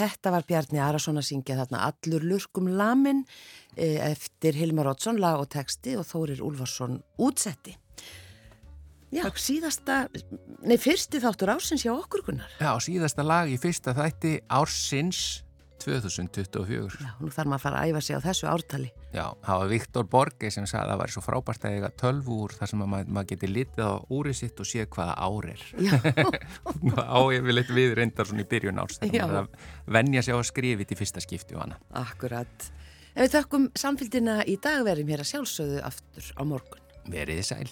þetta 0.00 0.32
var 0.34 0.46
Bjarni 0.48 0.80
Arason 0.82 1.20
að 1.20 1.28
syngja 1.28 1.58
þarna 1.60 1.84
Allur 1.90 2.24
lurkum 2.26 2.70
lamin 2.78 3.22
e, 3.76 3.98
eftir 4.10 4.56
Hilmar 4.58 4.90
Oddsson 4.94 5.20
lag 5.20 5.40
og 5.42 5.50
texti 5.52 5.96
og 5.98 6.06
Þórir 6.08 6.42
Úlfarsson 6.44 7.00
útsetti. 7.20 7.76
Já, 9.10 9.24
síðasta, 9.42 10.04
nei 10.62 10.76
fyrsti 10.78 11.18
þáttur 11.22 11.50
ásins 11.56 11.82
hjá 11.82 11.90
okkur 11.96 12.22
kunnar. 12.28 12.50
Já, 12.62 12.70
síðasta 12.78 13.26
lag 13.26 13.50
í 13.50 13.56
fyrsta 13.58 13.94
þætti 13.96 14.36
ársins 14.54 15.42
2024. 15.82 17.00
Já, 17.00 17.14
nú 17.18 17.32
þarf 17.34 17.50
maður 17.50 17.58
að 17.58 17.64
fara 17.64 17.80
að 17.80 17.90
æfa 17.90 18.04
sig 18.06 18.20
á 18.20 18.26
þessu 18.28 18.50
ártali. 18.52 18.92
Já, 19.10 19.24
það 19.42 19.60
var 19.60 19.70
Viktor 19.72 20.06
Borge 20.06 20.50
sem 20.54 20.66
sagði 20.70 20.84
að 20.84 20.90
það 20.92 21.00
var 21.00 21.12
svo 21.14 21.22
frábært 21.24 21.64
að 21.66 21.76
eiga 21.76 21.90
tölvúr 21.98 22.54
þar 22.54 22.70
sem 22.70 22.82
maður, 22.84 23.08
maður 23.16 23.28
geti 23.32 23.50
litið 23.50 23.82
á 23.82 23.94
úrið 24.14 24.36
sitt 24.38 24.62
og 24.62 24.68
séð 24.70 24.86
hvaða 24.94 25.16
ár 25.18 25.48
er. 25.50 25.64
Já. 25.82 25.96
á 27.18 27.20
yfirleitt 27.34 27.74
við 27.74 27.96
reyndar 27.98 28.30
svona 28.30 28.46
í 28.46 28.50
byrjun 28.54 28.78
árs 28.84 29.02
er 29.02 29.18
að 29.26 29.50
venja 29.90 30.22
sig 30.22 30.34
á 30.34 30.38
að 30.38 30.46
skrifa 30.52 30.86
til 30.86 31.00
fyrsta 31.02 31.24
skipti 31.26 31.58
og 31.58 31.64
hana. 31.66 31.80
Akkurat. 31.98 32.70
En 33.16 33.26
við 33.26 33.34
þökkum 33.34 33.70
samfélgina 33.82 34.40
í 34.46 34.60
dag 34.62 34.84
verðum 34.86 35.10
hér 35.10 35.24
að 35.24 35.32
sjálfsögðu 35.34 35.82
aftur 35.90 36.30
á 36.38 36.42
morgun. 36.46 36.84
Verið 37.10 37.42
sæl. 37.50 37.66